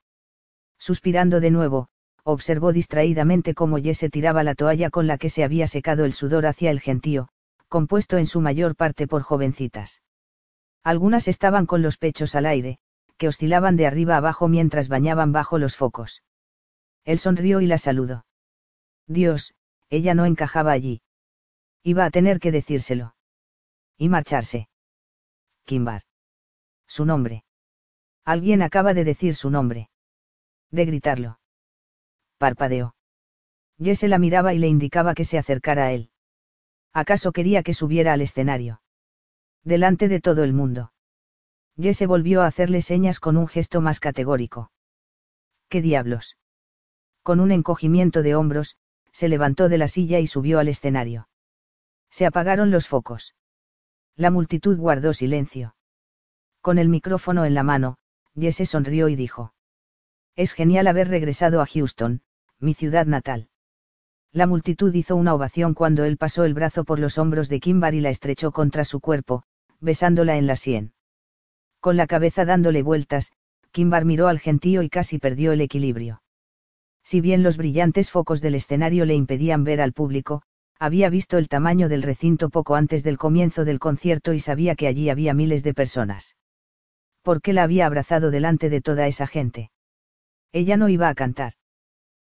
[0.80, 1.90] Suspirando de nuevo,
[2.23, 6.48] observó distraídamente cómo Jesse tiraba la toalla con la que se había secado el sudor
[6.48, 7.30] hacia el gentío,
[7.68, 10.02] compuesto en su mayor parte por jovencitas.
[10.84, 12.80] Algunas estaban con los pechos al aire,
[13.18, 16.23] que oscilaban de arriba abajo mientras bañaban bajo los focos.
[17.06, 18.26] Él sonrió y la saludó.
[19.06, 19.53] Dios,
[19.91, 21.03] ella no encajaba allí.
[21.84, 23.16] Iba a tener que decírselo.
[23.98, 24.70] Y marcharse.
[25.66, 26.04] Kimbar.
[26.88, 27.44] Su nombre.
[28.24, 29.90] Alguien acaba de decir su nombre.
[30.72, 31.40] De gritarlo.
[32.38, 32.96] Parpadeó.
[33.82, 36.10] Jesse la miraba y le indicaba que se acercara a él.
[36.94, 38.82] ¿Acaso quería que subiera al escenario?
[39.64, 40.94] Delante de todo el mundo.
[41.76, 44.72] Jesse volvió a hacerle señas con un gesto más categórico.
[45.70, 46.38] ¿Qué diablos?
[47.24, 48.78] Con un encogimiento de hombros,
[49.12, 51.28] se levantó de la silla y subió al escenario.
[52.14, 53.34] Se apagaron los focos.
[54.15, 55.76] La multitud guardó silencio.
[56.61, 57.98] Con el micrófono en la mano,
[58.40, 59.56] Jesse sonrió y dijo.
[60.35, 62.22] Es genial haber regresado a Houston,
[62.60, 63.49] mi ciudad natal.
[64.31, 67.95] La multitud hizo una ovación cuando él pasó el brazo por los hombros de Kimbar
[67.95, 69.41] y la estrechó contra su cuerpo,
[69.80, 70.94] besándola en la sien.
[71.80, 73.31] Con la cabeza dándole vueltas,
[73.72, 76.22] Kimbar miró al gentío y casi perdió el equilibrio.
[77.03, 80.44] Si bien los brillantes focos del escenario le impedían ver al público,
[80.84, 84.88] había visto el tamaño del recinto poco antes del comienzo del concierto y sabía que
[84.88, 86.36] allí había miles de personas.
[87.22, 89.72] ¿Por qué la había abrazado delante de toda esa gente?
[90.52, 91.54] Ella no iba a cantar.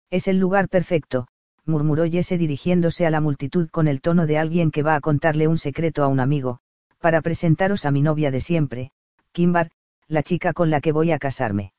[0.09, 1.27] Es el lugar perfecto,
[1.65, 5.49] murmuró Jesse dirigiéndose a la multitud con el tono de alguien que va a contarle
[5.49, 6.59] un secreto a un amigo,
[6.99, 8.91] para presentaros a mi novia de siempre,
[9.33, 9.69] Kimbar,
[10.07, 11.73] la chica con la que voy a casarme.